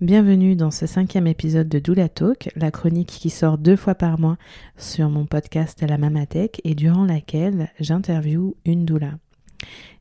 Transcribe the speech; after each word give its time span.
Bienvenue 0.00 0.56
dans 0.56 0.72
ce 0.72 0.86
cinquième 0.86 1.28
épisode 1.28 1.68
de 1.68 1.78
Doula 1.78 2.08
Talk, 2.08 2.50
la 2.56 2.72
chronique 2.72 3.06
qui 3.06 3.30
sort 3.30 3.58
deux 3.58 3.76
fois 3.76 3.94
par 3.94 4.18
mois 4.18 4.36
sur 4.76 5.08
mon 5.08 5.24
podcast 5.24 5.84
la 5.88 5.98
Mamatech 5.98 6.60
et 6.64 6.74
durant 6.74 7.04
laquelle 7.04 7.70
j'interviewe 7.78 8.56
une 8.64 8.84
doula. 8.84 9.12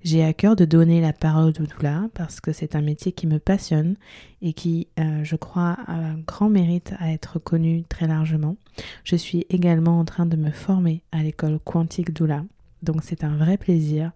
J'ai 0.03 0.23
à 0.23 0.33
cœur 0.33 0.55
de 0.55 0.65
donner 0.65 0.99
la 0.99 1.13
parole 1.13 1.53
aux 1.59 1.67
doula 1.67 2.09
parce 2.15 2.41
que 2.41 2.51
c'est 2.51 2.75
un 2.75 2.81
métier 2.81 3.11
qui 3.11 3.27
me 3.27 3.37
passionne 3.37 3.95
et 4.41 4.53
qui, 4.53 4.87
euh, 4.99 5.23
je 5.23 5.35
crois, 5.35 5.77
a 5.85 5.93
un 5.93 6.17
grand 6.17 6.49
mérite 6.49 6.95
à 6.97 7.11
être 7.11 7.37
connu 7.37 7.83
très 7.83 8.07
largement. 8.07 8.55
Je 9.03 9.15
suis 9.15 9.45
également 9.51 9.99
en 9.99 10.05
train 10.05 10.25
de 10.25 10.35
me 10.35 10.49
former 10.49 11.03
à 11.11 11.21
l'école 11.21 11.59
Quantique 11.63 12.13
Doula. 12.13 12.43
Donc 12.81 13.03
c'est 13.03 13.23
un 13.23 13.37
vrai 13.37 13.57
plaisir 13.57 14.11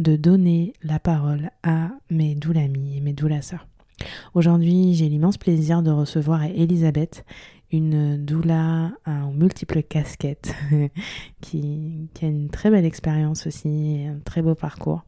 de 0.00 0.16
donner 0.16 0.72
la 0.82 0.98
parole 0.98 1.50
à 1.62 1.90
mes 2.10 2.34
doulamis 2.34 2.96
et 2.96 3.00
mes 3.00 3.12
doulas 3.12 3.42
sœurs. 3.42 3.68
Aujourd'hui, 4.34 4.94
j'ai 4.94 5.08
l'immense 5.08 5.38
plaisir 5.38 5.82
de 5.82 5.90
recevoir 5.90 6.44
Elisabeth, 6.44 7.24
une 7.72 8.16
doula 8.24 8.92
en 9.06 9.32
multiples 9.32 9.82
casquettes, 9.82 10.54
qui, 11.40 12.08
a 12.22 12.26
une 12.26 12.50
très 12.50 12.70
belle 12.70 12.84
expérience 12.84 13.46
aussi, 13.46 14.06
un 14.08 14.18
très 14.24 14.42
beau 14.42 14.54
parcours. 14.54 15.04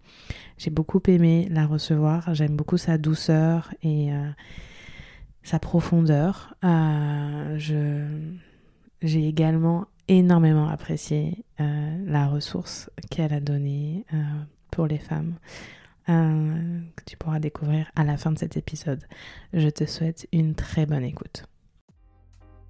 J'ai 0.59 0.71
beaucoup 0.71 1.01
aimé 1.09 1.49
la 1.51 1.67
recevoir, 1.67 2.35
j'aime 2.35 2.57
beaucoup 2.57 2.77
sa 2.77 2.99
douceur 2.99 3.75
et 3.83 4.13
euh, 4.13 4.31
sa 5.43 5.59
profondeur. 5.59 6.55
Euh, 6.65 7.59
j'ai 9.03 9.27
également 9.27 9.87
énormément 10.09 10.69
apprécié 10.69 11.45
euh, 11.61 12.05
la 12.07 12.29
ressource 12.29 12.91
qu'elle 13.11 13.33
a 13.33 13.41
donnée 13.41 14.05
pour 14.71 14.87
les 14.87 14.99
femmes. 14.99 15.35
Euh, 16.09 16.81
que 16.97 17.05
tu 17.05 17.17
pourras 17.17 17.39
découvrir 17.39 17.91
à 17.95 18.03
la 18.03 18.17
fin 18.17 18.33
de 18.33 18.39
cet 18.39 18.57
épisode. 18.57 19.05
Je 19.53 19.69
te 19.69 19.87
souhaite 19.87 20.27
une 20.33 20.55
très 20.55 20.85
bonne 20.85 21.05
écoute. 21.05 21.45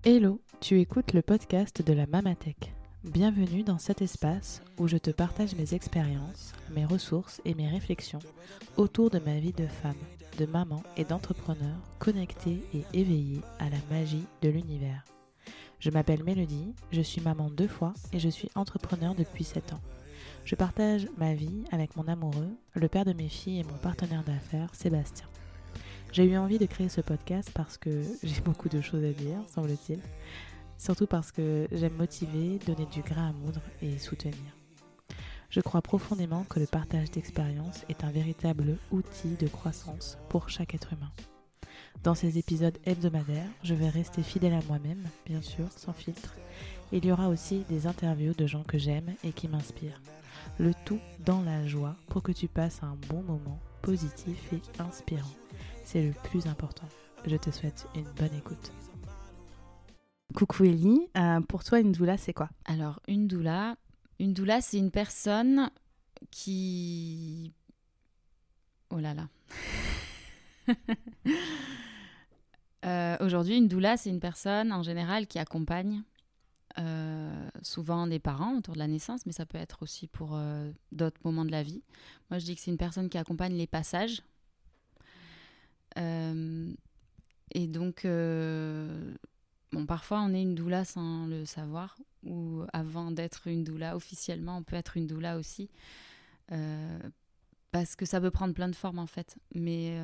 Hello, 0.05 0.43
tu 0.61 0.81
écoutes 0.81 1.15
le 1.15 1.23
podcast 1.23 1.81
de 1.81 1.93
la 1.95 2.07
Mamatech. 2.07 2.75
Bienvenue 3.05 3.63
dans 3.63 3.79
cet 3.79 4.03
espace 4.03 4.63
où 4.79 4.87
je 4.87 4.99
te 4.99 5.11
partage 5.11 5.55
mes 5.57 5.75
expériences, 5.75 6.53
mes 6.75 6.85
ressources 6.85 7.41
et 7.45 7.55
mes 7.55 7.69
réflexions 7.69 8.19
autour 8.77 9.11
de 9.11 9.19
ma 9.19 9.39
vie 9.39 9.53
de 9.53 9.67
femme, 9.67 9.97
de 10.39 10.47
maman 10.47 10.83
et 10.97 11.05
d'entrepreneur 11.05 11.77
connectée 11.99 12.63
et 12.75 12.85
éveillée 12.93 13.41
à 13.59 13.71
la 13.71 13.79
magie 13.91 14.27
de 14.43 14.51
l'univers. 14.51 15.05
Je 15.79 15.91
m'appelle 15.91 16.23
Mélodie, 16.23 16.75
je 16.93 17.01
suis 17.01 17.21
maman 17.23 17.51
deux 17.51 17.67
fois 17.67 17.95
et 18.13 18.19
je 18.19 18.29
suis 18.29 18.51
entrepreneur 18.55 19.15
depuis 19.15 19.43
7 19.43 19.73
ans. 19.73 19.81
Je 20.45 20.57
partage 20.57 21.07
ma 21.19 21.35
vie 21.35 21.65
avec 21.71 21.97
mon 21.97 22.09
amoureux, 22.09 22.51
le 22.75 22.89
père 22.89 23.05
de 23.05 23.13
mes 23.13 23.29
filles 23.29 23.61
et 23.61 23.65
mon 23.65 23.77
partenaire 23.77 24.25
d'affaires, 24.25 24.75
Sébastien. 24.75 25.27
J'ai 26.11 26.25
eu 26.25 26.37
envie 26.37 26.59
de 26.59 26.67
créer 26.67 26.89
ce 26.89 27.01
podcast 27.01 27.51
parce 27.55 27.79
que 27.79 28.03
j'ai 28.25 28.41
beaucoup 28.41 28.69
de 28.69 28.81
choses 28.81 29.05
à 29.05 29.13
dire, 29.13 29.39
semble-t-il. 29.47 30.01
Surtout 30.79 31.07
parce 31.07 31.31
que 31.31 31.69
j'aime 31.71 31.95
motiver, 31.95 32.59
donner 32.67 32.87
du 32.87 33.03
grain 33.03 33.29
à 33.29 33.33
moudre 33.33 33.63
et 33.83 33.99
soutenir. 33.99 34.35
Je 35.49 35.61
crois 35.61 35.81
profondément 35.81 36.45
que 36.49 36.59
le 36.59 36.67
partage 36.67 37.13
d'expériences 37.13 37.85
est 37.89 38.03
un 38.03 38.11
véritable 38.11 38.79
outil 38.91 39.37
de 39.37 39.47
croissance 39.47 40.19
pour 40.29 40.51
chaque 40.51 40.75
être 40.75 40.93
humain. 40.93 41.13
Dans 42.03 42.17
ces 42.17 42.39
épisodes 42.39 42.79
hebdomadaires, 42.85 43.49
je 43.63 43.75
vais 43.75 43.89
rester 43.89 44.25
fidèle 44.25 44.55
à 44.55 44.63
moi-même, 44.67 45.07
bien 45.25 45.41
sûr, 45.41 45.71
sans 45.77 45.93
filtre. 45.93 46.35
Il 46.91 47.07
y 47.07 47.13
aura 47.13 47.29
aussi 47.29 47.65
des 47.69 47.87
interviews 47.87 48.35
de 48.35 48.47
gens 48.47 48.65
que 48.65 48.79
j'aime 48.79 49.15
et 49.23 49.33
qui 49.33 49.47
m'inspirent 49.47 50.01
le 50.59 50.73
tout 50.85 51.01
dans 51.25 51.43
la 51.43 51.67
joie 51.67 51.97
pour 52.09 52.23
que 52.23 52.33
tu 52.33 52.49
passes 52.49 52.83
un 52.83 52.97
bon 53.09 53.23
moment 53.23 53.59
positif 53.83 54.53
et 54.53 54.63
inspirant. 54.81 55.31
C'est 55.85 56.03
le 56.03 56.13
plus 56.25 56.47
important. 56.47 56.89
Je 57.27 57.37
te 57.37 57.51
souhaite 57.51 57.87
une 57.95 58.11
bonne 58.17 58.35
écoute. 58.37 58.73
Coucou 60.35 60.65
Ellie, 60.65 61.09
euh, 61.17 61.41
pour 61.43 61.63
toi 61.63 61.79
une 61.81 61.93
doula 61.93 62.17
c'est 62.17 62.33
quoi? 62.33 62.49
Alors 62.65 63.01
une 63.07 63.29
doula, 63.29 63.77
une 64.19 64.33
doula 64.33 64.61
c'est 64.61 64.79
une 64.79 64.91
personne 64.91 65.71
qui... 66.31 67.53
Oh 68.91 68.99
là 68.99 69.15
là. 69.15 69.29
Euh, 72.85 73.17
aujourd'hui 73.21 73.59
une 73.59 73.69
doula 73.69 73.97
c'est 73.97 74.11
une 74.11 74.19
personne 74.19 74.73
en 74.73 74.83
général 74.83 75.29
qui 75.29 75.39
accompagne 75.39 76.03
euh, 76.81 77.42
souvent 77.63 78.07
des 78.07 78.19
parents 78.19 78.57
autour 78.57 78.75
de 78.75 78.79
la 78.79 78.89
naissance, 78.89 79.27
mais 79.27 79.33
ça 79.33 79.47
peut 79.47 79.59
être 79.59 79.83
aussi 79.83 80.07
pour 80.07 80.35
euh, 80.35 80.71
d'autres 80.91 81.21
moments 81.25 81.45
de 81.45 81.51
la 81.51 81.63
vie. 81.63 81.83
Moi, 82.31 82.39
je 82.39 82.45
dis 82.45 82.55
que 82.55 82.61
c'est 82.61 82.71
une 82.71 82.79
personne 82.79 83.09
qui 83.09 83.19
accompagne 83.19 83.55
les 83.55 83.67
passages. 83.67 84.23
Euh, 85.99 86.73
et 87.55 87.67
donc, 87.67 88.07
bon, 89.73 89.87
parfois, 89.87 90.23
on 90.23 90.33
est 90.35 90.43
une 90.43 90.55
doula 90.55 90.85
sans 90.85 91.27
le 91.27 91.45
savoir, 91.45 91.97
ou 92.25 92.63
avant 92.73 93.11
d'être 93.11 93.47
une 93.47 93.65
doula 93.65 93.97
officiellement, 93.97 94.59
on 94.59 94.63
peut 94.63 94.77
être 94.77 94.97
une 94.97 95.07
doula 95.07 95.37
aussi, 95.37 95.69
parce 97.71 97.97
que 97.97 98.07
ça 98.07 98.21
peut 98.21 98.31
prendre 98.31 98.55
plein 98.55 98.69
de 98.69 98.77
formes 98.77 98.99
en 98.99 99.07
fait. 99.07 99.37
Mais, 99.55 99.99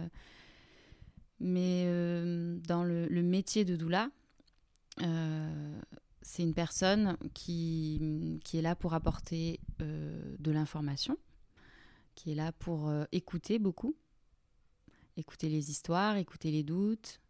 mais 1.41 1.87
dans 2.67 2.85
le, 2.85 3.23
métier 3.23 3.65
de 3.65 3.77
doula, 3.77 4.11
c'est 6.23 6.43
une 6.43 6.55
personne 6.55 7.17
qui, 7.35 8.41
qui, 8.45 8.59
est 8.59 8.63
là 8.63 8.75
pour 8.75 8.95
apporter 8.95 9.61
euh, 9.81 10.37
de 10.39 10.51
l'information, 10.51 11.17
qui 12.15 12.33
est 12.33 12.35
là 12.35 12.53
pour 12.53 12.89
euh, 12.89 13.05
écouter 13.13 13.59
beaucoup, 13.59 13.97
écouter 15.17 15.49
les 15.49 15.71
histoires, 15.71 16.17
écouter 16.17 16.51
les 16.51 16.65
doutes, 16.65 17.21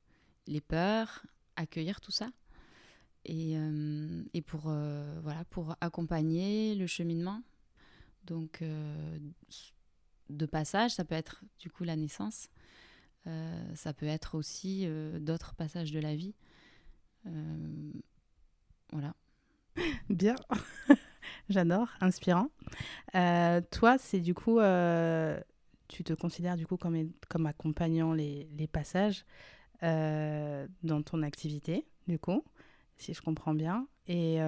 les 0.46 0.60
peurs, 0.60 1.26
accueillir 1.56 2.00
tout 2.00 2.12
ça. 2.12 2.30
Et, 3.24 3.58
euh, 3.58 4.22
et 4.32 4.40
pour, 4.40 4.72
voilà, 5.22 5.44
pour 5.50 5.76
accompagner 5.80 6.74
le 6.74 6.86
cheminement. 6.86 7.42
Donc, 8.24 8.62
de 10.30 10.46
passage, 10.46 10.92
ça 10.92 11.04
peut 11.04 11.14
être 11.14 11.42
du 11.58 11.70
coup 11.70 11.84
la 11.84 11.96
naissance, 11.96 12.48
ça 13.74 13.92
peut 13.94 14.06
être 14.06 14.34
aussi 14.34 14.86
d'autres 15.20 15.54
passages 15.54 15.92
de 15.92 15.98
la 15.98 16.14
vie. 16.14 16.34
Voilà. 18.92 19.14
Bien. 20.18 20.34
J'adore, 21.48 21.90
inspirant. 22.00 22.48
Euh, 23.14 23.60
toi, 23.70 23.98
c'est 23.98 24.18
du 24.18 24.34
coup, 24.34 24.58
euh, 24.58 25.38
tu 25.86 26.02
te 26.02 26.12
considères 26.12 26.56
du 26.56 26.66
coup 26.66 26.76
comme, 26.76 27.12
comme 27.28 27.46
accompagnant 27.46 28.12
les, 28.14 28.48
les 28.58 28.66
passages 28.66 29.24
euh, 29.84 30.66
dans 30.82 31.02
ton 31.02 31.22
activité, 31.22 31.86
du 32.08 32.18
coup, 32.18 32.42
si 32.96 33.14
je 33.14 33.22
comprends 33.22 33.54
bien. 33.54 33.86
Et 34.08 34.38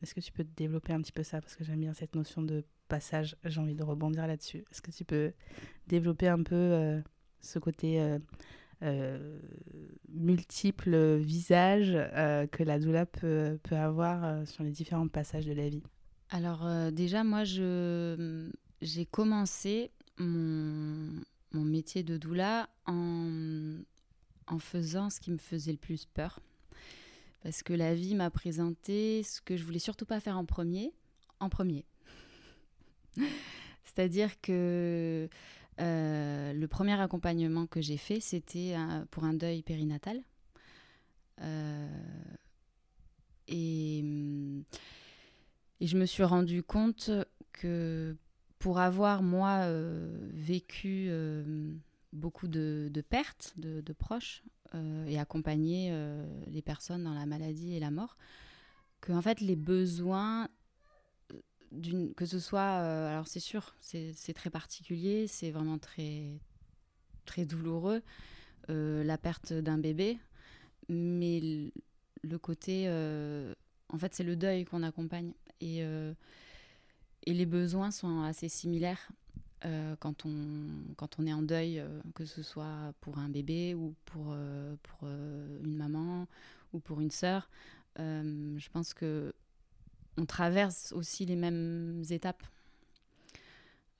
est-ce 0.00 0.14
que 0.14 0.20
tu 0.20 0.32
peux 0.32 0.44
développer 0.56 0.94
un 0.94 1.02
petit 1.02 1.12
peu 1.12 1.22
ça? 1.22 1.42
Parce 1.42 1.54
que 1.54 1.64
j'aime 1.64 1.80
bien 1.80 1.92
cette 1.92 2.14
notion 2.14 2.40
de 2.40 2.64
passage, 2.88 3.36
j'ai 3.44 3.60
envie 3.60 3.74
de 3.74 3.84
rebondir 3.84 4.26
là-dessus. 4.26 4.64
Est-ce 4.70 4.80
que 4.80 4.90
tu 4.90 5.04
peux 5.04 5.34
développer 5.86 6.28
un 6.28 6.42
peu 6.42 7.02
ce 7.42 7.58
côté 7.58 8.18
euh, 8.82 9.40
multiples 10.08 11.16
visages 11.16 11.92
euh, 11.94 12.46
que 12.46 12.62
la 12.62 12.78
doula 12.78 13.06
peut, 13.06 13.58
peut 13.64 13.76
avoir 13.76 14.24
euh, 14.24 14.44
sur 14.44 14.62
les 14.62 14.70
différents 14.70 15.08
passages 15.08 15.46
de 15.46 15.52
la 15.52 15.68
vie 15.68 15.82
Alors 16.30 16.68
déjà, 16.92 17.24
moi, 17.24 17.42
j'ai 17.44 19.06
commencé 19.06 19.90
mon, 20.18 21.20
mon, 21.52 21.64
métier 21.64 22.02
de 22.02 22.16
doula 22.16 22.68
en, 22.86 23.78
en 24.46 24.58
faisant 24.58 25.10
ce 25.10 25.20
qui 25.20 25.32
me 25.32 25.38
faisait 25.38 25.72
le 25.72 25.78
plus 25.78 26.06
peur. 26.06 26.40
Parce 27.42 27.62
que 27.62 27.72
la 27.72 27.94
vie 27.94 28.14
m'a 28.14 28.30
présenté 28.30 29.22
ce 29.22 29.40
que 29.40 29.56
je 29.56 29.64
voulais 29.64 29.78
surtout 29.78 30.06
pas 30.06 30.20
faire 30.20 30.38
en 30.38 30.44
premier, 30.44 30.92
en 31.40 31.48
premier. 31.48 31.84
C'est-à-dire 33.84 34.40
que 34.40 35.28
euh, 35.80 36.52
le 36.52 36.68
premier 36.68 37.00
accompagnement 37.00 37.66
que 37.66 37.80
j'ai 37.80 37.96
fait, 37.96 38.20
c'était 38.20 38.74
pour 39.10 39.24
un 39.24 39.34
deuil 39.34 39.62
périnatal. 39.62 40.20
Euh, 41.40 41.88
et, 43.46 44.04
je 45.80 45.96
me 45.96 46.06
suis 46.06 46.24
rendu 46.24 46.62
compte 46.62 47.10
que 47.52 48.16
pour 48.58 48.80
avoir, 48.80 49.22
moi, 49.22 49.60
euh, 49.62 50.28
vécu 50.32 51.10
beaucoup 52.12 52.48
de, 52.48 52.90
pertes 53.08 53.54
de, 53.56 53.92
proches 53.92 54.42
et 55.06 55.18
accompagner 55.18 55.92
les 56.48 56.62
personnes 56.62 57.04
dans 57.04 57.14
la 57.14 57.26
maladie 57.26 57.74
et 57.74 57.80
la 57.80 57.90
mort, 57.90 58.16
que 59.00 59.12
en 59.12 59.22
fait 59.22 59.40
les 59.40 59.56
besoins 59.56 60.48
que 62.16 62.26
ce 62.26 62.38
soit, 62.38 62.80
euh, 62.82 63.10
alors 63.10 63.26
c'est 63.26 63.40
sûr, 63.40 63.74
c'est 63.80 64.34
très 64.34 64.50
particulier, 64.50 65.26
c'est 65.26 65.50
vraiment 65.50 65.78
très, 65.78 66.38
très 67.24 67.44
douloureux, 67.44 68.02
euh, 68.70 69.04
la 69.04 69.18
perte 69.18 69.52
d'un 69.52 69.78
bébé, 69.78 70.18
mais 70.88 71.70
le, 72.22 72.38
côté, 72.38 72.84
euh, 72.86 73.54
en 73.88 73.98
fait, 73.98 74.14
c'est 74.14 74.24
le 74.24 74.36
deuil 74.36 74.64
qu'on 74.64 74.82
accompagne 74.82 75.32
et, 75.60 75.80
et 75.80 77.34
les 77.34 77.46
besoins 77.46 77.90
sont 77.90 78.22
assez 78.22 78.48
similaires. 78.48 79.08
quand, 80.00 80.24
on, 80.24 80.94
quand 80.96 81.18
on 81.18 81.26
est 81.26 81.32
en 81.32 81.42
deuil, 81.42 81.82
que 82.14 82.24
ce 82.24 82.42
soit 82.42 82.94
pour 83.00 83.18
un 83.18 83.28
bébé 83.28 83.74
ou 83.74 83.94
pour, 84.04 84.36
pour 84.82 85.08
une 85.08 85.76
maman 85.76 86.26
ou 86.72 86.80
pour 86.80 87.00
une 87.00 87.10
sœur. 87.10 87.50
je 87.96 88.68
pense 88.70 88.94
que 88.94 89.34
on 90.18 90.26
traverse 90.26 90.92
aussi 90.92 91.24
les 91.26 91.36
mêmes 91.36 92.02
étapes. 92.10 92.42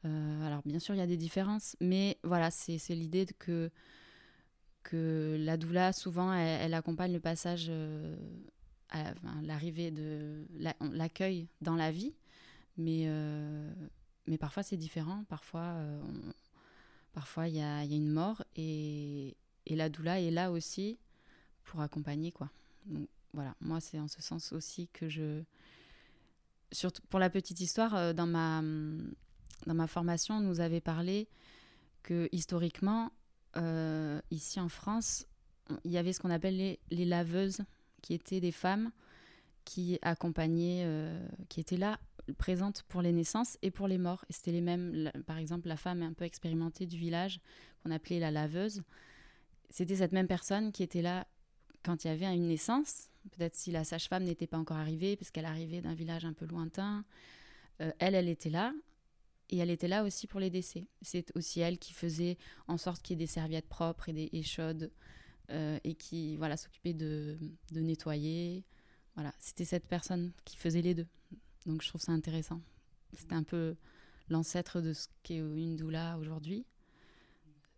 alors 0.05 0.63
bien 0.65 0.79
sûr, 0.79 0.95
il 0.95 0.99
y 0.99 1.03
a 1.03 1.07
des 1.07 1.17
différences, 1.17 1.77
mais 1.81 2.19
voilà, 2.23 2.51
c'est 2.51 2.79
l'idée 2.91 3.27
que, 3.39 3.71
que 4.83 5.37
la 5.39 5.57
doula, 5.57 5.93
souvent, 5.93 6.33
elle, 6.33 6.75
accompagne 6.75 7.13
le 7.13 7.21
passage, 7.21 7.71
à, 8.91 9.13
l'arrivée 9.43 9.91
de 9.91 10.47
l'accueil 10.93 11.49
dans 11.61 11.77
la 11.77 11.91
vie, 11.91 12.15
mais, 12.77 13.05
euh, 13.07 13.73
mais 14.27 14.39
parfois 14.39 14.63
c'est 14.63 14.77
différent, 14.77 15.25
parfois 15.29 15.75
euh, 15.77 16.01
parfois 17.13 17.49
il 17.49 17.57
y 17.57 17.61
a, 17.61 17.85
y 17.85 17.93
a, 17.93 17.97
une 17.97 18.11
mort 18.11 18.43
et, 18.57 19.37
et, 19.67 19.77
la 19.77 19.89
doula 19.89 20.21
est 20.21 20.31
là 20.31 20.51
aussi 20.51 20.99
pour 21.65 21.81
accompagner 21.81 22.33
quoi. 22.33 22.51
Donc 22.87 23.09
voilà, 23.35 23.55
moi 23.61 23.81
c'est 23.81 23.99
en 23.99 24.09
ce 24.09 24.23
sens 24.23 24.53
aussi 24.53 24.89
que 24.93 25.09
je 25.09 25.43
surtout 26.73 27.03
pour 27.09 27.19
la 27.19 27.31
petite 27.31 27.61
histoire 27.61 27.95
euh, 27.95 28.13
dans 28.13 28.27
ma 28.27 28.63
dans 29.67 29.75
ma 29.75 29.87
formation, 29.87 30.37
on 30.37 30.41
nous 30.41 30.61
avait 30.61 30.81
parlé 30.81 31.29
que 32.03 32.29
historiquement 32.33 33.11
ici 34.31 34.61
en 34.61 34.69
France, 34.69 35.27
il 35.83 35.91
y 35.91 35.99
avait 35.99 36.13
ce 36.13 36.21
qu'on 36.21 36.31
appelle 36.31 36.57
les, 36.57 36.79
les 36.93 37.05
laveuses 37.05 37.63
qui 38.03 38.15
étaient 38.15 38.39
des 38.39 38.53
femmes 38.53 38.93
qui 39.69 39.99
accompagnaient, 40.01 40.85
euh, 40.87 41.29
qui 41.51 41.61
étaient 41.61 41.77
là, 41.77 42.01
présentes 42.39 42.85
pour 42.89 43.03
les 43.03 43.13
naissances 43.13 43.59
et 43.61 43.71
pour 43.71 43.87
les 43.87 43.99
morts. 43.99 44.25
Et 44.31 44.33
c'était 44.33 44.53
les 44.53 44.63
mêmes, 44.63 45.13
par 45.27 45.37
exemple, 45.37 45.69
la 45.69 45.77
femme 45.77 46.03
un 46.03 46.15
peu 46.15 46.25
expérimentée 46.25 46.87
du 46.87 46.97
village, 46.97 47.39
qu'on 47.83 47.91
appelait 47.91 48.19
la 48.19 48.31
laveuse. 48.31 48.81
C'était 49.69 49.97
cette 49.97 50.13
même 50.13 50.27
personne 50.27 50.73
qui 50.73 50.83
était 50.83 51.03
là 51.03 51.27
quand 51.85 52.03
il 52.03 52.09
y 52.09 52.11
avait 52.11 52.35
une 52.35 52.49
naissance, 52.49 53.11
peut-être 53.29 53.55
si 53.55 53.71
la 53.71 53.85
sage-femme 53.85 54.25
n'était 54.25 54.47
pas 54.47 54.59
encore 54.59 54.77
arrivée, 54.77 55.17
parce 55.17 55.31
qu'elle 55.31 55.45
arrivait 55.45 55.81
d'un 55.81 55.95
village 55.95 56.25
un 56.25 56.33
peu 56.33 56.47
lointain. 56.47 57.05
Euh, 57.81 57.93
elle, 57.99 58.15
elle 58.15 58.29
était 58.29 58.51
là, 58.51 58.73
et 59.51 59.59
elle 59.59 59.71
était 59.71 59.89
là 59.89 60.05
aussi 60.05 60.27
pour 60.27 60.41
les 60.41 60.51
décès. 60.51 60.87
C'est 61.03 61.35
aussi 61.37 61.61
elle 61.61 61.79
qui 61.79 61.93
faisait 61.93 62.37
en 62.67 62.77
sorte 62.77 63.03
qu'il 63.03 63.19
y 63.19 63.23
ait 63.23 63.25
des 63.25 63.31
serviettes 63.31 63.69
propres 63.69 64.09
et 64.09 64.13
des 64.13 64.29
et 64.33 64.43
chaudes 64.43 64.91
euh, 65.51 65.79
et 65.85 65.95
qui 65.95 66.37
voilà 66.37 66.57
s'occupait 66.57 66.93
de, 66.93 67.39
de, 67.73 67.81
nettoyer. 67.81 68.65
Voilà, 69.15 69.33
c'était 69.39 69.65
cette 69.65 69.87
personne 69.87 70.33
qui 70.45 70.57
faisait 70.57 70.83
les 70.83 70.95
deux. 70.95 71.07
Donc 71.67 71.83
je 71.83 71.89
trouve 71.89 72.01
ça 72.01 72.13
intéressant. 72.13 72.61
C'était 73.15 73.35
un 73.35 73.43
peu 73.43 73.77
l'ancêtre 74.29 74.83
de 74.83 74.93
ce 74.93 75.09
qu'est 75.23 75.39
une 75.39 75.77
doula 75.77 76.19
aujourd'hui. 76.19 76.67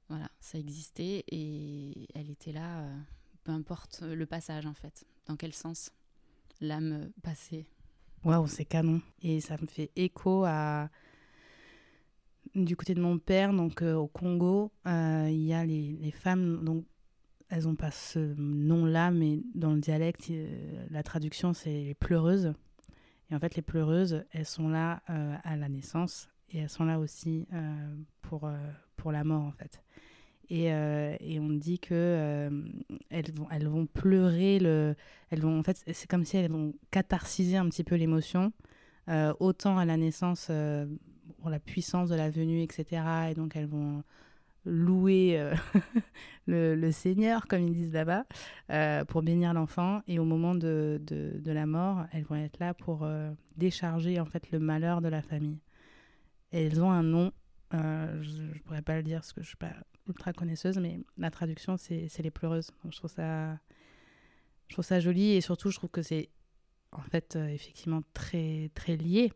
Voilà, 0.08 0.29
ça 0.41 0.58
existait 0.58 1.25
et 1.29 2.08
elle 2.14 2.31
était 2.31 2.50
là, 2.50 2.81
euh, 2.81 2.99
peu 3.44 3.52
importe 3.52 4.02
le 4.02 4.26
passage 4.26 4.67
en 4.67 4.75
fait, 4.75 5.06
dans 5.27 5.37
quel 5.37 5.53
sens? 5.53 5.93
L'âme 6.61 7.11
passait. 7.23 7.67
Waouh, 8.25 8.47
c'est 8.47 8.65
canon. 8.65 9.01
Et 9.23 9.41
ça 9.41 9.57
me 9.61 9.67
fait 9.67 9.91
écho 9.97 10.45
à 10.45 10.91
du 12.55 12.77
côté 12.77 12.95
de 12.95 13.01
mon 13.01 13.19
père, 13.19 13.53
donc 13.53 13.81
euh, 13.81 13.95
au 13.95 14.09
Congo, 14.09 14.73
il 14.85 15.45
y 15.45 15.53
a 15.53 15.65
les, 15.65 15.97
les, 16.01 16.11
femmes 16.11 16.65
donc 16.65 16.85
elles 17.51 17.65
n'ont 17.65 17.75
pas 17.75 17.91
ce 17.91 18.35
nom-là, 18.39 19.11
mais 19.11 19.41
dans 19.55 19.73
le 19.73 19.81
dialecte, 19.81 20.31
euh, 20.31 20.87
la 20.91 21.03
traduction, 21.03 21.53
c'est 21.53 21.71
les 21.71 21.95
pleureuses. 21.95 22.55
Et 23.31 23.35
en 23.35 23.41
fait, 23.41 23.57
les 23.57 23.63
pleureuses, 23.63 24.25
elles 24.31 24.47
sont 24.47 24.69
là 24.69 25.03
euh, 25.11 25.37
à 25.43 25.57
la 25.57 25.69
naissance 25.69 26.29
et 26.51 26.59
elles 26.59 26.69
sont 26.69 26.85
là 26.85 26.99
aussi 26.99 27.47
euh, 27.53 27.95
pour, 28.23 28.49
pour 28.97 29.13
la 29.13 29.25
mort, 29.25 29.43
en 29.43 29.53
fait. 29.53 29.83
Et, 30.50 30.64
et 30.64 31.38
on 31.38 31.50
dit 31.50 31.79
que 31.79 32.50
elles, 33.08 33.31
vont, 33.32 33.47
elles 33.52 33.69
vont 33.69 33.87
pleurer, 33.87 34.58
le, 34.58 34.97
elles 35.31 35.43
vont, 35.43 35.58
en 35.58 35.62
fait, 35.62 35.81
c'est 35.87 36.08
comme 36.08 36.25
si 36.25 36.37
elles 36.37 36.50
vont 36.50 36.75
catharsiser 36.91 37.56
un 37.56 37.69
petit 37.69 37.85
peu 37.85 37.94
l'émotion, 37.94 38.52
autant 39.38 39.79
à 39.79 39.85
la 39.85 39.97
naissance, 39.97 40.50
pour 41.41 41.50
la 41.50 41.61
puissance 41.61 42.08
de 42.08 42.17
la 42.17 42.31
venue, 42.31 42.62
etc. 42.62 43.02
Et 43.31 43.35
donc, 43.35 43.55
elles 43.55 43.69
vont 43.69 44.02
louer 44.64 45.38
euh, 45.38 45.55
le, 46.47 46.91
Seigneur, 46.91 47.47
comme 47.47 47.62
ils 47.62 47.73
disent 47.73 47.93
là-bas, 47.93 48.25
euh, 48.70 49.05
pour 49.05 49.23
bénir 49.23 49.55
l'enfant. 49.55 50.02
Et 50.06 50.19
au 50.19 50.25
moment 50.25 50.55
de, 50.55 51.00
de, 51.02 51.52
la 51.52 51.67
mort, 51.67 52.05
elles 52.12 52.25
vont 52.25 52.37
être 52.37 52.58
là 52.58 52.75
pour 52.75 53.00
euh, 53.02 53.31
décharger 53.56 54.20
en 54.20 54.26
fait 54.26 54.50
le 54.50 54.58
malheur 54.58 55.00
de 55.00 55.08
la 55.08 55.23
famille. 55.23 55.58
Elles 56.52 56.82
ont 56.82 56.91
un 56.91 57.02
nom, 57.02 57.32
je 57.73 57.79
ne 57.79 58.58
pourrais 58.64 58.82
pas 58.82 58.97
le 58.97 59.02
dire 59.02 59.20
parce 59.20 59.32
que 59.32 59.43
je 59.43 59.49
suis 59.49 59.56
pas 59.56 59.73
ultra 60.11 60.33
connaisseuse, 60.33 60.79
mais 60.79 61.01
la 61.19 61.31
traduction, 61.31 61.77
c'est 61.77 62.11
les 62.19 62.31
pleureuses. 62.31 62.71
Donc, 62.85 62.93
je, 62.93 62.99
trouve 62.99 64.85
ça, 64.85 65.01
joli 65.01 65.33
et 65.33 65.41
surtout, 65.41 65.71
je 65.71 65.77
trouve 65.77 65.91
que 65.91 66.03
c'est 66.03 66.29
en 66.93 67.03
fait 67.03 67.37
effectivement 67.37 68.03
très, 68.15 68.71
très 68.75 68.97
lié. 68.97 69.33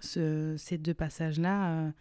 Ce, 0.00 0.56
ces 0.58 0.78
deux 0.78 0.94
passages-là 0.94 1.92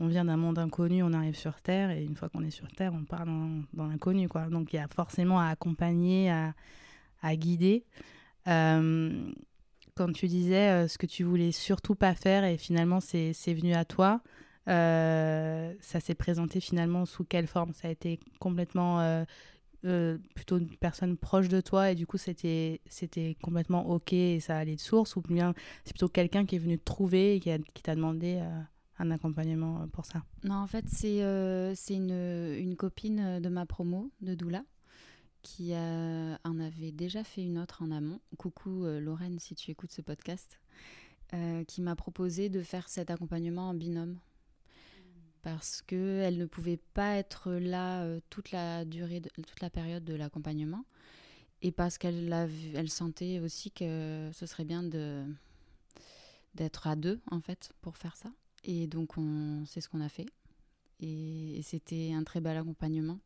on 0.00 0.06
vient 0.06 0.24
d'un 0.24 0.36
monde 0.36 0.58
inconnu, 0.58 1.02
on 1.02 1.12
arrive 1.12 1.36
sur 1.36 1.60
Terre, 1.60 1.90
et 1.90 2.04
une 2.04 2.14
fois 2.14 2.28
qu'on 2.28 2.44
est 2.44 2.50
sur 2.50 2.68
Terre, 2.68 2.92
on 2.94 3.04
part 3.04 3.26
dans, 3.26 3.86
l'inconnu. 3.86 4.28
Donc 4.50 4.72
il 4.72 4.76
y 4.76 4.78
a 4.78 4.86
forcément 4.88 5.40
à 5.40 5.48
accompagner, 5.48 6.30
à, 6.30 7.36
guider. 7.36 7.84
Euh, 8.46 9.30
quand 9.96 10.12
tu 10.12 10.28
disais 10.28 10.70
euh, 10.70 10.88
ce 10.88 10.96
que 10.96 11.06
tu 11.06 11.24
voulais 11.24 11.50
surtout 11.50 11.96
pas 11.96 12.14
faire, 12.14 12.44
et 12.44 12.56
finalement 12.56 13.00
c'est 13.00 13.32
venu 13.32 13.74
à 13.74 13.84
toi, 13.84 14.20
euh, 14.22 14.28
ça 14.68 16.00
s'est 16.00 16.14
présenté 16.14 16.60
finalement 16.60 17.06
sous 17.06 17.24
quelle 17.24 17.46
forme? 17.46 17.72
Ça 17.74 17.88
a 17.88 17.90
été 17.90 18.20
complètement 18.38 19.24
plutôt 20.34 20.58
une 20.58 20.76
personne 20.76 21.16
proche 21.16 21.48
de 21.48 21.60
toi 21.60 21.90
et 21.90 21.94
du 21.94 22.06
coup 22.06 22.18
c'était 22.18 22.80
c'était 22.86 23.36
complètement 23.40 23.88
ok 23.88 24.12
et 24.12 24.40
ça 24.40 24.58
allait 24.58 24.76
de 24.76 24.80
source? 24.80 25.16
Ou 25.16 25.22
bien 25.22 25.54
c'est 25.84 25.92
plutôt 25.92 26.08
quelqu'un 26.08 26.46
qui 26.46 26.56
est 26.56 26.60
venu 26.60 26.78
te 26.78 26.84
trouver 26.84 27.36
et 27.36 27.40
qui 27.40 27.82
t'a 27.82 27.94
demandé 27.94 28.40
un 28.98 29.10
accompagnement 29.10 29.82
euh, 29.82 29.86
pour 29.86 30.04
ça? 30.04 30.22
Non, 30.44 30.56
en 30.56 30.66
fait, 30.66 30.84
c'est 30.88 31.22
euh, 31.22 31.74
c'est 31.74 31.94
une, 31.94 32.10
une, 32.58 32.76
copine 32.76 33.40
de 33.40 33.48
ma 33.48 33.66
promo, 33.66 34.10
de 34.20 34.34
Doula, 34.34 34.64
qui 35.42 35.72
en 35.74 36.60
avait 36.60 36.92
déjà 36.92 37.24
fait 37.24 37.42
une 37.42 37.58
autre 37.58 37.82
en 37.82 37.90
amont. 37.90 38.20
Coucou 38.36 38.84
euh, 38.84 39.00
Lorraine, 39.00 39.38
si 39.38 39.54
tu 39.54 39.70
écoutes 39.70 39.92
ce 39.92 40.02
podcast, 40.02 40.60
qui 41.66 41.82
m'a 41.82 41.94
proposé 41.94 42.48
de 42.48 42.62
faire 42.62 42.88
cet 42.88 43.10
accompagnement 43.10 43.68
en 43.68 43.74
binôme. 43.74 44.18
Parce 45.42 45.82
qu'elle 45.82 46.36
ne 46.36 46.46
pouvait 46.46 46.80
pas 46.94 47.16
être 47.16 47.52
là 47.52 48.06
toute 48.28 48.50
la 48.50 48.84
durée, 48.84 49.20
toute 49.20 49.60
la 49.60 49.70
période 49.70 50.04
de 50.04 50.14
l'accompagnement. 50.14 50.84
Et 51.62 51.72
parce 51.72 51.98
qu'elle 51.98 52.32
elle 52.74 52.90
sentait 52.90 53.40
aussi 53.40 53.70
que 53.70 54.30
ce 54.32 54.46
serait 54.46 54.64
bien 54.64 54.82
de 54.82 55.24
d'être 56.54 56.86
à 56.86 56.96
deux, 56.96 57.20
en 57.30 57.40
fait, 57.40 57.72
pour 57.80 57.96
faire 57.96 58.16
ça. 58.16 58.30
Et 58.64 58.86
donc, 58.86 59.12
c'est 59.66 59.80
ce 59.80 59.88
qu'on 59.88 60.00
a 60.00 60.08
fait. 60.08 60.26
Et, 61.00 61.60
c'était 61.62 62.12
un 62.12 62.24
très 62.24 62.40
bel 62.40 62.56
accompagnement. 62.56 63.20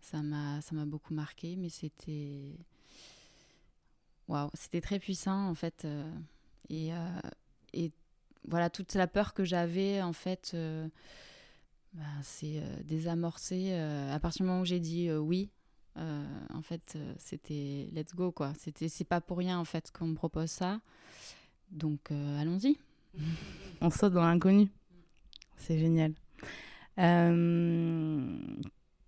Ça 0.00 0.22
m'a, 0.22 0.60
ça 0.60 0.74
m'a 0.74 0.84
beaucoup 0.84 1.14
marqué, 1.14 1.56
mais 1.56 1.68
c'était. 1.68 2.56
Waouh, 4.28 4.50
c'était 4.54 4.80
très 4.80 4.98
puissant, 4.98 5.48
en 5.48 5.54
fait. 5.54 5.84
Euh, 5.84 6.10
et, 6.68 6.94
euh, 6.94 7.20
et 7.72 7.90
voilà, 8.48 8.70
toute 8.70 8.94
la 8.94 9.06
peur 9.06 9.34
que 9.34 9.44
j'avais, 9.44 10.02
en 10.02 10.12
fait, 10.12 10.52
euh, 10.54 10.88
bah, 11.92 12.02
c'est 12.22 12.62
désamorcé. 12.84 13.72
à 13.74 14.18
partir 14.20 14.44
du 14.44 14.48
moment 14.48 14.62
où 14.62 14.64
j'ai 14.64 14.80
dit 14.80 15.10
oui, 15.12 15.50
en 15.96 16.62
fait, 16.62 16.98
c'était 17.18 17.88
let's 17.92 18.14
go, 18.14 18.32
quoi. 18.32 18.52
C'était, 18.58 18.88
c'est 18.88 19.04
pas 19.04 19.20
pour 19.20 19.38
rien, 19.38 19.58
en 19.58 19.64
fait, 19.64 19.92
qu'on 19.92 20.08
me 20.08 20.14
propose 20.14 20.50
ça. 20.50 20.80
Donc, 21.70 22.10
allons-y. 22.10 22.78
On 23.80 23.90
saute 23.90 24.12
dans 24.12 24.26
l'inconnu. 24.26 24.68
C'est 25.56 25.78
génial. 25.78 26.12
Euh, 26.98 28.38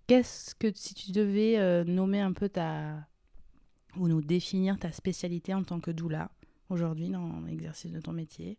qu'est-ce 0.07 0.55
que 0.55 0.73
si 0.75 0.95
tu 0.95 1.13
devais 1.13 1.59
euh, 1.59 1.85
nommer 1.85 2.21
un 2.21 2.33
peu 2.33 2.49
ta 2.49 3.07
ou 3.97 4.09
nous 4.09 4.21
définir 4.21 4.79
ta 4.79 4.93
spécialité 4.93 5.55
en 5.55 5.63
tant 5.63 5.81
que 5.81 5.91
doula 5.91 6.31
aujourd'hui 6.69 7.09
dans 7.09 7.41
l'exercice 7.47 7.93
de 7.93 8.01
ton 8.01 8.13
métier, 8.13 8.59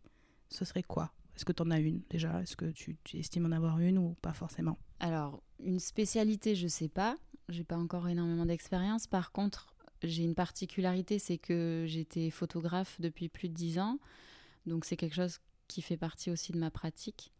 ce 0.49 0.65
serait 0.65 0.83
quoi? 0.83 1.11
Est-ce 1.35 1.45
que 1.45 1.51
tu 1.51 1.61
en 1.61 1.71
as 1.71 1.79
une 1.79 2.01
déjà? 2.09 2.41
Est-ce 2.41 2.55
que 2.55 2.65
tu, 2.71 2.97
estimes 3.13 3.45
en 3.45 3.51
avoir 3.51 3.79
une 3.79 3.97
ou 3.97 4.15
pas 4.21 4.33
forcément? 4.33 4.77
Alors, 4.99 5.43
une 5.59 5.79
spécialité, 5.79 6.55
je 6.55 6.67
sais 6.67 6.89
pas. 6.89 7.15
J'ai 7.49 7.63
pas 7.63 7.77
encore 7.77 8.07
énormément 8.07 8.45
d'expérience. 8.45 9.05
Par 9.05 9.31
contre, 9.31 9.75
j'ai 10.03 10.23
une 10.23 10.35
particularité, 10.35 11.19
c'est 11.19 11.37
que 11.37 11.85
j'étais 11.87 12.29
photographe 12.31 12.99
depuis 12.99 13.29
plus 13.29 13.49
de 13.49 13.53
dix 13.53 13.77
ans. 13.77 13.99
Donc 14.65 14.85
c'est 14.85 14.97
quelque 14.97 15.15
chose 15.15 15.39
qui 15.67 15.81
fait 15.81 15.97
partie 15.97 16.31
aussi 16.31 16.51
de 16.51 16.57
ma 16.57 16.71
pratique. 16.71 17.31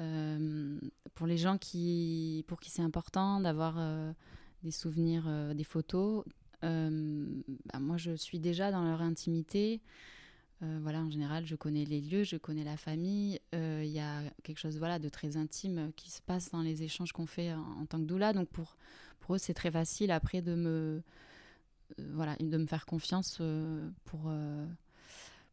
Euh, 0.00 0.78
pour 1.14 1.26
les 1.26 1.36
gens 1.36 1.58
qui, 1.58 2.44
pour 2.48 2.60
qui 2.60 2.70
c'est 2.70 2.82
important 2.82 3.40
d'avoir 3.40 3.76
euh, 3.78 4.12
des 4.62 4.70
souvenirs, 4.70 5.24
euh, 5.26 5.54
des 5.54 5.64
photos, 5.64 6.24
bah, 6.62 7.78
moi 7.78 7.98
je 7.98 8.16
suis 8.16 8.38
déjà 8.38 8.70
dans 8.70 8.84
leur 8.84 9.02
intimité. 9.02 9.82
Voilà, 10.82 11.00
en 11.00 11.10
général, 11.10 11.46
je 11.46 11.54
connais 11.54 11.84
les 11.84 12.00
lieux, 12.00 12.24
je 12.24 12.36
connais 12.36 12.64
la 12.64 12.76
famille. 12.76 13.40
Il 13.52 13.86
y 13.86 14.00
a 14.00 14.22
quelque 14.42 14.58
chose 14.58 14.78
voilà, 14.78 14.98
de 14.98 15.08
très 15.08 15.36
intime 15.36 15.92
qui 15.96 16.10
se 16.10 16.22
passe 16.22 16.50
dans 16.50 16.62
les 16.62 16.82
échanges 16.82 17.12
qu'on 17.12 17.26
fait 17.26 17.52
en, 17.52 17.86
tant 17.86 17.98
que 17.98 18.04
doula. 18.04 18.32
Donc 18.32 18.48
pour, 18.48 18.76
pour 19.20 19.34
eux, 19.34 19.38
c'est 19.38 19.54
très 19.54 19.70
facile 19.70 20.10
après 20.10 20.42
de 20.42 20.54
me, 20.54 21.02
voilà, 21.98 22.36
de 22.36 22.56
me 22.56 22.66
faire 22.66 22.86
confiance 22.86 23.40
pour, 24.04 24.32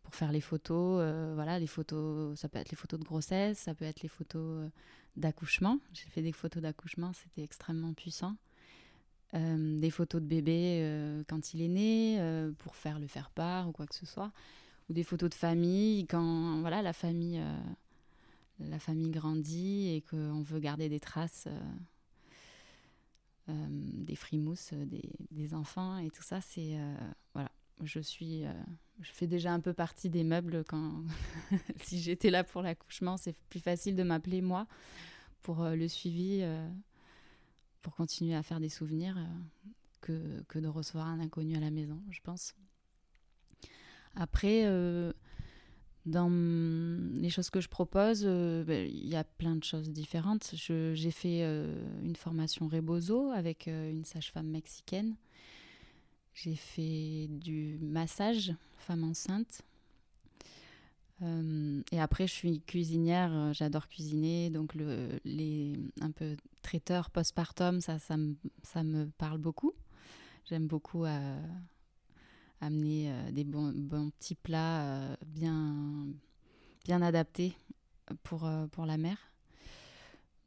pour 0.04 0.16
faire 0.16 0.32
les 0.32 0.42
photos. 0.42 1.34
voilà, 1.36 1.60
les 1.60 1.68
photos, 1.68 2.40
ça 2.40 2.50
peut 2.50 2.60
être 2.60 2.72
les 2.72 2.78
photos 2.78 3.00
de 3.00 3.06
grossesse, 3.06 3.58
ça 3.60 3.74
peut 3.74 3.86
être 3.86 4.02
les 4.02 4.10
photos 4.10 4.70
d'accouchement. 5.16 5.80
J'ai 5.94 6.10
fait 6.10 6.22
des 6.22 6.32
photos 6.32 6.62
d'accouchement, 6.62 7.12
c'était 7.14 7.44
extrêmement 7.44 7.94
puissant. 7.94 8.36
Euh, 9.34 9.80
des 9.80 9.92
photos 9.92 10.22
de 10.22 10.28
bébé 10.28 10.82
euh, 10.82 11.24
quand 11.28 11.54
il 11.54 11.62
est 11.62 11.70
né, 11.70 12.18
euh, 12.20 12.52
pour 12.58 12.76
faire 12.76 13.00
le 13.00 13.08
faire 13.08 13.30
part 13.30 13.70
ou 13.70 13.72
quoi 13.72 13.88
que 13.88 13.96
ce 13.96 14.06
soit, 14.06 14.32
ou 14.92 14.94
des 14.94 15.04
photos 15.04 15.30
de 15.30 15.36
famille 15.36 16.06
quand 16.06 16.60
voilà 16.60 16.82
la 16.82 16.92
famille, 16.94 17.42
la 18.60 18.78
famille 18.78 19.10
grandit 19.10 19.90
et 19.96 20.02
qu'on 20.02 20.42
veut 20.42 20.60
garder 20.60 20.90
des 20.90 21.00
traces, 21.00 21.48
des 23.48 24.16
frimousses 24.16 24.74
des, 24.74 25.10
des, 25.32 25.54
enfants 25.54 25.98
et 25.98 26.10
tout 26.10 26.24
ça, 26.24 26.42
c'est 26.42 26.78
voilà. 27.34 27.50
Je 27.84 28.00
suis, 28.00 28.44
je 29.00 29.12
fais 29.12 29.26
déjà 29.26 29.52
un 29.54 29.60
peu 29.60 29.74
partie 29.74 30.10
des 30.10 30.24
meubles 30.24 30.64
quand 30.68 31.04
si 31.82 32.00
j'étais 32.00 32.30
là 32.30 32.44
pour 32.44 32.62
l'accouchement, 32.62 33.18
c'est 33.18 33.36
plus 33.50 33.60
facile 33.60 33.96
de 33.96 34.04
m'appeler 34.04 34.42
moi 34.42 34.68
pour 35.42 35.64
le 35.64 35.88
suivi 35.88 36.44
pour 37.82 37.96
continuer 37.96 38.36
à 38.36 38.44
faire 38.44 38.60
des 38.60 38.70
souvenirs 38.70 39.18
euh, 39.18 39.26
que, 40.02 40.44
que, 40.48 40.60
de 40.60 40.68
recevoir 40.68 41.08
un 41.08 41.20
inconnu 41.20 41.56
à 41.56 41.60
la 41.60 41.72
maison, 41.72 42.02
je 42.10 42.20
pense. 42.22 42.56
Après, 44.16 44.64
euh, 44.66 45.14
dans 46.06 46.30
les 47.14 47.30
choses 47.30 47.50
que 47.50 47.62
je 47.62 47.70
propose, 47.70 48.24
euh, 48.26 48.64
ben, 48.64 48.88
il 48.88 49.08
y 49.08 49.16
a 49.16 49.24
plein 49.24 49.56
de 49.56 49.64
choses 49.64 49.90
différentes. 49.90 50.54
J'ai 50.54 51.12
fait 51.12 51.42
une 52.04 52.16
formation 52.16 52.68
Rebozo 52.68 53.32
avec 53.32 53.68
une 53.68 54.06
sage-femme 54.06 54.48
mexicaine. 54.48 55.16
J'ai 56.34 56.56
fait 56.56 57.28
du 57.30 57.78
massage 57.82 58.54
femme 58.78 59.04
enceinte 59.04 59.64
euh, 61.24 61.82
et 61.92 62.00
après, 62.00 62.28
je 62.28 62.34
suis 62.34 62.62
cuisinière, 62.62 63.32
euh, 63.32 63.54
j'adore 63.54 63.88
cuisiner, 63.88 64.50
donc 64.50 64.74
le, 64.74 65.20
les 65.24 65.80
un 66.02 66.12
peu 66.12 66.36
traiteur 66.62 67.12
postpartum, 67.12 67.80
ça, 67.82 68.00
ça, 68.00 68.18
me, 68.18 68.36
ça 68.64 68.84
me 68.84 69.06
parle 69.18 69.38
beaucoup. 69.38 69.74
J'aime 70.50 70.68
beaucoup 70.68 71.06
euh, 71.06 71.42
amener 72.62 73.14
des 73.32 73.44
bons, 73.44 73.74
petits 74.20 74.36
plats 74.36 75.18
bien, 75.28 76.08
bien 76.86 77.02
adaptés 77.02 77.54
pour, 78.24 78.50
pour 78.72 78.86
la 78.86 78.98
mère. 78.98 79.18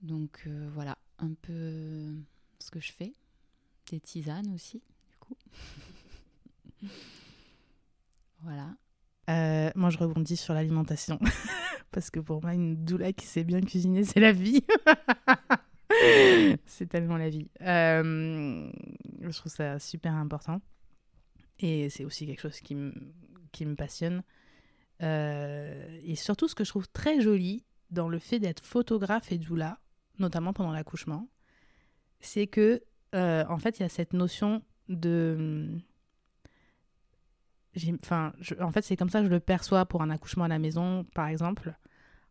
Donc 0.01 0.49
voilà, 0.75 0.97
un 1.19 1.35
peu 1.35 2.15
ce 2.59 2.71
que 2.71 2.81
je 2.81 2.93
fais. 2.93 3.13
Des 3.91 4.01
tisanes 4.01 4.53
aussi, 4.55 4.83
du 5.11 5.17
coup. 5.19 5.37
voilà. 8.41 8.75
Euh, 9.31 9.71
moi, 9.75 9.91
je 9.91 9.99
rebondis 9.99 10.37
sur 10.37 10.55
l'alimentation. 10.55 11.19
Parce 11.91 12.11
que 12.11 12.21
pour 12.21 12.43
moi, 12.43 12.55
une 12.55 12.85
doula 12.85 13.13
qui 13.13 13.27
sait 13.27 13.45
bien 13.45 13.61
cuisiner, 13.61 14.05
c'est 14.05 14.21
la 14.21 14.33
vie. 14.33 14.65
c'est 16.67 16.89
tellement 16.89 17.17
la 17.17 17.29
vie. 17.29 17.49
Euh, 17.61 18.71
je 19.21 19.39
trouve 19.39 19.53
ça 19.53 19.79
super 19.79 20.15
important. 20.15 20.61
Et 21.61 21.89
c'est 21.91 22.05
aussi 22.05 22.27
quelque 22.27 22.41
chose 22.41 22.61
qui, 22.61 22.77
qui 23.53 23.67
me 23.67 23.75
passionne. 23.75 24.23
Euh, 25.03 26.01
et 26.05 26.17
surtout, 26.17 26.49
ce 26.49 26.55
que 26.55 26.65
je 26.65 26.71
trouve 26.71 26.89
très 26.89 27.21
joli 27.21 27.65
dans 27.91 28.09
le 28.09 28.19
fait 28.19 28.39
d'être 28.39 28.65
photographe 28.65 29.31
et 29.33 29.39
doula, 29.39 29.79
notamment 30.19 30.53
pendant 30.53 30.73
l'accouchement, 30.73 31.29
c'est 32.21 32.47
que, 32.47 32.83
en 33.13 33.59
fait, 33.59 33.79
il 33.79 33.83
y 33.83 33.87
a 33.87 33.89
cette 33.89 34.13
notion 34.13 34.63
de 34.89 35.79
enfin, 38.03 38.33
en 38.61 38.71
fait, 38.71 38.83
c'est 38.83 38.97
comme 38.97 39.11
ça 39.11 39.21
que 39.21 39.27
je 39.27 39.31
le 39.31 39.41
perçois 39.41 39.87
pour 39.87 40.03
un 40.03 40.11
accouchement 40.11 40.45
à 40.45 40.49
la 40.49 40.59
maison, 40.59 41.05
par 41.15 41.29
exemple. 41.29 41.75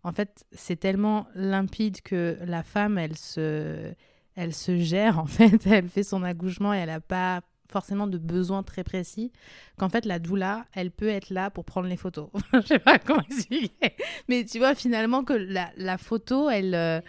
En 0.03 0.11
fait, 0.11 0.45
c'est 0.51 0.75
tellement 0.75 1.27
limpide 1.35 2.01
que 2.01 2.37
la 2.41 2.63
femme, 2.63 2.97
elle 2.97 3.17
se, 3.17 3.93
elle 4.35 4.53
se 4.53 4.77
gère, 4.77 5.19
en 5.19 5.25
fait. 5.27 5.65
Elle 5.67 5.89
fait 5.89 6.03
son 6.03 6.23
accouchement 6.23 6.73
et 6.73 6.77
elle 6.77 6.89
n'a 6.89 7.01
pas 7.01 7.41
forcément 7.73 8.07
de 8.07 8.17
besoin 8.17 8.63
très 8.63 8.83
précis. 8.83 9.31
Qu'en 9.77 9.89
fait, 9.89 10.05
la 10.05 10.19
doula, 10.19 10.65
elle 10.73 10.91
peut 10.91 11.09
être 11.09 11.31
là 11.31 11.49
pour 11.49 11.65
prendre 11.65 11.87
les 11.87 11.97
photos. 11.97 12.29
je 12.53 12.61
sais 12.61 12.79
pas 12.79 12.99
comment 12.99 13.23
expliquer. 13.29 13.95
Mais 14.29 14.45
tu 14.45 14.59
vois, 14.59 14.75
finalement, 14.75 15.23
que 15.23 15.33
la, 15.33 15.71
la 15.75 15.97
photo, 15.97 16.49
elle. 16.49 16.75
Euh, 16.75 17.01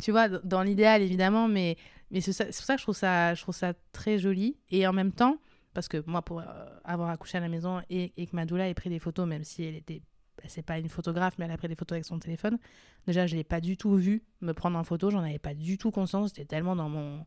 tu 0.00 0.10
vois, 0.10 0.28
dans 0.28 0.62
l'idéal, 0.62 1.02
évidemment, 1.02 1.48
mais, 1.48 1.76
mais 2.10 2.20
c'est 2.20 2.44
pour 2.44 2.54
ça 2.54 2.74
que 2.74 2.80
je 2.80 2.84
trouve 2.84 2.96
ça, 2.96 3.34
je 3.34 3.42
trouve 3.42 3.54
ça 3.54 3.72
très 3.92 4.18
joli. 4.18 4.56
Et 4.70 4.86
en 4.86 4.92
même 4.92 5.12
temps, 5.12 5.38
parce 5.74 5.88
que 5.88 6.02
moi, 6.06 6.22
pour 6.22 6.40
euh, 6.40 6.44
avoir 6.84 7.10
accouché 7.10 7.38
à 7.38 7.40
la 7.40 7.48
maison 7.48 7.82
et, 7.90 8.12
et, 8.16 8.26
que 8.26 8.36
ma 8.36 8.46
doula 8.46 8.68
ait 8.68 8.74
pris 8.74 8.90
des 8.90 8.98
photos, 8.98 9.26
même 9.26 9.44
si 9.44 9.64
elle 9.64 9.76
était. 9.76 10.02
C'est 10.48 10.62
pas 10.62 10.78
une 10.78 10.88
photographe, 10.88 11.34
mais 11.38 11.44
elle 11.44 11.52
a 11.52 11.56
pris 11.56 11.68
des 11.68 11.76
photos 11.76 11.96
avec 11.96 12.04
son 12.04 12.18
téléphone. 12.18 12.58
Déjà, 13.06 13.26
je 13.26 13.36
l'ai 13.36 13.44
pas 13.44 13.60
du 13.60 13.76
tout 13.76 13.94
vu 13.94 14.24
me 14.40 14.52
prendre 14.52 14.76
en 14.76 14.82
photo. 14.82 15.08
J'en 15.08 15.22
avais 15.22 15.38
pas 15.38 15.54
du 15.54 15.78
tout 15.78 15.92
conscience. 15.92 16.30
J'étais 16.30 16.46
tellement 16.46 16.74
dans 16.74 16.88
mon, 16.88 17.24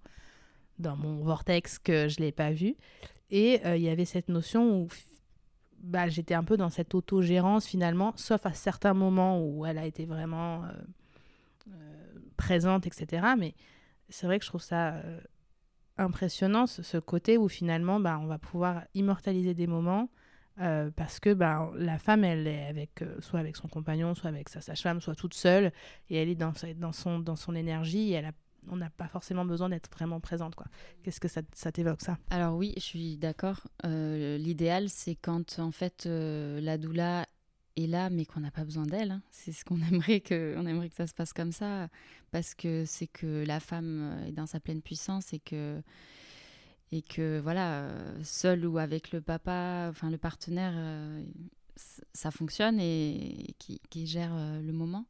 dans 0.80 0.96
mon 0.96 1.24
vortex 1.24 1.80
que 1.80 2.08
je 2.08 2.20
l'ai 2.20 2.32
pas 2.32 2.52
vu. 2.52 2.76
Et 3.32 3.66
euh, 3.66 3.76
il 3.76 3.84
y 3.84 3.90
avait 3.90 4.06
cette 4.06 4.30
notion 4.30 4.82
où 4.82 4.88
bah, 5.80 6.08
j'étais 6.08 6.34
un 6.34 6.44
peu 6.44 6.58
dans 6.58 6.70
cette 6.70 6.96
autogérance 6.96 7.66
finalement, 7.66 8.14
sauf 8.16 8.46
à 8.46 8.54
certains 8.54 8.94
moments 8.94 9.42
où 9.42 9.66
elle 9.66 9.78
a 9.78 9.86
été 9.86 10.06
vraiment 10.06 10.64
euh, 11.68 11.72
présente, 12.38 12.88
etc. 12.88 13.28
Mais 13.38 13.56
c'est 14.10 14.26
vrai 14.28 14.40
que 14.40 14.46
je 14.46 14.50
trouve 14.50 14.62
ça 14.62 15.02
impressionnant 15.98 16.68
ce, 16.68 16.98
côté 16.98 17.38
où 17.38 17.48
finalement 17.48 18.00
bah, 18.00 18.20
on 18.22 18.26
va 18.26 18.38
pouvoir 18.38 18.84
immortaliser 18.94 19.54
des 19.54 19.68
moments 19.68 20.10
euh, 20.62 20.90
parce 20.96 21.20
que 21.20 21.34
bah, 21.34 21.70
la 21.76 21.98
femme 21.98 22.24
elle 22.24 22.48
est 22.48 22.68
avec 22.68 23.02
euh, 23.02 23.20
soit 23.22 23.40
avec 23.40 23.56
son 23.56 23.68
compagnon 23.68 24.16
soit 24.16 24.30
avec 24.30 24.50
sa 24.50 24.62
sage-femme 24.62 25.02
soit 25.02 25.16
toute 25.16 25.34
seule 25.34 25.72
et 26.10 26.18
elle 26.18 26.30
est 26.30 26.36
dans, 26.36 26.54
dans, 26.78 26.92
son, 26.92 27.20
dans 27.20 27.36
son 27.36 27.56
énergie 27.56 28.12
et 28.12 28.16
elle 28.16 28.26
a, 28.26 28.32
on 28.70 28.78
n'a 28.78 28.90
pas 28.90 29.08
forcément 29.08 29.46
besoin 29.46 29.70
d'être 29.70 29.90
vraiment 29.92 30.20
présente 30.20 30.56
qu'est-ce 31.04 31.20
que 31.20 31.28
ça, 31.28 31.42
ça 31.54 31.72
t'évoque 31.72 32.02
ça? 32.02 32.18
Alors 32.30 32.56
oui 32.56 32.74
je 32.76 32.82
suis 32.82 33.18
d'accord 33.18 33.68
euh, 33.86 34.38
l'idéal 34.38 34.90
c'est 34.90 35.16
quand 35.16 35.60
en 35.60 35.72
fait 35.72 36.06
la 36.06 36.78
doula 36.78 37.26
est 37.78 37.88
là, 37.88 38.10
mais 38.10 38.26
qu'on 38.26 38.40
n'a 38.40 38.52
pas 38.52 38.64
besoin 38.64 38.86
d'elle. 38.86 39.12
Hein. 39.12 39.22
C'est 39.32 39.52
ce 39.52 39.66
qu'on 39.66 39.82
aimerait 39.92 40.22
que, 40.22 40.56
aimerait 40.58 40.88
que 40.88 40.96
ça 40.96 41.08
se 41.08 41.14
passe 41.14 41.34
comme 41.34 41.52
ça, 41.52 41.90
parce 42.32 42.56
que 42.56 42.86
c'est 42.86 43.08
que 43.08 43.44
la 43.46 43.60
femme 43.60 44.24
est 44.28 44.32
dans 44.32 44.46
sa 44.46 44.62
pleine 44.62 44.82
puissance 44.82 45.34
et 45.34 45.40
que 45.40 45.82
et 46.92 47.02
que 47.02 47.40
voilà, 47.40 47.90
seule 48.24 48.66
ou 48.66 48.78
avec 48.78 49.12
le 49.12 49.20
papa, 49.20 49.88
enfin 49.90 50.10
le 50.10 50.18
partenaire, 50.18 50.74
euh, 50.76 51.24
ça 52.14 52.32
fonctionne 52.32 52.80
et, 52.80 53.56
qui, 53.60 54.08
gère 54.08 54.34
euh, 54.34 54.62
le 54.62 54.72
moment. 54.72 55.06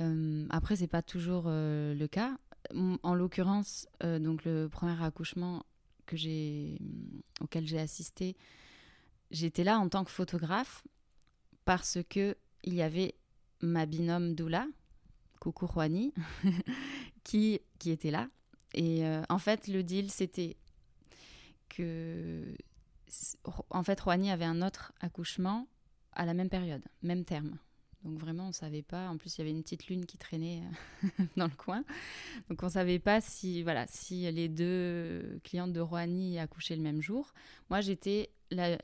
Euh, 0.00 0.46
après, 0.50 0.76
c'est 0.76 0.88
pas 0.88 1.02
toujours 1.02 1.44
le 1.46 2.06
cas. 2.06 2.36
En 2.74 3.14
l'occurrence, 3.14 3.86
donc 4.02 4.44
le 4.44 4.68
premier 4.68 5.02
accouchement 5.02 5.64
auquel 7.40 7.66
j'ai 7.66 7.78
assisté, 7.78 8.36
j'étais 9.30 9.64
là 9.64 9.78
en 9.78 9.88
tant 9.88 10.04
que 10.04 10.10
photographe 10.10 10.84
parce 11.64 11.98
que 12.08 12.36
il 12.64 12.74
y 12.74 12.82
avait 12.82 13.14
ma 13.60 13.86
binôme 13.86 14.34
Doula, 14.34 14.66
coucou 15.40 15.66
Juani, 15.66 16.12
qui, 17.24 17.60
était 17.86 18.10
là. 18.10 18.28
Et 18.74 19.06
euh, 19.06 19.22
en 19.28 19.38
fait, 19.38 19.68
le 19.68 19.82
deal, 19.82 20.10
c'était 20.10 20.56
que, 21.68 22.54
en 23.70 23.82
fait, 23.82 24.02
avait 24.06 24.44
un 24.44 24.62
autre 24.62 24.92
accouchement 25.00 25.68
à 26.12 26.26
la 26.26 26.34
même 26.34 26.48
période, 26.48 26.82
même 27.02 27.24
terme. 27.24 27.58
Donc 28.04 28.18
vraiment, 28.18 28.44
on 28.44 28.48
ne 28.48 28.52
savait 28.52 28.82
pas. 28.82 29.08
En 29.08 29.16
plus, 29.16 29.36
il 29.36 29.38
y 29.38 29.42
avait 29.42 29.50
une 29.50 29.62
petite 29.62 29.88
lune 29.88 30.06
qui 30.06 30.18
traînait 30.18 30.62
euh, 31.04 31.24
dans 31.36 31.46
le 31.46 31.56
coin. 31.56 31.84
Donc 32.48 32.62
on 32.62 32.66
ne 32.66 32.72
savait 32.72 32.98
pas 32.98 33.20
si, 33.20 33.62
voilà, 33.62 33.86
si 33.88 34.30
les 34.30 34.48
deux 34.48 35.40
clientes 35.44 35.72
de 35.72 35.80
Rouhani 35.80 36.38
accouchaient 36.38 36.76
le 36.76 36.82
même 36.82 37.02
jour. 37.02 37.32
Moi, 37.70 37.80
j'étais 37.80 38.30
la, 38.50 38.76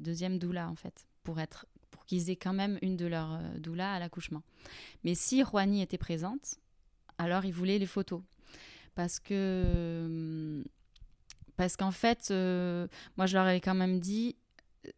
deuxième 0.00 0.38
doula, 0.38 0.68
en 0.68 0.74
fait 0.74 1.06
pour 1.28 1.40
être 1.40 1.66
pour 1.90 2.06
qu'ils 2.06 2.30
aient 2.30 2.36
quand 2.36 2.54
même 2.54 2.78
une 2.80 2.96
de 2.96 3.04
leurs 3.04 3.34
euh, 3.34 3.58
doulas 3.58 3.92
à 3.92 3.98
l'accouchement. 3.98 4.42
Mais 5.04 5.14
si 5.14 5.42
Rouhani 5.42 5.82
était 5.82 5.98
présente, 5.98 6.54
alors 7.18 7.44
ils 7.44 7.52
voulaient 7.52 7.78
les 7.78 7.86
photos. 7.86 8.22
Parce 8.94 9.20
que 9.20 9.34
euh, 9.34 10.64
parce 11.56 11.76
qu'en 11.76 11.90
fait, 11.90 12.28
euh, 12.30 12.88
moi 13.18 13.26
je 13.26 13.36
leur 13.36 13.46
avais 13.46 13.60
quand 13.60 13.74
même 13.74 14.00
dit 14.00 14.36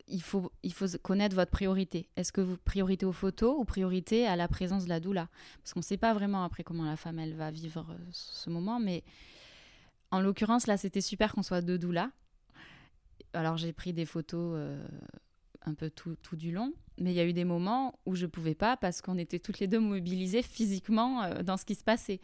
il 0.07 0.23
faut, 0.23 0.53
il 0.63 0.73
faut 0.73 0.87
connaître 1.03 1.35
votre 1.35 1.51
priorité. 1.51 2.09
Est-ce 2.17 2.33
que 2.33 2.41
vous 2.41 2.57
priorité 2.57 3.07
aux 3.07 3.13
photos 3.13 3.57
ou 3.59 3.65
priorité 3.65 4.27
à 4.27 4.37
la 4.37 4.49
présence 4.49 4.85
de 4.85 4.89
la 4.89 5.01
doula? 5.01 5.29
Parce 5.63 5.73
qu'on 5.73 5.81
ne 5.81 5.85
sait 5.85 5.97
pas 5.97 6.15
vraiment 6.15 6.45
après 6.45 6.65
comment 6.65 6.85
la 6.85 6.97
femme 6.97 7.19
elle 7.19 7.35
va 7.35 7.51
vivre 7.51 7.97
ce 8.13 8.51
moment, 8.51 8.79
mais 8.79 9.03
en 10.11 10.21
l'occurrence 10.21 10.67
là 10.67 10.77
c'était 10.77 11.01
super 11.01 11.35
qu'on 11.35 11.43
soit 11.43 11.63
deux 11.63 11.79
doulas. 11.79 12.11
Alors 13.33 13.57
j'ai 13.57 13.73
pris 13.73 13.93
des 13.93 14.07
photos 14.07 14.59
un 15.63 15.75
peu 15.75 15.91
tout, 15.91 16.17
tout, 16.23 16.37
du 16.37 16.53
long. 16.53 16.73
Mais 16.99 17.13
il 17.13 17.17
y 17.17 17.21
a 17.21 17.25
eu 17.25 17.33
des 17.33 17.45
moments 17.45 17.99
où 18.07 18.15
je 18.15 18.27
pouvais 18.27 18.55
pas 18.55 18.77
parce 18.77 19.01
qu'on 19.01 19.19
était 19.19 19.39
toutes 19.39 19.59
les 19.59 19.67
deux 19.67 19.81
mobilisées 19.81 20.43
physiquement 20.43 21.23
euh, 21.23 21.43
dans 21.43 21.57
ce 21.57 21.65
qui 21.65 21.75
se 21.75 21.85
passait. 21.85 22.21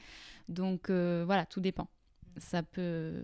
Donc 0.48 0.90
euh, 0.90 1.24
voilà, 1.26 1.46
tout 1.46 1.60
dépend. 1.60 1.88
Ça 2.38 2.62
peut, 2.62 3.22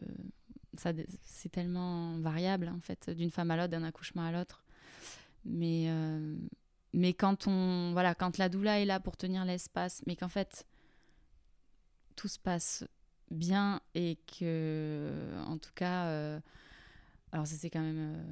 ça, 0.77 0.93
c'est 1.23 1.51
tellement 1.51 2.19
variable 2.19 2.69
en 2.69 2.81
fait, 2.81 3.11
d'une 3.11 3.31
femme 3.31 3.51
à 3.51 3.57
l'autre, 3.57 3.71
d'un 3.71 3.83
accouchement 3.83 4.23
à 4.23 4.33
l'autre. 4.33 4.65
Mais 5.45 5.87
euh, 5.89 6.37
mais 6.93 7.15
quand 7.15 7.47
on, 7.47 7.93
voilà, 7.93 8.15
quand 8.15 8.39
la 8.39 8.49
doula 8.49 8.81
est 8.81 8.85
là 8.85 9.01
pour 9.01 9.17
tenir 9.17 9.45
l'espace, 9.45 10.03
mais 10.07 10.17
qu'en 10.17 10.29
fait 10.29 10.67
tout 12.17 12.29
se 12.29 12.39
passe 12.39 12.85
bien 13.31 13.81
et 13.95 14.19
que, 14.39 15.33
en 15.47 15.57
tout 15.57 15.73
cas, 15.75 16.41
alors 17.33 17.47
ça 17.47 17.57
c'est 17.57 17.71
quand 17.71 17.81
même 17.81 18.23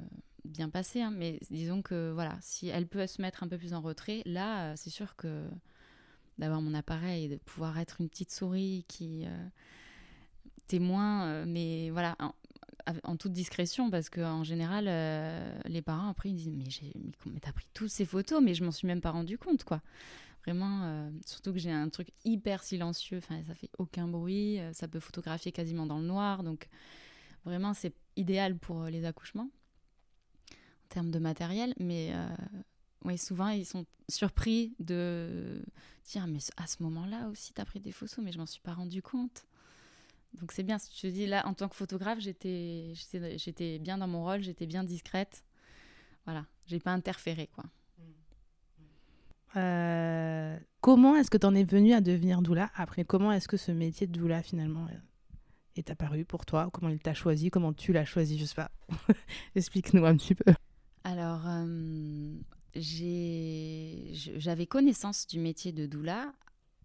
bien 0.45 0.69
passé, 0.69 1.01
hein, 1.01 1.11
mais 1.11 1.39
disons 1.49 1.81
que 1.81 2.11
voilà, 2.13 2.37
si 2.41 2.67
elle 2.67 2.87
peut 2.87 3.05
se 3.07 3.21
mettre 3.21 3.43
un 3.43 3.47
peu 3.47 3.57
plus 3.57 3.73
en 3.73 3.81
retrait, 3.81 4.21
là, 4.25 4.71
euh, 4.71 4.73
c'est 4.75 4.89
sûr 4.89 5.15
que 5.15 5.47
d'avoir 6.37 6.61
mon 6.61 6.73
appareil, 6.73 7.29
de 7.29 7.37
pouvoir 7.37 7.77
être 7.79 8.01
une 8.01 8.09
petite 8.09 8.31
souris 8.31 8.85
qui 8.87 9.25
euh, 10.73 10.77
témoin, 10.77 11.25
euh, 11.25 11.45
mais 11.47 11.89
voilà, 11.91 12.15
en, 13.03 13.15
toute 13.15 13.31
discrétion, 13.31 13.89
parce 13.89 14.09
qu'en 14.09 14.43
général, 14.43 14.85
les 15.65 15.81
parents 15.81 16.09
après 16.09 16.29
ils 16.29 16.35
disent 16.35 16.49
mais, 16.49 16.91
mais 17.27 17.39
t'as 17.39 17.53
pris 17.53 17.67
toutes 17.73 17.89
ces 17.89 18.05
photos, 18.05 18.41
mais 18.41 18.53
je 18.53 18.63
m'en 18.63 18.71
suis 18.71 18.87
même 18.87 19.01
pas 19.01 19.11
rendu 19.11 19.37
compte, 19.37 19.63
quoi. 19.63 19.81
Vraiment, 20.45 21.11
surtout 21.23 21.53
que 21.53 21.59
j'ai 21.59 21.71
un 21.71 21.89
truc 21.89 22.07
hyper 22.25 22.63
silencieux, 22.63 23.19
enfin 23.19 23.39
ça 23.45 23.53
fait 23.53 23.69
aucun 23.77 24.07
bruit, 24.07 24.59
ça 24.73 24.87
peut 24.87 24.99
photographier 24.99 25.51
quasiment 25.51 25.85
dans 25.85 25.99
le 25.99 26.05
noir, 26.05 26.43
donc 26.43 26.67
vraiment 27.45 27.75
c'est 27.75 27.93
idéal 28.15 28.57
pour 28.57 28.85
les 28.85 29.05
accouchements 29.05 29.49
termes 30.91 31.09
de 31.09 31.19
matériel, 31.19 31.73
mais 31.79 32.11
euh, 32.13 32.27
oui, 33.05 33.17
souvent 33.17 33.49
ils 33.49 33.65
sont 33.65 33.85
surpris 34.09 34.75
de 34.79 35.63
dire 36.05 36.27
mais 36.27 36.39
à 36.57 36.67
ce 36.67 36.83
moment-là 36.83 37.29
aussi 37.29 37.53
tu 37.53 37.61
as 37.61 37.65
pris 37.65 37.79
des 37.79 37.91
photos, 37.91 38.19
mais 38.23 38.31
je 38.31 38.37
m'en 38.37 38.45
suis 38.45 38.61
pas 38.61 38.73
rendu 38.73 39.01
compte. 39.01 39.47
Donc 40.39 40.51
c'est 40.51 40.63
bien, 40.63 40.77
si 40.77 40.89
tu 40.91 41.01
te 41.01 41.07
dis 41.07 41.27
là 41.27 41.45
en 41.45 41.53
tant 41.53 41.67
que 41.67 41.75
photographe, 41.75 42.19
j'étais 42.19 42.93
j'étais 43.35 43.79
bien 43.79 43.97
dans 43.97 44.07
mon 44.07 44.23
rôle, 44.23 44.41
j'étais 44.41 44.65
bien 44.65 44.83
discrète. 44.83 45.43
Voilà, 46.25 46.45
j'ai 46.65 46.79
pas 46.79 46.91
interféré 46.91 47.49
quoi. 47.53 47.65
Euh, 49.57 50.57
comment 50.79 51.15
est-ce 51.15 51.29
que 51.29 51.37
tu 51.37 51.45
en 51.45 51.53
es 51.55 51.63
venue 51.63 51.93
à 51.93 52.01
devenir 52.01 52.41
doula 52.41 52.71
Après, 52.75 53.03
comment 53.03 53.31
est-ce 53.31 53.47
que 53.47 53.57
ce 53.57 53.71
métier 53.71 54.07
de 54.07 54.13
doula 54.13 54.41
finalement 54.41 54.87
est 55.75 55.89
apparu 55.89 56.23
pour 56.25 56.45
toi? 56.45 56.69
Comment 56.71 56.89
il 56.89 56.99
t'a 56.99 57.13
choisi? 57.13 57.49
Comment 57.49 57.73
tu 57.73 57.91
l'as 57.91 58.05
choisi? 58.05 58.37
Je 58.37 58.45
sais 58.45 58.55
pas. 58.55 58.71
Explique-nous 59.55 60.05
un 60.05 60.15
petit 60.15 60.35
peu. 60.35 60.53
Alors, 61.03 61.41
euh, 61.47 62.33
j'avais 62.75 64.65
connaissance 64.67 65.27
du 65.27 65.39
métier 65.39 65.71
de 65.71 65.85
doula 65.85 66.33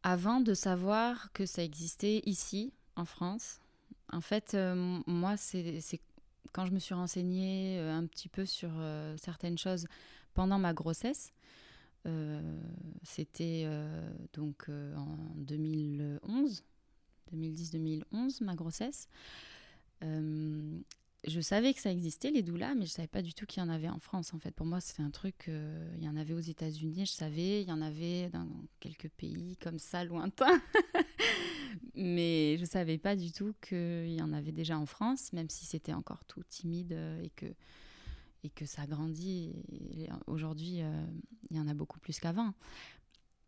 avant 0.03 0.41
de 0.41 0.55
savoir 0.55 1.33
que 1.33 1.47
ça 1.47 1.63
existait 1.63 2.23
ici, 2.27 2.73
en 2.97 3.05
France. 3.05 3.61
En 4.13 4.21
fait, 4.21 4.55
euh, 4.55 5.01
moi, 5.07 5.37
c'est 5.37 5.81
quand 6.53 6.67
je 6.67 6.73
me 6.73 6.79
suis 6.79 6.95
renseignée 6.95 7.79
euh, 7.79 7.93
un 7.93 8.07
petit 8.07 8.29
peu 8.29 8.47
sur 8.47 8.71
certaines 9.17 9.59
choses 9.59 9.87
pendant 10.35 10.59
ma 10.59 10.73
grossesse. 10.73 11.31
C'était 13.03 13.69
donc 14.33 14.69
en 14.69 15.17
2011, 15.35 16.63
2010-2011, 17.33 18.45
ma 18.45 18.55
grossesse 18.55 19.09
je 21.27 21.41
savais 21.41 21.75
que 21.75 21.81
ça 21.81 21.91
existait, 21.91 22.31
les 22.31 22.43
doulas, 22.43 22.75
mais 22.75 22.87
je 22.87 22.93
savais 22.93 23.09
pas 23.09 23.23
du 23.23 23.35
tout 23.35 23.47
qu'il 23.47 23.63
y 23.63 23.67
en 23.67 23.69
avait 23.69 23.89
en 23.89 23.99
France. 23.99 24.33
En 24.33 24.39
fait, 24.39 24.53
pour 24.53 24.67
moi, 24.67 24.81
c'était 24.81 25.03
un 25.03 25.11
truc. 25.11 25.47
Euh, 25.49 25.95
il 25.99 26.05
y 26.05 26.09
en 26.09 26.17
avait 26.17 26.35
aux 26.35 26.41
États-Unis, 26.41 27.07
je 27.07 27.13
savais. 27.13 27.63
Il 27.63 27.69
y 27.69 27.73
en 27.73 27.83
avait 27.83 28.29
dans 28.31 28.47
quelques 28.81 29.09
pays 29.09 29.57
comme 29.61 29.79
ça, 29.79 30.05
lointains. 30.05 30.61
mais 31.95 32.57
je 32.59 32.65
savais 32.65 32.99
pas 32.99 33.17
du 33.17 33.33
tout 33.33 33.55
qu'il 33.61 34.13
y 34.13 34.23
en 34.23 34.33
avait 34.33 34.53
déjà 34.53 34.79
en 34.79 34.87
France, 34.87 35.33
même 35.33 35.49
si 35.51 35.65
c'était 35.65 35.93
encore 35.93 36.25
tout 36.25 36.43
timide 36.49 36.93
euh, 36.93 37.23
et 37.23 37.31
que, 37.31 37.47
et 38.45 38.51
que 38.51 38.67
ça 38.67 38.87
grandit. 38.87 39.53
Aujourd'hui, 40.27 40.83
euh, 40.83 41.07
il 41.51 41.57
y 41.57 41.61
en 41.61 41.69
a 41.69 41.75
beaucoup 41.75 41.99
plus 42.01 42.19
qu'avant. 42.19 42.53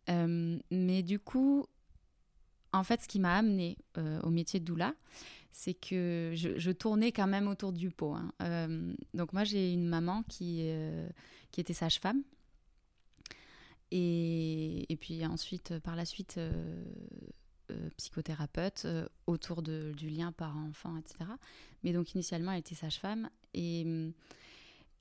mais 0.09 1.03
du 1.03 1.19
coup, 1.19 1.67
en 2.73 2.85
fait, 2.85 3.03
ce 3.03 3.09
qui 3.09 3.19
m'a 3.19 3.37
amené 3.37 3.79
au 4.23 4.31
métier 4.31 4.61
de 4.61 4.65
doula, 4.65 4.95
c'est 5.59 5.75
que 5.75 6.35
je, 6.35 6.71
tournais 6.71 7.11
quand 7.11 7.27
même 7.27 7.49
autour 7.49 7.73
du 7.73 7.91
pot. 7.91 8.15
Hein. 8.15 8.33
Euh, 8.43 8.95
donc 9.13 9.33
moi, 9.33 9.43
j'ai 9.43 9.73
une 9.73 9.89
maman 9.89 10.23
qui, 10.29 10.61
euh, 10.63 11.09
qui 11.51 11.61
était 11.61 11.73
sage-femme. 11.73 12.23
Et, 13.91 14.87
et, 14.93 14.97
puis 14.97 15.27
ensuite, 15.27 15.81
par 15.81 15.97
la 15.97 16.05
suite, 16.05 16.39
euh, 17.71 17.91
psychothérapeute 17.97 18.87
autour 19.27 19.63
de, 19.63 19.93
du 19.97 20.09
lien 20.09 20.33
parent-enfant, 20.33 20.97
etc. 20.97 21.31
Mais 21.85 21.93
donc 21.93 22.15
initialement, 22.15 22.53
elle 22.53 22.61
était 22.61 22.75
sage-femme. 22.75 23.29
Et, 23.55 23.87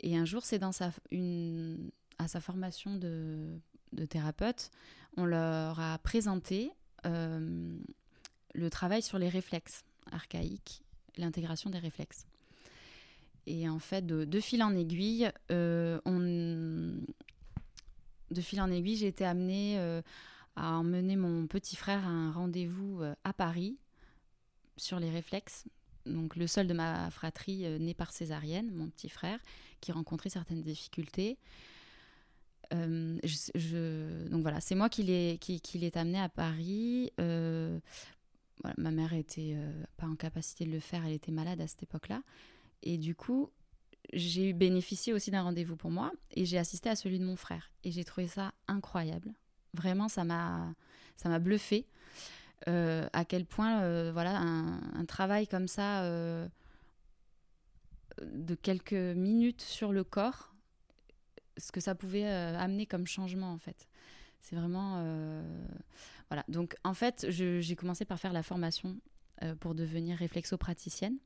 et 0.01 0.17
un 0.17 0.25
jour, 0.25 0.45
c'est 0.45 0.60
dans 0.60 0.71
sa, 0.71 0.91
une, 1.12 1.91
à 2.17 2.27
sa 2.27 2.39
formation 2.39 2.95
de, 2.95 3.60
de 3.93 4.06
thérapeute, 4.06 4.71
on 5.15 5.25
leur 5.25 5.80
a 5.80 5.97
présenté 5.99 6.71
le 7.03 8.69
travail 8.69 9.01
sur 9.01 9.17
les 9.17 9.30
réflexes 9.30 9.86
archaïque, 10.12 10.84
l'intégration 11.17 11.69
des 11.69 11.80
réflexes. 11.80 12.25
Et 13.45 13.69
en 13.69 13.80
fait, 13.80 14.06
de, 14.06 14.39
fil 14.39 14.62
en 14.62 14.75
aiguille, 14.75 15.32
euh, 15.51 15.99
on... 16.06 16.19
de 18.32 18.41
fil 18.41 18.60
en 18.60 18.69
aiguille, 18.69 18.97
j'ai 18.97 19.08
été 19.08 19.25
amenée 19.25 19.80
euh, 19.80 20.01
à 20.58 20.74
emmener 20.74 21.15
mon 21.15 21.48
petit 21.48 21.76
frère 21.76 22.06
à 22.06 22.10
un 22.10 22.32
rendez-vous 22.32 23.02
euh, 23.02 23.15
à 23.24 23.32
Paris 23.32 23.78
sur 24.76 25.00
les 25.00 25.10
réflexes. 25.10 25.65
Donc 26.06 26.36
le 26.36 26.48
seul 26.48 26.67
de 26.67 26.74
ma 26.74 27.10
fratrie 27.10 27.67
né 27.80 27.93
par 27.93 28.12
césarienne, 28.12 28.72
mon 28.74 28.88
petit 28.88 29.10
frère, 29.10 29.39
qui 29.82 29.91
rencontrait 29.91 30.30
certaines 30.30 30.62
difficultés. 30.62 31.38
je, 32.72 34.28
donc 34.30 34.41
voilà, 34.41 34.62
c'est 34.62 34.76
moi 34.76 34.88
qui 34.89 35.04
l'ai 35.04 35.38
qui 35.39 35.91
amené 35.96 36.20
à 36.20 36.30
Paris 36.30 37.12
ma 38.78 38.91
mère 38.91 39.13
était 39.13 39.54
euh, 39.56 39.84
pas 39.98 40.08
en 40.08 40.15
capacité 40.15 40.65
de 40.65 40.72
le 40.72 40.80
faire, 40.80 41.06
elle 41.06 41.13
était 41.13 41.32
malade 41.32 41.62
à 41.62 41.67
cette 41.67 41.84
époque-là. 41.84 42.22
Et 42.84 42.98
du 42.98 43.15
coup, 43.15 43.50
j'ai 44.13 44.54
bénéficié 44.54 45.13
aussi 45.13 45.32
d'un 45.32 45.41
rendez-vous 45.41 45.76
pour 45.76 45.91
moi 45.91 46.12
et 46.32 46.46
j'ai 46.46 46.58
assisté 46.58 46.89
à 46.89 46.96
celui 46.96 47.20
de 47.20 47.26
mon 47.26 47.36
frère. 47.36 47.72
Et 47.84 47.91
j'ai 47.91 48.04
trouvé 48.04 48.28
ça 48.28 48.54
incroyable. 48.67 49.34
Vraiment, 49.73 50.08
ça 50.08 50.23
m'a, 50.23 50.73
ça 51.15 51.30
m'a 51.30 51.39
bluffé. 51.39 51.86
Euh, 52.67 53.08
à 53.13 53.25
quel 53.25 53.45
point, 53.45 53.82
euh, 53.82 54.12
voilà, 54.12 54.38
un, 54.38 55.06
travail 55.06 55.47
comme 55.47 55.67
ça 55.67 56.03
de 58.21 58.56
quelques 58.56 58.93
minutes 58.93 59.62
sur 59.62 59.91
le 59.93 60.03
corps, 60.03 60.53
ce 61.58 61.71
que 61.71 61.80
ça 61.80 61.95
pouvait 61.95 62.25
amener 62.25 62.86
comme 62.86 63.06
changement 63.06 63.51
en 63.53 63.60
fait. 63.60 63.88
C'est 64.41 64.56
vraiment 64.56 65.01
voilà, 66.30 66.43
donc 66.47 66.75
en 66.84 66.93
fait, 66.93 67.27
j'ai 67.30 67.75
commencé 67.75 68.06
par 68.06 68.19
faire 68.19 68.34
la 68.34 68.43
formation 68.43 68.97
euh, 69.43 69.56
pour 69.56 69.75
devenir 69.75 70.17
réflexopraticienne, 70.17 71.17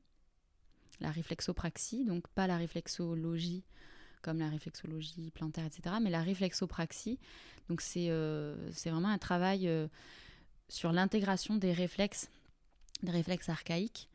la 1.00 1.10
réflexopraxie, 1.10 2.04
donc 2.04 2.28
pas 2.28 2.46
la 2.46 2.56
réflexologie 2.56 3.64
comme 4.22 4.38
la 4.38 4.48
réflexologie 4.48 5.30
plantaire, 5.30 5.66
etc., 5.66 5.96
mais 6.00 6.10
la 6.10 6.22
réflexopraxie. 6.22 7.18
Donc 7.68 7.80
c'est 7.80 8.10
euh, 8.10 8.70
vraiment 8.84 9.08
un 9.08 9.18
travail 9.18 9.68
euh, 9.68 9.88
sur 10.68 10.92
l'intégration 10.92 11.56
des 11.56 11.72
réflexes, 11.72 12.30
des 13.02 13.12
réflexes 13.12 13.48
archaïques. 13.48 14.08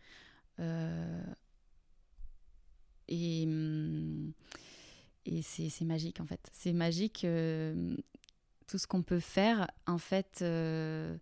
et, 3.07 3.43
hum, 3.45 4.33
et 5.25 5.41
c'est 5.41 5.85
magique 5.85 6.19
en 6.19 6.25
fait. 6.25 6.49
C'est 6.53 6.73
magique 6.73 7.25
tout 8.67 8.77
ce 8.77 8.85
qu'on 8.85 9.01
peut 9.01 9.19
faire, 9.19 9.69
en 9.87 9.97
fait, 9.97 10.39
euh, 10.41 11.17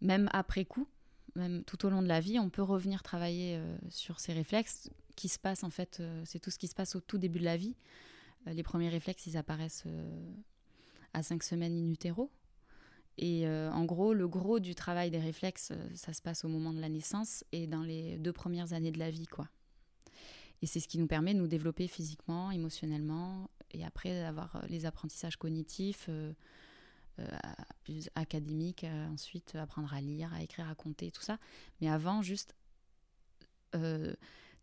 même 0.00 0.30
après 0.32 0.64
coup, 0.64 0.86
même 1.34 1.64
tout 1.64 1.84
au 1.84 1.90
long 1.90 2.00
de 2.00 2.08
la 2.08 2.20
vie, 2.20 2.38
on 2.38 2.48
peut 2.48 2.62
revenir 2.62 3.02
travailler 3.02 3.56
euh, 3.56 3.76
sur 3.90 4.20
ces 4.20 4.32
réflexes 4.32 4.88
qui 5.16 5.28
se 5.28 5.38
passent, 5.38 5.64
en 5.64 5.70
fait, 5.70 5.98
euh, 6.00 6.22
c'est 6.24 6.38
tout 6.38 6.50
ce 6.50 6.58
qui 6.58 6.68
se 6.68 6.74
passe 6.74 6.94
au 6.94 7.00
tout 7.00 7.18
début 7.18 7.40
de 7.40 7.44
la 7.44 7.56
vie. 7.56 7.74
Les 8.46 8.62
premiers 8.62 8.88
réflexes, 8.88 9.26
ils 9.26 9.36
apparaissent 9.36 9.84
à 11.12 11.22
cinq 11.22 11.42
semaines 11.42 11.76
in 11.76 11.90
utero. 11.90 12.30
Et 13.18 13.48
en 13.48 13.84
gros, 13.84 14.12
le 14.12 14.28
gros 14.28 14.60
du 14.60 14.74
travail 14.74 15.10
des 15.10 15.18
réflexes, 15.18 15.72
ça 15.94 16.12
se 16.12 16.22
passe 16.22 16.44
au 16.44 16.48
moment 16.48 16.72
de 16.72 16.80
la 16.80 16.88
naissance 16.88 17.44
et 17.52 17.66
dans 17.66 17.82
les 17.82 18.18
deux 18.18 18.32
premières 18.32 18.72
années 18.72 18.92
de 18.92 18.98
la 18.98 19.10
vie, 19.10 19.26
quoi. 19.26 19.48
Et 20.62 20.66
c'est 20.66 20.80
ce 20.80 20.88
qui 20.88 20.98
nous 20.98 21.06
permet 21.06 21.34
de 21.34 21.38
nous 21.38 21.48
développer 21.48 21.86
physiquement, 21.86 22.50
émotionnellement, 22.50 23.50
et 23.72 23.84
après 23.84 24.20
d'avoir 24.20 24.64
les 24.68 24.86
apprentissages 24.86 25.36
cognitifs, 25.36 26.08
euh, 27.18 27.24
plus 27.82 28.10
académique, 28.14 28.84
euh, 28.84 29.08
ensuite 29.08 29.54
apprendre 29.54 29.92
à 29.94 30.02
lire, 30.02 30.34
à 30.34 30.42
écrire, 30.42 30.68
à 30.68 30.74
compter, 30.74 31.10
tout 31.10 31.22
ça. 31.22 31.38
Mais 31.80 31.88
avant, 31.88 32.20
juste 32.20 32.54
euh, 33.74 34.14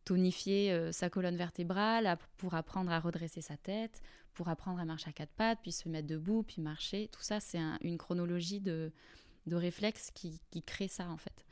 tonifier 0.05 0.91
sa 0.91 1.09
colonne 1.09 1.37
vertébrale, 1.37 2.17
pour 2.37 2.53
apprendre 2.53 2.91
à 2.91 2.99
redresser 2.99 3.41
sa 3.41 3.57
tête, 3.57 4.01
pour 4.33 4.49
apprendre 4.49 4.79
à 4.79 4.85
marcher 4.85 5.09
à 5.09 5.13
quatre 5.13 5.33
pattes, 5.33 5.59
puis 5.61 5.71
se 5.71 5.87
mettre 5.89 6.07
debout, 6.07 6.43
puis 6.43 6.61
marcher. 6.61 7.09
Tout 7.11 7.21
ça, 7.21 7.39
c'est 7.39 7.59
une 7.81 7.97
chronologie 7.97 8.59
de, 8.59 8.91
de 9.47 9.55
réflexes 9.55 10.11
qui, 10.11 10.41
qui, 10.51 10.61
crée 10.61 10.87
ça, 10.87 11.09
en 11.09 11.17
fait. 11.17 11.45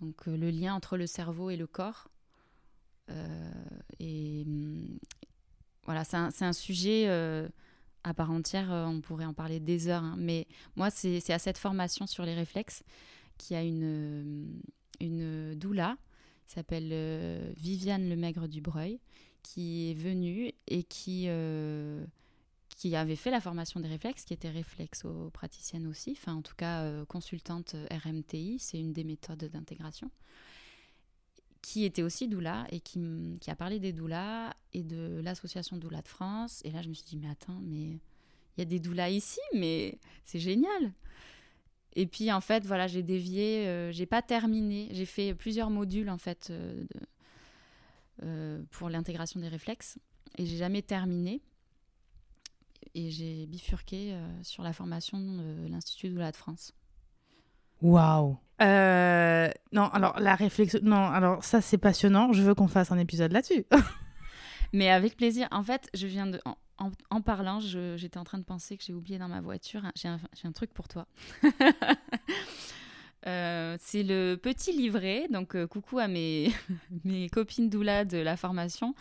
Donc, 0.00 0.26
le 0.26 0.50
lien 0.50 0.74
entre 0.74 0.96
le 0.96 1.06
cerveau 1.06 1.50
et 1.50 1.56
le 1.56 1.66
corps. 1.66 2.08
et 3.98 4.44
hum, 4.46 4.98
voilà, 5.84 6.04
c'est 6.04 6.16
un, 6.16 6.30
un, 6.40 6.52
sujet 6.52 7.06
à 8.04 8.14
part 8.14 8.30
entière, 8.30 8.72
euh, 8.72 8.86
on 8.86 9.00
pourrait 9.00 9.24
en 9.24 9.34
parler 9.34 9.60
des 9.60 9.88
heures. 9.88 10.02
Hein. 10.02 10.16
Mais 10.18 10.46
moi, 10.76 10.90
c'est 10.90 11.30
à 11.30 11.38
cette 11.38 11.58
formation 11.58 12.06
sur 12.06 12.24
les 12.24 12.34
réflexes 12.34 12.82
qu'il 13.36 13.56
y 13.56 13.60
a 13.60 13.62
une, 13.62 13.82
euh, 13.84 14.44
une 15.00 15.54
doula 15.54 15.96
s'appelle 16.52 16.90
euh, 16.92 17.52
Viviane 17.56 18.08
Lemaigre 18.08 18.48
Dubreuil, 18.48 19.00
qui 19.42 19.90
est 19.90 19.94
venue 19.94 20.52
et 20.66 20.82
qui, 20.82 21.28
qui 22.76 22.96
avait 22.96 23.16
fait 23.16 23.30
la 23.30 23.40
formation 23.40 23.80
des 23.80 23.88
réflexes, 23.88 24.24
qui 24.24 24.34
était 24.34 24.50
réflexo-praticienne 24.50 25.86
aussi, 25.86 26.10
enfin 26.12 26.34
en 26.34 26.42
tout 26.42 26.56
cas 26.56 27.04
consultante 27.06 27.76
RMTI, 27.90 28.58
c'est 28.58 28.78
une 28.78 28.92
des 28.92 29.04
méthodes 29.04 29.44
d'intégration 29.44 30.10
qui 31.62 31.84
était 31.84 32.02
aussi 32.02 32.28
doula 32.28 32.66
et 32.70 32.80
qui, 32.80 32.98
qui, 33.40 33.50
a 33.50 33.56
parlé 33.56 33.78
des 33.78 33.92
doulas 33.92 34.54
et 34.72 34.82
de 34.82 35.20
l'association 35.22 35.76
Doula 35.76 36.02
de 36.02 36.08
France. 36.08 36.62
Et 36.64 36.70
là, 36.70 36.82
je 36.82 36.88
me 36.88 36.94
suis 36.94 37.04
dit, 37.04 37.16
mais 37.16 37.28
attends, 37.28 37.60
mais 37.62 37.98
il 38.56 38.58
y 38.58 38.62
a 38.62 38.64
des 38.64 38.80
doulas 38.80 39.10
ici, 39.10 39.40
mais 39.54 39.98
c'est 40.24 40.38
génial. 40.38 40.92
Et 41.98 42.06
puis, 42.06 42.30
en 42.30 42.40
fait, 42.40 42.64
voilà, 42.64 42.86
j'ai 42.86 43.02
dévié, 43.02 43.66
euh, 43.66 43.90
j'ai 43.90 44.06
pas 44.06 44.22
terminé. 44.22 44.86
J'ai 44.92 45.04
fait 45.04 45.34
plusieurs 45.34 45.68
modules, 45.68 46.08
en 46.10 46.16
fait, 46.16 46.46
euh, 46.50 46.84
de, 46.84 47.00
euh, 48.22 48.62
pour 48.70 48.88
l'intégration 48.88 49.40
des 49.40 49.48
réflexes. 49.48 49.98
Et 50.36 50.46
j'ai 50.46 50.58
jamais 50.58 50.80
terminé. 50.80 51.42
Et 52.94 53.10
j'ai 53.10 53.46
bifurqué 53.46 54.16
sur 54.42 54.62
la 54.62 54.72
formation 54.72 55.18
de 55.18 55.66
l'Institut 55.68 56.10
Doula 56.10 56.30
de 56.30 56.36
France. 56.36 56.72
Waouh 57.82 58.38
euh, 58.62 59.50
Non, 59.72 59.88
alors 59.88 60.20
la 60.20 60.36
réflexion. 60.36 60.78
Non, 60.84 61.08
alors 61.08 61.42
ça 61.42 61.60
c'est 61.60 61.78
passionnant. 61.78 62.32
Je 62.32 62.42
veux 62.42 62.54
qu'on 62.54 62.68
fasse 62.68 62.92
un 62.92 62.98
épisode 62.98 63.32
là-dessus. 63.32 63.66
Mais 64.72 64.88
avec 64.88 65.16
plaisir. 65.16 65.48
En 65.50 65.64
fait, 65.64 65.90
je 65.94 66.06
viens 66.06 66.26
de. 66.26 66.40
En, 66.78 67.20
parlant, 67.22 67.58
j'étais 67.60 68.18
en 68.18 68.24
train 68.24 68.38
de 68.38 68.44
penser 68.44 68.76
que 68.76 68.84
j'ai 68.84 68.94
oublié 68.94 69.18
dans 69.18 69.28
ma 69.28 69.40
voiture. 69.40 69.82
J'ai 69.96 70.08
un, 70.08 70.52
truc 70.52 70.72
pour 70.72 70.88
toi. 70.88 71.06
Euh, 73.26 73.76
c'est 73.80 74.04
le 74.04 74.36
petit 74.36 74.72
livret. 74.72 75.26
Donc, 75.28 75.56
euh, 75.56 75.66
coucou 75.66 75.98
à 75.98 76.06
mes, 76.06 76.52
copines 77.32 77.68
doula 77.68 78.04
de 78.04 78.16
la 78.16 78.36
formation. 78.36 78.94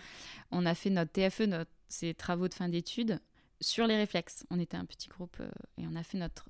On 0.51 0.65
a 0.65 0.73
fait 0.73 0.89
notre 0.89 1.11
TFE, 1.11 1.41
notre, 1.41 1.71
ces 1.87 2.15
travaux 2.15 2.47
de 2.47 2.53
fin 2.53 2.67
d'études, 2.67 3.21
sur 3.61 3.85
les 3.85 3.95
réflexes. 3.95 4.43
On 4.49 4.59
était 4.59 4.75
un 4.75 4.85
petit 4.85 5.07
groupe 5.07 5.37
et 5.77 5.85
on 5.87 5.95
a 5.95 6.01
fait 6.01 6.17
notre 6.17 6.49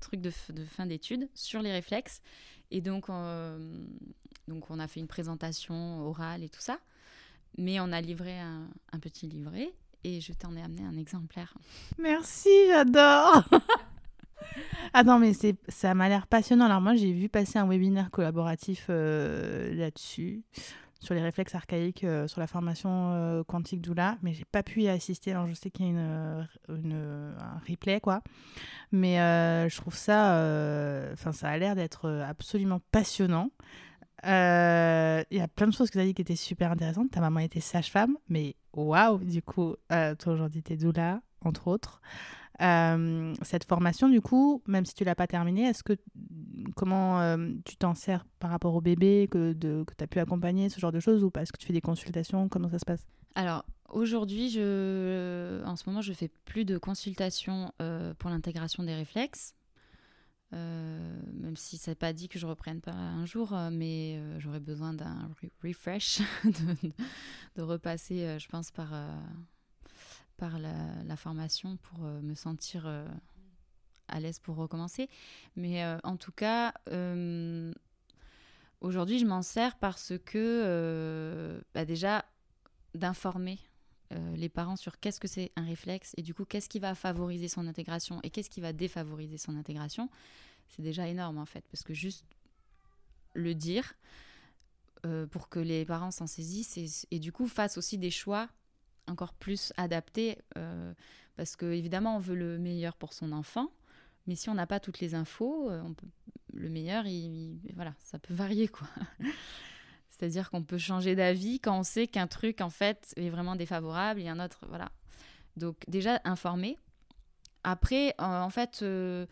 truc 0.00 0.20
de, 0.20 0.30
fin 0.30 0.86
d'études 0.86 1.28
sur 1.34 1.60
les 1.60 1.70
réflexes. 1.70 2.22
Et 2.70 2.82
euh, 2.86 3.58
donc, 4.48 4.70
on 4.70 4.78
a 4.78 4.88
fait 4.88 5.00
une 5.00 5.08
présentation 5.08 6.00
orale 6.06 6.42
et 6.42 6.48
tout 6.48 6.60
ça. 6.60 6.78
Mais 7.58 7.80
on 7.80 7.92
a 7.92 8.00
livré 8.00 8.38
un, 8.40 8.68
petit 9.00 9.26
livret 9.26 9.72
et 10.04 10.20
je 10.20 10.32
t'en 10.32 10.54
ai 10.56 10.62
amené 10.62 10.84
un 10.84 10.96
exemplaire. 10.96 11.54
Merci, 11.98 12.50
j'adore 12.68 13.44
Ah 14.92 15.04
non, 15.04 15.18
mais 15.18 15.32
ça 15.68 15.94
m'a 15.94 16.08
l'air 16.08 16.26
passionnant. 16.26 16.66
Alors 16.66 16.80
moi, 16.80 16.94
j'ai 16.94 17.12
vu 17.12 17.28
passer 17.28 17.58
un 17.58 17.66
webinaire 17.66 18.10
collaboratif 18.10 18.86
euh, 18.90 19.72
là-dessus 19.74 20.42
sur 21.02 21.14
les 21.14 21.20
réflexes 21.20 21.54
archaïques, 21.56 22.04
euh, 22.04 22.28
sur 22.28 22.40
la 22.40 22.46
formation 22.46 23.10
euh, 23.12 23.42
quantique 23.42 23.80
doula, 23.80 24.18
mais 24.22 24.32
j'ai 24.32 24.44
pas 24.44 24.62
pu 24.62 24.82
y 24.82 24.88
assister. 24.88 25.32
Alors 25.32 25.48
je 25.48 25.54
sais 25.54 25.68
qu'il 25.70 25.84
y 25.84 25.88
a 25.88 25.90
une, 25.90 25.98
euh, 25.98 26.42
une, 26.68 27.34
un 27.38 27.60
replay, 27.68 28.00
quoi. 28.00 28.22
Mais 28.92 29.16
je 29.68 29.76
trouve 29.76 29.96
ça, 29.96 30.36
enfin, 31.12 31.32
ça 31.32 31.48
a 31.48 31.58
l'air 31.58 31.74
d'être 31.74 32.08
absolument 32.08 32.80
passionnant. 32.92 33.50
Il 34.24 35.36
y 35.36 35.40
a 35.40 35.48
plein 35.48 35.66
de 35.66 35.72
choses 35.72 35.88
que 35.88 35.94
tu 35.94 36.00
as 36.00 36.04
dit 36.04 36.14
qui 36.14 36.22
étaient 36.22 36.36
super 36.36 36.70
intéressantes. 36.72 37.10
Ta 37.10 37.20
maman 37.20 37.40
était 37.40 37.60
sage-femme, 37.60 38.16
mais 38.28 38.56
waouh, 38.72 39.18
du 39.18 39.42
coup, 39.42 39.74
toi 39.88 40.32
aujourd'hui, 40.32 40.62
tu 40.62 40.72
es 40.72 40.76
doula, 40.76 41.20
entre 41.44 41.68
autres. 41.68 42.00
Euh, 42.60 43.34
cette 43.42 43.64
formation, 43.64 44.08
du 44.08 44.20
coup, 44.20 44.62
même 44.66 44.84
si 44.84 44.94
tu 44.94 45.04
l'as 45.04 45.14
pas 45.14 45.26
terminée, 45.26 45.64
est-ce 45.64 45.82
que 45.82 45.94
comment 46.76 47.20
euh, 47.20 47.36
tu 47.64 47.76
t'en 47.76 47.94
sers 47.94 48.24
par 48.38 48.50
rapport 48.50 48.74
au 48.74 48.80
bébé 48.80 49.26
que, 49.30 49.52
que 49.52 49.94
tu 49.96 50.04
as 50.04 50.06
pu 50.06 50.18
accompagner, 50.18 50.68
ce 50.68 50.78
genre 50.78 50.92
de 50.92 51.00
choses, 51.00 51.24
ou 51.24 51.30
est-ce 51.38 51.52
que 51.52 51.58
tu 51.58 51.66
fais 51.66 51.72
des 51.72 51.80
consultations? 51.80 52.48
Comment 52.48 52.68
ça 52.68 52.78
se 52.78 52.84
passe? 52.84 53.06
Alors, 53.34 53.64
aujourd'hui, 53.88 54.50
je, 54.50 55.64
en 55.64 55.76
ce 55.76 55.88
moment, 55.88 56.02
je 56.02 56.12
fais 56.12 56.28
plus 56.44 56.64
de 56.64 56.78
consultations 56.78 57.72
euh, 57.80 58.14
pour 58.18 58.30
l'intégration 58.30 58.82
des 58.84 58.94
réflexes. 58.94 59.54
Même 60.52 61.56
si 61.56 61.78
ça 61.78 61.90
n'est 61.90 61.96
pas 61.96 62.12
dit 62.12 62.28
que 62.28 62.38
je 62.38 62.46
reprenne 62.46 62.80
pas 62.80 62.92
un 62.92 63.24
jour, 63.26 63.56
mais 63.70 64.20
j'aurais 64.38 64.60
besoin 64.60 64.92
d'un 64.92 65.30
refresh, 65.62 66.20
de, 67.56 67.62
repasser, 67.62 68.38
je 68.38 68.48
pense, 68.48 68.70
par 68.70 68.92
par 70.42 70.58
la, 70.58 71.16
formation 71.16 71.76
pour 71.76 72.04
euh, 72.04 72.20
me 72.20 72.34
sentir 72.34 72.82
euh, 72.86 73.06
à 74.08 74.18
l'aise 74.18 74.40
pour 74.40 74.56
recommencer. 74.56 75.08
Mais 75.54 75.84
euh, 75.84 75.98
en 76.02 76.16
tout 76.16 76.32
cas, 76.32 76.74
aujourd'hui, 78.80 79.20
je 79.20 79.24
m'en 79.24 79.42
sers 79.42 79.76
parce 79.76 80.14
que, 80.24 81.62
bah, 81.74 81.84
déjà, 81.84 82.24
d'informer 82.94 83.60
les 84.34 84.48
parents 84.48 84.76
sur 84.76 85.00
qu'est-ce 85.00 85.20
que 85.20 85.28
c'est 85.28 85.52
un 85.56 85.64
réflexe 85.64 86.14
et 86.16 86.22
du 86.22 86.34
coup, 86.34 86.44
qu'est-ce 86.44 86.68
qui 86.68 86.78
va 86.78 86.94
favoriser 86.94 87.48
son 87.48 87.66
intégration 87.66 88.20
et 88.22 88.30
qu'est-ce 88.30 88.50
qui 88.50 88.60
va 88.60 88.72
défavoriser 88.72 89.38
son 89.38 89.56
intégration, 89.56 90.08
c'est 90.68 90.82
déjà 90.82 91.08
énorme 91.08 91.38
en 91.38 91.46
fait, 91.46 91.64
parce 91.70 91.82
que 91.82 91.94
juste 91.94 92.26
le 93.34 93.54
dire 93.54 93.94
pour 95.30 95.48
que 95.48 95.58
les 95.58 95.84
parents 95.84 96.12
s'en 96.12 96.26
saisissent 96.26 97.06
et, 97.10 97.18
du 97.18 97.32
coup 97.32 97.48
fassent 97.48 97.76
aussi 97.76 97.98
des 97.98 98.10
choix 98.10 98.48
encore 99.06 99.34
plus 99.34 99.72
adapté 99.76 100.38
euh, 100.56 100.92
parce 101.36 101.56
que 101.56 101.66
évidemment 101.66 102.16
on 102.16 102.18
veut 102.18 102.34
le 102.34 102.58
meilleur 102.58 102.96
pour 102.96 103.12
son 103.12 103.32
enfant 103.32 103.70
mais 104.26 104.36
si 104.36 104.48
on 104.48 104.54
n'a 104.54 104.66
pas 104.66 104.80
toutes 104.80 105.00
les 105.00 105.14
infos 105.14 105.70
euh, 105.70 105.82
le 106.52 106.68
meilleur 106.68 107.06
il, 107.06 107.58
voilà 107.74 107.94
ça 107.98 108.18
peut 108.18 108.34
varier 108.34 108.68
quoi 108.68 108.88
c'est-à-dire 110.22 110.50
qu'on 110.50 110.62
peut 110.62 110.78
changer 110.78 111.16
d'avis 111.16 111.58
quand 111.58 111.78
on 111.78 111.82
sait 111.82 112.06
qu'un 112.06 112.28
truc 112.28 112.60
en 112.60 112.70
fait 112.70 113.12
est 113.16 113.28
vraiment 113.28 113.56
défavorable 113.56 114.20
et 114.20 114.28
un 114.28 114.38
autre 114.38 114.60
voilà. 114.68 114.92
Donc 115.56 115.76
déjà 115.88 116.20
informer. 116.24 116.78
Après 117.64 118.14
en 118.18 118.50
fait 118.50 118.80
euh, 118.82 119.26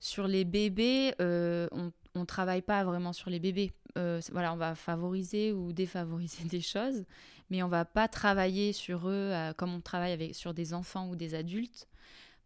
sur 0.00 0.26
les 0.26 0.44
bébés 0.44 1.14
on 1.20 1.92
on 2.14 2.26
travaille 2.26 2.62
pas 2.62 2.84
vraiment 2.84 3.12
sur 3.12 3.30
les 3.30 3.40
bébés. 3.40 3.72
Voilà 3.94 4.54
on 4.54 4.56
va 4.56 4.74
favoriser 4.74 5.52
ou 5.52 5.72
défavoriser 5.72 6.44
des 6.48 6.62
choses 6.62 7.04
mais 7.52 7.62
on 7.62 7.68
va 7.68 7.84
pas 7.84 8.08
travailler 8.08 8.72
sur 8.72 9.08
eux 9.10 9.30
euh, 9.30 9.52
comme 9.52 9.74
on 9.74 9.82
travaille 9.82 10.12
avec, 10.12 10.34
sur 10.34 10.54
des 10.54 10.72
enfants 10.72 11.08
ou 11.08 11.16
des 11.16 11.34
adultes 11.34 11.86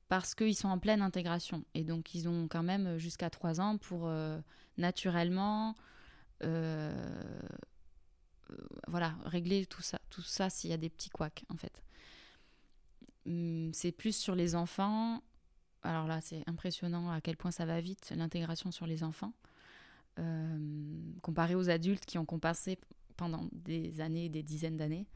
parce 0.09 0.35
qu'ils 0.35 0.57
sont 0.57 0.69
en 0.69 0.79
pleine 0.79 1.01
intégration. 1.01 1.65
Et 1.75 1.85
donc, 1.85 2.15
ils 2.15 2.29
ont 2.29 2.49
quand 2.49 2.65
même 2.65 2.99
jusqu'à 2.99 3.31
3 3.31 3.61
ans 3.61 3.77
pour 3.77 4.07
euh, 4.07 4.39
naturellement 4.79 5.77
euh, 6.43 6.93
voilà, 8.89 9.15
régler 9.25 9.67
tout 9.67 9.83
ça, 9.83 9.99
tout 10.11 10.23
ça 10.23 10.51
s'il 10.51 10.71
y 10.71 10.73
a 10.73 10.79
des 10.79 10.91
petits 10.91 11.11
couacs, 11.11 11.45
en 11.49 11.57
fait. 11.57 11.83
Hum, 13.27 13.71
c'est 13.73 13.93
plus 13.93 14.17
sur 14.17 14.35
les 14.35 14.55
enfants. 14.55 15.23
Alors 15.83 16.07
là, 16.07 16.21
c'est 16.21 16.43
impressionnant 16.49 17.11
à 17.11 17.21
quel 17.21 17.37
point 17.37 17.51
ça 17.51 17.67
va 17.67 17.81
vite, 17.81 18.13
l'intégration 18.17 18.71
sur 18.71 18.87
les 18.87 19.03
enfants. 19.03 19.33
comparé 21.23 21.55
aux 21.55 21.69
adultes 21.69 22.07
qui 22.07 22.17
ont 22.19 22.25
compensé 22.25 22.79
pendant 23.17 23.49
des 23.53 24.01
années, 24.01 24.29
des 24.29 24.43
dizaines 24.43 24.77
d'années, 24.77 25.07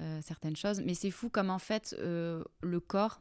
euh, 0.00 0.20
certaines 0.22 0.56
choses. 0.56 0.80
Mais 0.80 0.94
c'est 0.94 1.10
fou 1.10 1.28
comme 1.28 1.50
en 1.50 1.58
fait 1.58 1.94
euh, 1.98 2.44
le 2.60 2.80
corps, 2.80 3.20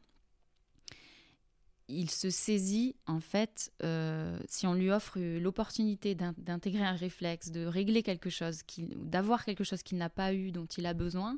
il 1.91 2.10
se 2.10 2.30
saisit 2.30 2.95
en 3.06 3.19
fait 3.19 3.71
euh, 3.84 4.39
si 4.47 4.65
on 4.67 4.73
lui 4.73 4.89
offre 4.89 5.19
l'opportunité 5.19 6.15
d'intégrer 6.15 6.84
un 6.84 6.95
réflexe, 6.95 7.51
de 7.51 7.65
régler 7.65 8.04
quelque 8.04 8.30
chose, 8.30 8.62
d'avoir 8.95 9.45
quelque 9.45 9.63
chose 9.63 9.84
qu'il 9.84 9.97
n'a 9.97 10.10
pas 10.10 10.34
eu, 10.34 10.51
dont 10.51 10.65
il 10.65 10.86
a 10.86 10.93
besoin. 10.93 11.38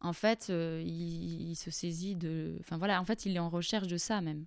En 0.00 0.12
fait, 0.12 0.50
il, 0.50 1.54
se 1.56 1.70
saisit 1.70 2.14
de. 2.14 2.56
Enfin 2.60 2.76
voilà, 2.76 3.00
en 3.00 3.04
fait, 3.06 3.24
il 3.24 3.36
est 3.36 3.38
en 3.38 3.48
recherche 3.48 3.86
de 3.86 3.96
ça 3.96 4.20
même. 4.20 4.44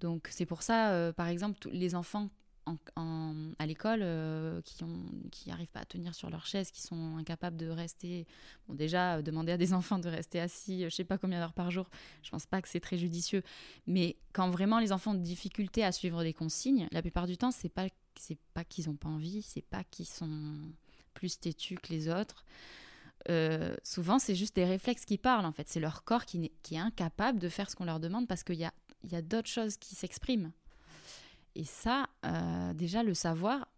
Donc 0.00 0.28
c'est 0.30 0.46
pour 0.46 0.62
ça, 0.62 1.12
par 1.14 1.28
exemple, 1.28 1.68
les 1.70 1.94
enfants 1.94 2.30
à 2.66 3.66
l'école 3.66 4.00
euh, 4.02 4.60
qui 4.62 4.84
ont 4.84 5.02
qui 5.32 5.48
n'arrivent 5.48 5.70
pas 5.70 5.80
à 5.80 5.84
tenir 5.84 6.14
sur 6.14 6.30
leur 6.30 6.46
chaise, 6.46 6.70
qui 6.70 6.82
sont 6.82 7.16
incapables 7.16 7.56
de 7.56 7.68
rester. 7.68 8.26
Bon, 8.68 8.74
déjà, 8.74 9.16
euh, 9.16 9.22
demander 9.22 9.52
à 9.52 9.56
des 9.56 9.72
enfants 9.74 9.98
de 9.98 10.08
rester 10.08 10.40
assis, 10.40 10.84
euh, 10.84 10.90
je 10.90 10.94
sais 10.94 11.04
pas 11.04 11.18
combien 11.18 11.40
d'heures 11.40 11.52
par 11.52 11.70
jour, 11.70 11.88
je 12.22 12.30
pense 12.30 12.46
pas 12.46 12.62
que 12.62 12.68
c'est 12.68 12.80
très 12.80 12.98
judicieux. 12.98 13.42
Mais 13.86 14.16
quand 14.32 14.50
vraiment 14.50 14.78
les 14.78 14.92
enfants 14.92 15.12
ont 15.12 15.14
de 15.14 15.22
difficulté 15.22 15.84
à 15.84 15.92
suivre 15.92 16.22
des 16.22 16.34
consignes, 16.34 16.88
la 16.92 17.02
plupart 17.02 17.26
du 17.26 17.36
temps, 17.36 17.50
c'est 17.50 17.68
pas 17.68 17.86
c'est 18.18 18.38
pas 18.54 18.64
qu'ils 18.64 18.90
ont 18.90 18.96
pas 18.96 19.08
envie, 19.08 19.42
c'est 19.42 19.64
pas 19.64 19.84
qu'ils 19.84 20.06
sont 20.06 20.72
plus 21.14 21.38
têtus 21.38 21.76
que 21.76 21.92
les 21.92 22.08
autres. 22.08 22.44
Euh, 23.28 23.76
souvent, 23.82 24.18
c'est 24.18 24.34
juste 24.34 24.56
des 24.56 24.64
réflexes 24.64 25.04
qui 25.04 25.18
parlent, 25.18 25.44
en 25.44 25.52
fait. 25.52 25.68
C'est 25.68 25.80
leur 25.80 26.04
corps 26.04 26.24
qui 26.24 26.50
est 26.70 26.78
incapable 26.78 27.38
de 27.38 27.48
faire 27.48 27.70
ce 27.70 27.76
qu'on 27.76 27.84
leur 27.84 28.00
demande 28.00 28.26
parce 28.26 28.42
qu'il 28.42 28.56
y 28.56 28.64
a, 28.64 28.72
y 29.10 29.16
a 29.16 29.22
d'autres 29.22 29.48
choses 29.48 29.76
qui 29.76 29.94
s'expriment. 29.94 30.52
Et 31.54 31.64
ça, 31.64 32.08
euh, 32.24 32.72
déjà, 32.74 33.02
le 33.02 33.14
savoir. 33.14 33.68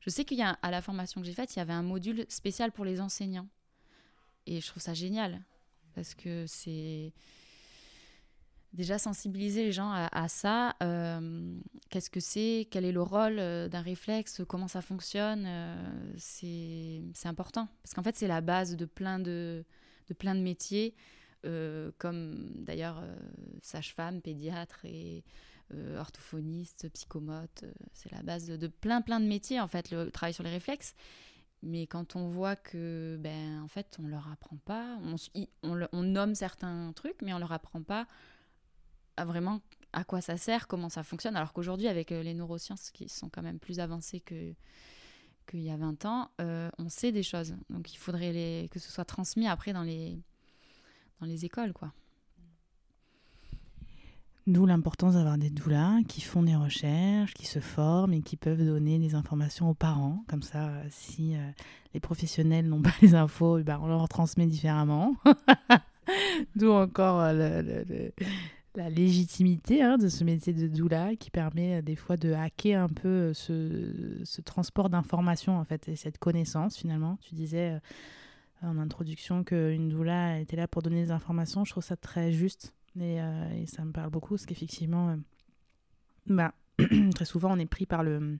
Je 0.00 0.10
sais 0.10 0.24
qu'il 0.24 0.38
y 0.38 0.42
a, 0.42 0.58
à 0.62 0.70
la 0.70 0.82
formation 0.82 1.20
que 1.20 1.26
j'ai 1.26 1.34
faite, 1.34 1.54
il 1.54 1.58
y 1.58 1.62
avait 1.62 1.72
un 1.72 1.82
module 1.82 2.24
spécial 2.28 2.72
pour 2.72 2.84
les 2.84 3.00
enseignants. 3.00 3.48
Et 4.46 4.60
je 4.60 4.66
trouve 4.66 4.82
ça 4.82 4.94
génial 4.94 5.44
parce 5.94 6.14
que 6.14 6.44
c'est 6.46 7.12
déjà 8.72 8.98
sensibiliser 8.98 9.64
les 9.64 9.72
gens 9.72 9.90
à, 9.92 10.28
ça. 10.28 10.76
Euh, 10.82 11.58
qu'est-ce 11.90 12.10
que 12.10 12.20
c'est 12.20 12.68
Quel 12.70 12.84
est 12.84 12.92
le 12.92 13.02
rôle 13.02 13.38
euh, 13.38 13.68
d'un 13.68 13.80
réflexe 13.80 14.42
Comment 14.46 14.68
ça 14.68 14.80
fonctionne 14.80 15.44
euh, 15.46 16.12
C'est 16.16 17.02
important. 17.24 17.68
Parce 17.82 17.94
qu'en 17.94 18.02
fait, 18.02 18.16
c'est 18.16 18.28
la 18.28 18.40
base 18.40 18.76
de 18.76 18.84
plein 18.84 19.18
de, 19.18 19.64
de, 20.08 20.14
plein 20.14 20.34
de 20.34 20.40
métiers, 20.40 20.94
comme 21.98 22.50
d'ailleurs 22.54 23.02
sage-femme, 23.62 24.20
pédiatre 24.20 24.84
et 24.84 25.24
orthophoniste, 25.96 26.88
psychomote. 26.90 27.64
c'est 27.92 28.10
la 28.12 28.22
base 28.22 28.46
de, 28.46 28.66
plein, 28.66 29.02
plein 29.02 29.20
de 29.20 29.26
métiers, 29.26 29.60
en 29.60 29.68
fait, 29.68 29.90
le 29.90 30.10
travail 30.10 30.32
sur 30.32 30.44
les 30.44 30.50
réflexes. 30.50 30.94
Mais 31.62 31.86
quand 31.86 32.14
on 32.14 32.28
voit 32.28 32.56
que, 32.56 33.18
ben, 33.20 33.60
en 33.62 33.68
fait, 33.68 33.96
on 34.02 34.06
leur 34.06 34.30
apprend 34.30 34.56
pas, 34.64 34.98
on, 35.62 36.02
nomme 36.02 36.34
certains 36.34 36.92
trucs, 36.94 37.20
mais 37.22 37.34
on 37.34 37.38
leur 37.38 37.52
apprend 37.52 37.82
pas 37.82 38.06
vraiment 39.18 39.60
à 39.92 40.04
quoi 40.04 40.20
ça 40.20 40.36
sert, 40.36 40.68
comment 40.68 40.88
ça 40.88 41.02
fonctionne. 41.02 41.36
Alors 41.36 41.52
qu'aujourd'hui, 41.52 41.88
avec 41.88 42.12
euh, 42.12 42.22
les 42.22 42.34
neurosciences 42.34 42.90
qui 42.90 43.08
sont 43.08 43.28
quand 43.28 43.42
même 43.42 43.58
plus 43.58 43.80
avancées 43.80 44.20
que 44.20 44.54
qu'il 45.48 45.62
y 45.62 45.70
a 45.70 45.76
20 45.76 46.04
ans, 46.04 46.30
euh, 46.42 46.70
on 46.78 46.90
sait 46.90 47.10
des 47.10 47.22
choses. 47.22 47.56
Donc 47.70 47.92
il 47.92 47.96
faudrait 47.96 48.68
que 48.70 48.78
ce 48.78 48.92
soit 48.92 49.06
transmis 49.06 49.48
après 49.48 49.72
dans 49.72 49.82
les, 49.82 50.20
dans 51.20 51.26
les 51.26 51.46
écoles. 51.46 51.72
quoi. 51.72 51.92
D'où 54.48 54.66
l'importance 54.66 55.14
d'avoir 55.14 55.38
des 55.38 55.50
doulas 55.50 55.98
qui 56.08 56.20
font 56.20 56.42
des 56.42 56.56
recherches, 56.56 57.34
qui 57.34 57.46
se 57.46 57.60
forment 57.60 58.14
et 58.14 58.22
qui 58.22 58.36
peuvent 58.36 58.64
donner 58.64 58.98
des 58.98 59.14
informations 59.14 59.68
aux 59.68 59.74
parents. 59.74 60.24
Comme 60.26 60.42
ça, 60.42 60.70
si 60.90 61.36
euh, 61.36 61.50
les 61.94 62.00
professionnels 62.00 62.66
n'ont 62.66 62.82
pas 62.82 62.94
les 63.02 63.14
infos, 63.14 63.62
ben, 63.62 63.78
on 63.82 63.86
leur 63.86 64.08
transmet 64.08 64.46
différemment. 64.46 65.14
D'où 66.56 66.70
encore 66.70 67.32
le, 67.32 68.10
la 68.78 68.88
légitimité 68.88 69.82
hein, 69.82 69.98
de 69.98 70.08
ce 70.08 70.24
métier 70.24 70.52
de 70.52 70.68
doula 70.68 71.16
qui 71.16 71.30
permet 71.30 71.78
euh, 71.78 71.82
des 71.82 71.96
fois 71.96 72.16
de 72.16 72.32
hacker 72.32 72.80
un 72.80 72.88
peu 72.88 73.32
euh, 73.50 74.22
ce, 74.24 74.40
transport 74.40 74.88
d'informations 74.88 75.58
en 75.58 75.64
fait 75.64 75.88
et 75.88 75.96
cette 75.96 76.18
connaissance 76.18 76.76
finalement. 76.76 77.18
Tu 77.20 77.34
disais 77.34 77.72
euh, 77.72 77.78
en 78.62 78.78
introduction 78.78 79.44
qu'une 79.44 79.88
doula 79.88 80.38
était 80.38 80.56
là 80.56 80.68
pour 80.68 80.82
donner 80.82 81.02
des 81.02 81.10
informations. 81.10 81.64
Je 81.64 81.72
trouve 81.72 81.84
ça 81.84 81.96
très 81.96 82.32
juste 82.32 82.72
et, 83.00 83.66
ça 83.66 83.84
me 83.84 83.92
parle 83.92 84.10
beaucoup 84.10 84.34
parce 84.34 84.46
qu'effectivement, 84.46 85.16
bah, 86.26 86.52
très 87.14 87.24
souvent 87.24 87.52
on 87.52 87.58
est 87.58 87.66
pris 87.66 87.86
par 87.86 88.02
le 88.02 88.38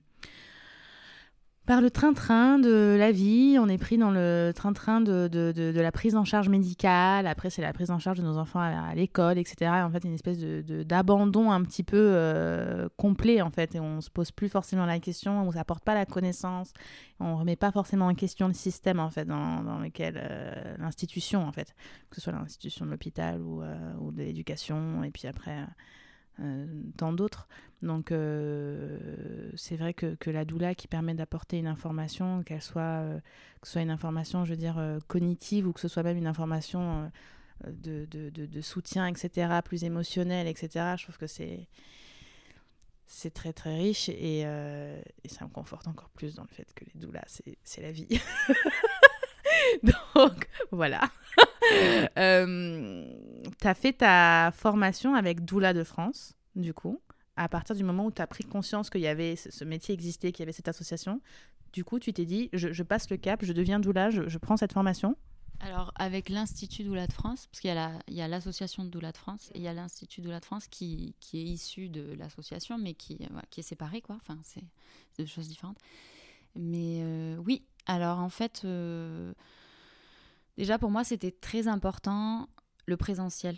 par 1.69 1.81
le 1.81 1.91
train-train 1.91 2.57
de 2.57 2.95
la 2.97 3.11
vie, 3.11 3.57
on 3.59 3.69
est 3.69 3.77
pris 3.77 3.99
dans 3.99 4.09
le 4.09 4.53
train-train 4.55 5.01
de, 5.01 5.27
de, 5.27 5.51
de, 5.51 5.79
la 5.79 5.91
prise 5.91 6.15
en 6.15 6.25
charge 6.25 6.49
médicale, 6.49 7.27
après 7.27 7.51
c'est 7.51 7.61
la 7.61 7.73
prise 7.73 7.91
en 7.91 7.99
charge 7.99 8.17
de 8.17 8.23
nos 8.23 8.39
enfants 8.39 8.59
à, 8.59 8.95
l'école, 8.95 9.37
etc. 9.37 9.69
en 9.83 9.91
fait, 9.91 10.03
une 10.03 10.15
espèce 10.15 10.39
d'abandon 10.39 11.51
un 11.51 11.61
petit 11.61 11.83
peu 11.83 11.95
euh, 11.95 12.89
complet, 12.97 13.43
en 13.43 13.51
fait, 13.51 13.75
et 13.75 13.79
on 13.79 14.01
se 14.01 14.09
pose 14.09 14.31
plus 14.31 14.49
forcément 14.49 14.87
la 14.87 14.97
question, 14.97 15.47
on 15.47 15.51
s'apporte 15.51 15.83
pas 15.83 15.93
la 15.93 16.07
connaissance, 16.07 16.73
on 17.19 17.37
remet 17.37 17.55
pas 17.55 17.71
forcément 17.71 18.07
en 18.07 18.15
question 18.15 18.47
le 18.47 18.55
système, 18.55 18.99
en 18.99 19.11
fait, 19.11 19.25
dans, 19.25 19.61
dans 19.61 19.77
lequel 19.77 20.15
euh, 20.17 20.75
l'institution, 20.79 21.45
en 21.45 21.51
fait, 21.51 21.75
que 22.09 22.15
ce 22.15 22.21
soit 22.21 22.33
l'institution 22.33 22.87
de 22.87 22.89
l'hôpital 22.89 23.43
ou, 23.43 23.61
euh, 23.61 23.75
ou 23.99 24.11
de 24.11 24.23
l'éducation, 24.23 25.03
et 25.03 25.11
puis 25.11 25.27
après 25.27 25.67
tant 26.97 27.13
d'autres. 27.13 27.47
Donc 27.81 28.11
euh, 28.11 29.51
c'est 29.55 29.77
vrai 29.77 29.93
que, 29.93 30.15
que, 30.15 30.29
la 30.29 30.43
doula 30.43 30.75
qui 30.75 30.87
permet 30.87 31.13
d'apporter 31.13 31.57
une 31.57 31.67
information, 31.67 32.43
qu'elle 32.43 32.61
soit, 32.61 32.81
euh, 32.81 33.19
que 33.61 33.67
ce 33.67 33.73
soit 33.73 33.81
une 33.81 33.89
information, 33.89 34.43
je 34.43 34.51
veux 34.51 34.57
dire, 34.57 34.81
cognitive 35.07 35.67
ou 35.67 35.73
que 35.73 35.79
ce 35.79 35.87
soit 35.87 36.03
même 36.03 36.17
une 36.17 36.27
information 36.27 37.09
de, 37.65 38.05
de, 38.05 38.29
de, 38.29 38.61
soutien, 38.61 39.07
etc., 39.07 39.59
plus 39.63 39.83
émotionnelle, 39.83 40.47
etc., 40.47 40.95
je 40.97 41.03
trouve 41.03 41.17
que 41.17 41.27
c'est 41.27 41.67
c'est 43.11 43.33
très 43.33 43.53
très 43.53 43.75
riche 43.75 44.07
et, 44.07 44.41
et, 44.41 45.29
ça 45.29 45.45
me 45.45 45.49
conforte 45.49 45.87
encore 45.87 46.09
plus 46.09 46.35
dans 46.35 46.43
le 46.43 46.53
fait 46.53 46.71
que 46.75 46.85
les 46.85 46.99
doulas, 46.99 47.41
c'est 47.63 47.81
la 47.81 47.91
vie. 47.91 48.07
Donc 50.15 50.47
voilà. 50.71 51.09
euh, 52.17 53.05
tu 53.59 53.67
as 53.67 53.73
fait 53.73 53.93
ta 53.93 54.51
formation 54.53 55.15
avec 55.15 55.45
Doula 55.45 55.73
de 55.73 55.83
France, 55.83 56.33
du 56.55 56.73
coup, 56.73 57.01
à 57.35 57.47
partir 57.49 57.75
du 57.75 57.83
moment 57.83 58.05
où 58.05 58.11
tu 58.11 58.21
as 58.21 58.27
pris 58.27 58.43
conscience 58.43 58.89
qu'il 58.89 59.01
y 59.01 59.07
avait 59.07 59.35
ce, 59.35 59.63
métier 59.63 59.93
existait, 59.93 60.31
qu'il 60.31 60.41
y 60.41 60.43
avait 60.43 60.51
cette 60.51 60.67
association. 60.67 61.21
Du 61.73 61.83
coup, 61.83 61.99
tu 61.99 62.13
t'es 62.13 62.25
dit, 62.25 62.49
je, 62.53 62.83
passe 62.83 63.09
le 63.09 63.17
cap, 63.17 63.43
je 63.43 63.53
deviens 63.53 63.79
doula, 63.79 64.09
je, 64.09 64.37
prends 64.37 64.57
cette 64.57 64.73
formation. 64.73 65.15
Alors, 65.61 65.91
avec 65.95 66.29
l'Institut 66.29 66.83
Doula 66.83 67.05
de 67.05 67.11
France, 67.11 67.47
parce 67.47 67.59
qu'il 67.59 68.15
y 68.15 68.21
a 68.21 68.27
l'association 68.27 68.85
de 68.85 68.89
Doula 68.89 69.11
de 69.11 69.17
France, 69.17 69.51
et 69.53 69.59
il 69.59 69.63
y 69.63 69.67
a 69.67 69.73
l'Institut 69.73 70.21
Doula 70.21 70.39
de 70.39 70.45
France 70.45 70.67
qui, 70.67 71.15
qui 71.19 71.39
est 71.39 71.43
issu 71.43 71.89
de 71.89 72.13
l'association, 72.17 72.77
mais 72.77 72.93
qui, 72.93 73.19
qui 73.49 73.59
est 73.59 73.63
séparé, 73.63 74.01
quoi. 74.01 74.15
Enfin, 74.21 74.39
c'est 74.43 74.63
deux 75.17 75.25
choses 75.25 75.49
différentes. 75.49 75.77
Mais 76.55 77.01
euh, 77.01 77.37
oui, 77.37 77.63
alors 77.89 78.19
en 78.19 78.29
fait, 78.29 78.61
euh, 78.65 79.33
déjà 80.59 80.77
pour 80.77 80.91
moi, 80.91 81.03
c'était 81.03 81.31
très 81.31 81.67
important 81.67 82.47
le 82.85 82.97
présentiel. 82.97 83.57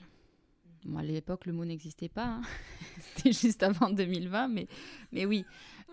à 0.98 1.04
l'époque, 1.04 1.46
le 1.46 1.52
mot 1.52 1.66
n'existait 1.66 2.08
pas. 2.08 2.28
Hein. 2.28 2.42
C'était 3.02 3.34
juste 3.34 3.62
avant 3.62 3.90
2020, 3.90 4.48
mais, 4.48 4.68
mais 5.12 5.26
oui, 5.26 5.44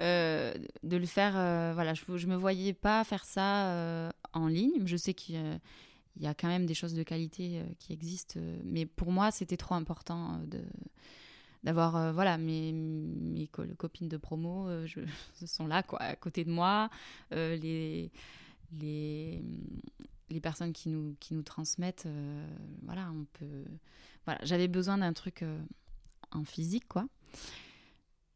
euh, 0.01 0.55
de 0.85 0.97
le 0.97 1.07
faire. 1.07 1.33
voilà, 1.75 1.95
je 1.95 2.05
ne 2.13 2.33
me 2.33 2.37
voyais 2.37 2.75
pas 2.75 3.03
faire 3.03 3.25
ça 3.25 4.13
en 4.33 4.47
ligne. 4.47 4.87
Je 4.87 4.97
sais 4.97 5.15
qu'il 5.15 5.61
y 6.17 6.27
a 6.27 6.35
quand 6.35 6.49
même 6.49 6.67
des 6.67 6.75
choses 6.75 6.95
de 6.95 7.03
qualité 7.03 7.65
qui 7.81 7.93
existent, 7.93 8.39
mais 8.63 8.87
pour 8.87 9.11
moi, 9.11 9.33
c'était 9.33 9.57
trop 9.57 9.75
important 9.75 10.39
de 10.47 10.63
d'avoir 11.65 11.97
euh, 11.97 12.13
voilà 12.13 12.39
mes, 12.39 12.73
mes 12.73 13.49
copines 13.49 14.09
de 14.09 14.17
promo 14.17 14.69
euh, 14.69 14.87
je, 14.87 15.01
sont 15.47 15.67
là 15.67 15.83
quoi 15.83 16.01
à 16.01 16.17
côté 16.17 16.45
de 16.45 16.51
moi. 16.51 16.91
Euh, 17.33 17.57
les 17.57 18.11
les 18.79 19.43
les 20.31 20.41
personnes 20.41 20.73
qui 20.73 20.89
nous 20.91 21.17
qui 21.21 21.35
nous 21.35 21.43
transmettent 21.43 22.09
voilà 22.83 23.11
on 23.13 23.25
peut 23.33 23.65
voilà 24.27 24.41
j'avais 24.45 24.69
besoin 24.69 24.99
d'un 24.99 25.13
truc 25.13 25.43
en 26.31 26.45
physique 26.45 26.87
quoi. 26.87 27.07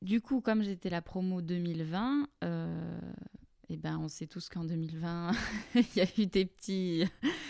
Du 0.00 0.20
coup 0.20 0.40
comme 0.40 0.62
j'étais 0.62 0.88
la 0.88 1.02
promo 1.02 1.42
2020 1.42 2.28
et 3.68 3.76
ben 3.76 3.98
on 3.98 4.08
sait 4.08 4.26
tous 4.26 4.48
qu'en 4.48 4.64
2020 4.64 5.32
il 5.74 5.96
y 5.96 6.00
a 6.00 6.06
eu 6.18 6.26
des 6.26 6.46
petits 6.46 7.04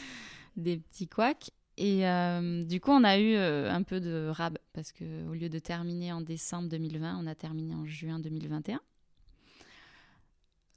des 0.56 0.76
petits 0.78 1.08
couacs 1.08 1.52
et 1.76 2.06
euh, 2.06 2.64
du 2.64 2.80
coup, 2.80 2.90
on 2.90 3.04
a 3.04 3.18
eu 3.18 3.34
euh, 3.34 3.72
un 3.72 3.82
peu 3.82 4.00
de 4.00 4.28
rab 4.28 4.58
parce 4.72 4.92
que 4.92 5.26
au 5.28 5.32
lieu 5.32 5.48
de 5.48 5.58
terminer 5.58 6.12
en 6.12 6.20
décembre 6.20 6.68
2020, 6.68 7.18
on 7.18 7.26
a 7.26 7.34
terminé 7.34 7.74
en 7.74 7.86
juin 7.86 8.18
2021. 8.18 8.80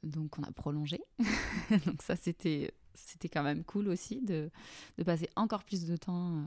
Donc, 0.04 0.38
on 0.40 0.44
a 0.44 0.52
prolongé. 0.52 1.02
Donc, 1.86 2.02
ça, 2.02 2.16
c'était, 2.16 2.74
c'était 2.94 3.28
quand 3.28 3.44
même 3.44 3.64
cool 3.64 3.90
aussi 3.90 4.22
de, 4.22 4.50
de 4.98 5.04
passer 5.04 5.30
encore 5.36 5.64
plus 5.64 5.86
de 5.86 5.98
temps 5.98 6.38
euh, 6.38 6.46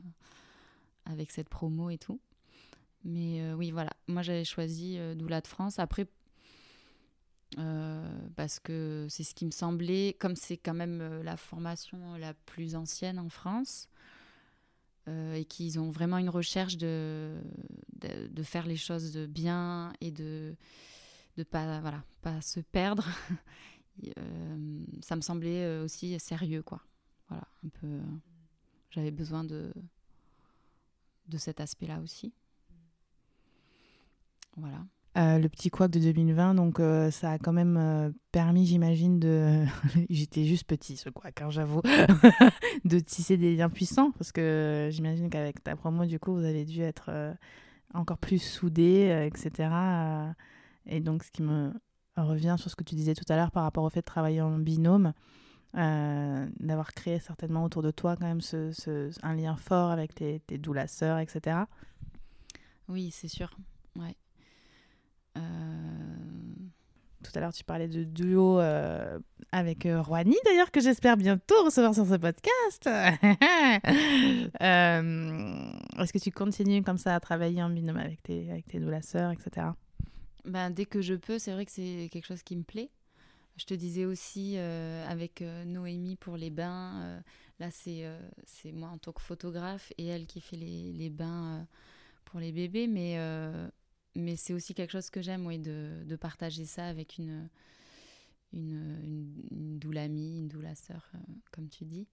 avec 1.05 1.29
cette 1.31 1.49
promo 1.49 1.89
et 1.89 1.97
tout. 1.97 2.19
Mais 3.03 3.53
oui, 3.53 3.71
voilà. 3.71 3.91
Moi, 4.07 4.23
j'avais 4.23 4.43
choisi 4.43 4.99
Doula 5.15 5.39
de 5.39 5.47
France. 5.47 5.79
Après, 5.79 6.05
parce 8.35 8.59
que 8.59 9.07
c'est 9.09 9.23
ce 9.23 9.33
qui 9.33 9.45
me 9.45 9.51
semblait, 9.51 10.17
comme 10.19 10.35
c'est 10.35 10.57
quand 10.57 10.73
même 10.73 11.21
la 11.23 11.37
formation 11.37 12.17
la 12.17 12.33
plus 12.33 12.75
ancienne 12.75 13.17
en 13.17 13.29
France, 13.29 13.87
euh, 15.09 15.33
et 15.33 15.45
qu'ils 15.45 15.79
ont 15.79 15.89
vraiment 15.89 16.19
une 16.19 16.29
recherche 16.29 16.77
de, 16.77 17.35
de, 17.99 18.43
faire 18.43 18.67
les 18.67 18.77
choses 18.77 19.17
bien 19.17 19.91
et 20.01 20.11
de 20.11 20.55
ne 21.37 21.43
pas, 21.43 21.79
voilà, 21.81 22.03
pas 22.21 22.41
se 22.41 22.59
perdre. 22.59 23.05
Euh, 24.17 24.85
ça 25.01 25.17
me 25.17 25.21
semblait 25.21 25.65
euh, 25.65 25.83
aussi 25.83 26.17
sérieux, 26.21 26.63
quoi. 26.63 26.79
Voilà, 27.27 27.45
un 27.65 27.67
peu. 27.67 27.99
J'avais 28.91 29.11
besoin 29.11 29.43
de, 29.43 29.73
de 31.27 31.37
cet 31.37 31.59
aspect-là 31.59 31.99
aussi. 31.99 32.31
Voilà. 34.55 34.85
Euh, 35.17 35.39
le 35.39 35.49
petit 35.49 35.71
couac 35.71 35.89
de 35.89 35.99
2020, 35.99 36.53
donc 36.53 36.79
euh, 36.79 37.09
ça 37.09 37.31
a 37.31 37.39
quand 37.39 37.51
même 37.51 37.77
euh, 37.77 38.11
permis, 38.31 38.67
j'imagine, 38.67 39.19
de. 39.19 39.65
J'étais 40.09 40.45
juste 40.45 40.65
petit, 40.67 40.97
ce 40.97 41.09
couac, 41.09 41.41
hein, 41.41 41.49
j'avoue, 41.49 41.81
de 42.85 42.99
tisser 42.99 43.35
des 43.35 43.55
liens 43.55 43.69
puissants, 43.69 44.11
parce 44.11 44.31
que 44.31 44.89
j'imagine 44.91 45.31
qu'avec 45.31 45.63
ta 45.63 45.75
promo, 45.75 46.05
du 46.05 46.19
coup, 46.19 46.33
vous 46.33 46.45
avez 46.45 46.63
dû 46.63 46.81
être 46.81 47.09
encore 47.95 48.19
plus 48.19 48.37
soudés, 48.37 49.27
etc. 49.27 49.71
et 50.85 50.99
donc, 50.99 51.23
ce 51.23 51.31
qui 51.31 51.41
me 51.41 51.73
revient 52.15 52.55
sur 52.59 52.69
ce 52.69 52.75
que 52.75 52.83
tu 52.83 52.93
disais 52.93 53.15
tout 53.15 53.25
à 53.29 53.35
l'heure 53.35 53.51
par 53.51 53.63
rapport 53.63 53.83
au 53.83 53.89
fait 53.89 54.01
de 54.01 54.05
travailler 54.05 54.41
en 54.41 54.59
binôme, 54.59 55.13
d'avoir 55.73 56.93
créé 56.93 57.19
certainement 57.19 57.63
autour 57.63 57.81
de 57.81 57.89
toi 57.89 58.15
quand 58.15 58.27
même 58.27 58.41
ce, 58.41 59.09
un 59.23 59.33
lien 59.33 59.55
fort 59.55 59.89
avec 59.89 60.13
tes, 60.13 60.39
tes 60.41 60.59
doulas 60.59 61.03
etc. 61.19 61.61
Oui, 62.87 63.09
c'est 63.11 63.27
sûr. 63.27 63.57
Ouais. 63.95 64.15
Tout 65.35 67.31
à 67.37 67.41
l'heure, 67.41 67.53
tu 67.53 67.63
parlais 67.63 67.87
de 67.87 68.03
duo 68.03 68.59
euh, 68.59 69.19
avec 69.51 69.85
euh, 69.85 70.01
d'ailleurs, 70.45 70.71
que 70.71 70.79
j'espère 70.79 71.17
bientôt 71.17 71.63
recevoir 71.63 71.93
sur 71.93 72.07
ce 72.07 72.15
podcast. 72.15 72.87
euh, 74.61 75.71
Est-ce 75.99 76.13
que 76.13 76.17
tu 76.17 76.31
continues 76.31 76.81
comme 76.81 76.97
ça 76.97 77.13
à 77.15 77.19
travailler 77.19 77.61
en 77.61 77.69
binôme 77.69 77.97
avec 77.97 78.23
tes, 78.23 78.49
avec 78.49 78.73
etc. 78.73 79.67
ben, 80.45 80.69
Dès 80.71 80.85
que 80.85 81.01
je 81.01 81.13
peux, 81.15 81.39
c'est 81.39 81.51
vrai 81.51 81.65
que 81.65 81.71
c'est 81.71 82.09
quelque 82.11 82.25
chose 82.25 82.41
qui 82.41 82.55
me 82.55 82.63
plaît. 82.63 82.89
Je 83.57 83.65
te 83.65 83.73
disais 83.73 84.05
aussi 84.05 84.53
euh, 84.57 85.05
avec 85.07 85.41
euh, 85.41 85.65
Noémie 85.65 86.15
pour 86.15 86.37
les 86.37 86.49
bains, 86.49 87.21
là 87.59 87.69
c'est 87.69 88.05
c'est 88.45 88.71
moi 88.71 88.89
en 88.89 88.97
tant 88.97 89.11
que 89.11 89.21
photographe 89.21 89.91
et 89.97 90.07
elle 90.07 90.25
qui 90.27 90.39
fait 90.39 90.55
les, 90.55 90.93
les 90.93 91.09
bains 91.09 91.67
pour 92.23 92.39
les 92.39 92.53
bébés, 92.53 92.87
mais 92.87 93.17
mais 94.15 94.35
c'est 94.35 94.53
aussi 94.53 94.73
quelque 94.73 94.91
chose 94.91 95.09
que 95.09 95.21
j'aime, 95.21 95.45
de, 95.61 96.03
de, 96.05 96.15
partager 96.15 96.65
ça 96.65 96.87
avec 96.87 97.17
une, 97.17 97.49
une, 98.53 99.79
doula 99.79 100.03
amie, 100.03 100.39
une 100.39 100.47
doula 100.47 100.75
sœur, 100.75 101.09
euh, 101.15 101.17
comme 101.51 101.69
tu 101.69 101.85
dis. 101.85 102.07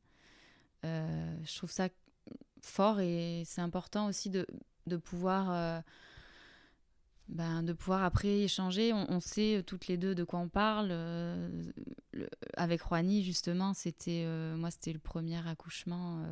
Euh, 0.85 1.37
je 1.45 1.57
trouve 1.57 1.71
ça 1.71 1.89
fort 2.61 3.01
et 3.01 3.43
c'est 3.47 3.61
important 3.61 4.07
aussi 4.07 4.31
de, 4.31 4.47
de 4.87 4.97
pouvoir. 4.97 5.51
Euh, 5.51 5.81
ben, 7.29 7.65
de 7.65 7.73
pouvoir 7.73 8.05
après 8.05 8.43
échanger, 8.43 8.93
on, 8.93 9.19
sait 9.19 9.65
toutes 9.67 9.89
les 9.89 9.97
deux 9.97 10.15
de 10.15 10.23
quoi 10.23 10.39
on 10.39 10.49
parle. 10.49 10.93
avec 12.57 12.87
Juani, 12.87 13.25
justement, 13.25 13.75
c'était 13.75 14.25
moi, 14.57 14.71
c'était 14.71 14.93
le 14.93 15.01
premier 15.01 15.45
accouchement 15.49 16.25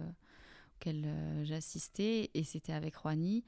auquel 0.77 1.05
j'assistais 1.43 2.31
et 2.33 2.45
c'était 2.45 2.73
avec 2.73 2.95
Juani. 3.03 3.43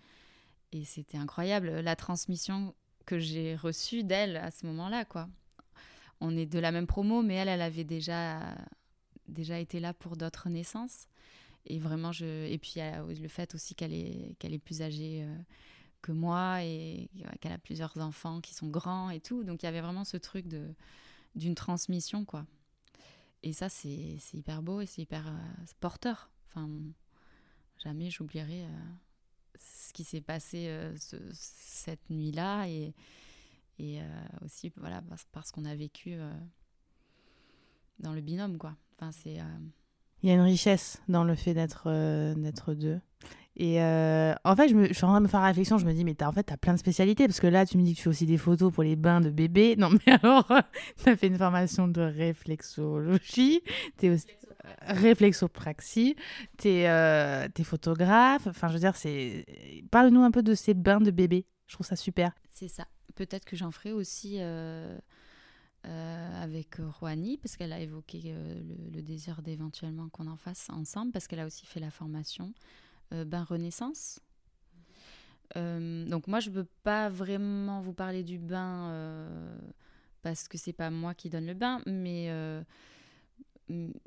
Et 0.77 0.85
c'était 0.85 1.17
incroyable, 1.17 1.81
la 1.81 1.97
transmission 1.97 2.75
que 3.07 3.19
j'ai 3.19 3.57
reçue 3.57 4.05
d'elle 4.05 4.37
à 4.37 4.51
ce 4.51 4.67
moment-là, 4.67 5.07
quoi. 5.07 5.29
On 6.21 6.37
est 6.37 6.45
de 6.45 6.59
la 6.59 6.71
même 6.71 6.87
promo, 6.87 7.23
mais 7.23 7.35
elle, 7.35 7.49
elle 7.49 7.63
avait 7.63 7.85
déjà, 7.85 8.41
déjà 9.27 9.59
été 9.59 9.81
là 9.81 9.95
pour 9.95 10.17
d'autres 10.17 10.51
naissances. 10.51 11.09
Et 11.65 11.79
vraiment, 11.79 12.13
je... 12.13 12.47
Et 12.47 12.59
puis, 12.59 12.75
le 12.77 13.29
fait 13.29 13.55
aussi 13.55 13.75
qu'elle 13.75 13.95
est, 13.95 14.37
qu'elle 14.39 14.53
est 14.53 14.59
plus 14.59 14.83
âgée 14.83 15.23
euh, 15.25 15.37
que 16.03 16.13
moi 16.13 16.63
et 16.63 17.09
qu'elle 17.41 17.53
a 17.53 17.59
plusieurs 17.59 17.97
enfants 17.99 18.43
qui 18.43 18.55
sont 18.55 18.69
grands 18.69 19.09
et 19.09 19.21
tout. 19.21 19.45
Donc, 19.45 19.63
il 19.63 19.67
y 19.67 19.69
avait 19.69 19.81
vraiment 19.81 20.05
ce 20.05 20.19
truc 20.19 20.47
de, 20.47 20.75
d'une 21.35 21.55
transmission, 21.55 22.27
quoi. 22.27 22.45
Et 23.43 23.55
ça, 23.55 23.71
c'est, 23.71 24.19
hyper 24.35 24.61
beau 24.61 24.83
et 24.83 24.87
c'est 24.87 25.03
hyper 25.03 25.29
euh, 25.29 25.65
porteur. 25.81 26.31
Enfin, 26.49 26.69
jamais 27.83 28.11
j'oublierai... 28.11 28.67
Ce 29.59 29.93
qui 29.93 30.05
s'est 30.05 30.21
passé 30.21 30.67
euh, 30.69 30.95
cette 31.33 32.11
nuit-là 32.11 32.67
et, 32.69 32.95
et 33.79 34.01
euh, 34.01 34.05
aussi 34.45 34.73
voilà 34.77 35.03
parce, 35.33 35.51
qu'on 35.51 35.65
a 35.65 35.75
vécu 35.75 36.15
euh, 36.15 36.31
dans 37.99 38.13
le 38.13 38.21
binôme 38.21 38.59
quoi. 38.59 38.77
Enfin 38.97 39.13
c'est 39.13 39.39
il 40.23 40.31
y 40.31 40.33
a 40.33 40.35
une 40.35 40.41
richesse 40.41 41.03
dans 41.09 41.25
le 41.25 41.35
fait 41.35 41.55
d'être 41.55 41.91
d'être 42.35 42.75
deux. 42.75 43.01
Et 43.59 43.81
en 43.81 44.57
fait, 44.57 44.69
je, 44.69 44.75
me, 44.75 44.89
je 44.89 44.93
suis 44.93 45.05
en 45.05 45.09
train 45.09 45.21
de 45.21 45.25
me 45.25 45.29
faire 45.29 45.43
réflexion. 45.43 45.79
Je 45.79 45.87
me 45.87 45.93
dis, 45.93 46.05
mais 46.05 46.21
as, 46.23 46.29
en 46.29 46.33
fait, 46.33 46.51
as 46.51 46.57
plein 46.57 46.75
de 46.75 46.79
spécialités. 46.79 47.27
Parce 47.27 47.41
que 47.41 47.47
là, 47.47 47.65
tu 47.65 47.79
me 47.79 47.83
dis 47.83 47.93
que 47.93 47.99
tu 47.99 48.03
fais 48.03 48.11
aussi 48.11 48.27
des 48.27 48.37
photos 48.37 48.73
pour 48.73 48.83
les 48.83 48.97
bains 48.97 49.21
de 49.21 49.31
bébés. 49.31 49.77
Non, 49.77 49.91
mais 49.91 50.13
alors, 50.23 50.47
tu 51.03 51.09
as 51.09 51.17
fait 51.17 51.29
une 51.29 51.39
formation 51.39 51.87
de 51.87 52.01
réflexologie. 52.01 53.63
Réflexopraxie, 54.81 56.17
t'es 56.57 56.89
euh, 56.89 57.49
photographe, 57.65 58.47
enfin 58.47 58.69
je 58.69 58.75
veux 58.75 58.79
dire, 58.81 58.97
c'est... 58.97 59.45
Parle-nous 59.91 60.23
un 60.23 60.31
peu 60.31 60.43
de 60.43 60.55
ces 60.55 60.75
bains 60.75 61.01
de 61.01 61.11
bébé, 61.11 61.47
je 61.67 61.75
trouve 61.75 61.87
ça 61.87 61.97
super. 61.97 62.33
C'est 62.51 62.69
ça, 62.69 62.87
peut-être 63.15 63.45
que 63.45 63.57
j'en 63.57 63.71
ferai 63.71 63.93
aussi 63.93 64.37
euh, 64.41 64.99
euh, 65.87 66.43
avec 66.43 66.77
Rouani, 66.79 67.39
parce 67.39 67.57
qu'elle 67.57 67.73
a 67.73 67.81
évoqué 67.81 68.35
le, 68.93 69.03
désir 69.03 69.43
d'éventuellement 69.43 70.09
qu'on 70.09 70.27
en 70.27 70.37
fasse 70.37 70.69
ensemble, 70.71 71.13
parce 71.13 71.27
qu'elle 71.27 71.41
a 71.41 71.47
aussi 71.47 71.67
fait 71.67 71.81
la 71.81 71.91
formation 71.91 72.53
Bain 73.13 73.45
Renaissance. 73.45 74.21
donc 75.55 76.27
moi 76.27 76.41
je 76.41 76.51
peux 76.51 76.67
pas 76.83 77.09
vraiment 77.09 77.81
vous 77.81 77.93
parler 77.93 78.25
du 78.25 78.37
bain 78.37 78.91
parce 80.23 80.49
que 80.49 80.59
c'est 80.59 80.73
pas 80.73 80.91
moi 80.91 81.15
qui 81.15 81.31
donne 81.31 81.47
le 81.47 81.55
bain, 81.55 81.81
mais 81.87 82.29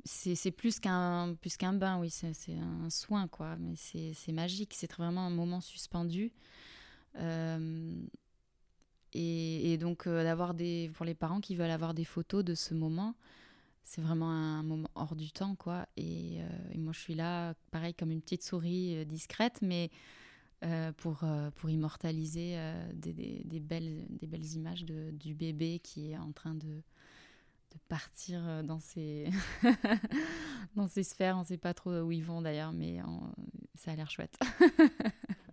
c'est 0.05 0.51
plus 0.51 0.79
qu'un 0.79 1.35
plus 1.41 1.57
qu'un 1.57 1.73
bain, 1.73 1.99
oui, 1.99 2.09
c'est 2.09 2.33
un 2.53 2.89
soin, 2.89 3.27
quoi. 3.27 3.57
Mais 3.57 3.73
c'est 3.75 4.31
magique, 4.31 4.73
c'est 4.75 4.91
vraiment 4.93 5.25
un 5.25 5.29
moment 5.29 5.61
suspendu. 5.61 6.31
Euh, 7.17 8.05
et, 9.13 9.77
donc 9.77 10.05
euh, 10.05 10.23
d'avoir 10.23 10.53
des 10.53 10.91
pour 10.93 11.05
les 11.05 11.15
parents 11.15 11.41
qui 11.41 11.55
veulent 11.55 11.71
avoir 11.71 11.93
des 11.93 12.05
photos 12.05 12.43
de 12.43 12.55
ce 12.55 12.73
moment, 12.73 13.15
c'est 13.83 14.01
vraiment 14.01 14.29
un 14.29 14.63
moment 14.63 14.89
hors 14.95 15.15
du 15.15 15.31
temps, 15.31 15.55
quoi. 15.55 15.87
Et, 15.97 16.41
euh, 16.41 16.77
moi, 16.77 16.93
je 16.93 16.99
suis 16.99 17.15
là, 17.15 17.53
pareil, 17.71 17.93
comme 17.93 18.11
une 18.11 18.21
petite 18.21 18.43
souris 18.43 19.05
discrète, 19.05 19.59
mais 19.61 19.89
pour, 20.97 21.23
pour 21.55 21.69
immortaliser 21.69 22.57
des, 22.93 23.13
des, 23.13 23.41
des, 23.45 23.59
belles, 23.61 24.05
des 24.09 24.27
belles 24.27 24.45
images 24.55 24.83
de, 24.83 25.11
du 25.11 25.33
bébé 25.33 25.79
qui 25.81 26.11
est 26.11 26.17
en 26.17 26.33
train 26.33 26.53
de, 26.53 26.83
de 27.71 27.79
partir 27.87 28.41
euh, 28.45 28.63
dans 28.63 28.79
ces, 28.79 29.29
dans 30.75 30.87
ces 30.87 31.03
sphères. 31.03 31.37
On 31.37 31.41
ne 31.41 31.45
sait 31.45 31.57
pas 31.57 31.73
trop 31.73 31.99
où 32.01 32.11
ils 32.11 32.23
vont 32.23 32.41
d'ailleurs, 32.41 32.73
mais 32.73 32.99
ça 33.75 33.91
a 33.91 33.95
l'air 33.95 34.09
chouette. 34.09 34.37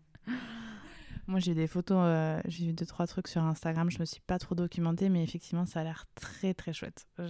Moi, 1.29 1.41
j'ai 1.41 1.55
des 1.55 1.67
photos, 1.67 1.99
euh, 2.01 2.41
j'ai 2.47 2.67
vu 2.67 2.73
deux, 2.73 2.87
trois 2.87 3.07
trucs 3.07 3.27
sur 3.27 3.43
Instagram. 3.43 3.91
Je 3.91 3.99
me 3.99 4.05
suis 4.05 4.21
pas 4.21 4.39
trop 4.39 4.55
documentée, 4.55 5.09
mais 5.09 5.25
effectivement, 5.25 5.67
ça 5.67 5.81
a 5.81 5.85
l'air 5.85 6.07
très, 6.15 6.55
très 6.55 6.73
chouette. 6.73 7.09
Ça 7.17 7.27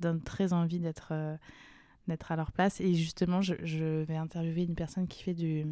donne 0.00 0.20
très 0.20 0.52
envie 0.52 0.80
d'être 0.80 1.08
euh, 1.12 1.36
d'être 2.08 2.32
à 2.32 2.36
leur 2.36 2.50
place. 2.50 2.80
Et 2.80 2.94
justement, 2.94 3.40
je, 3.40 3.54
je, 3.62 4.02
vais 4.02 4.16
interviewer 4.16 4.64
une 4.64 4.74
personne 4.74 5.06
qui 5.06 5.22
fait 5.22 5.34
du, 5.34 5.64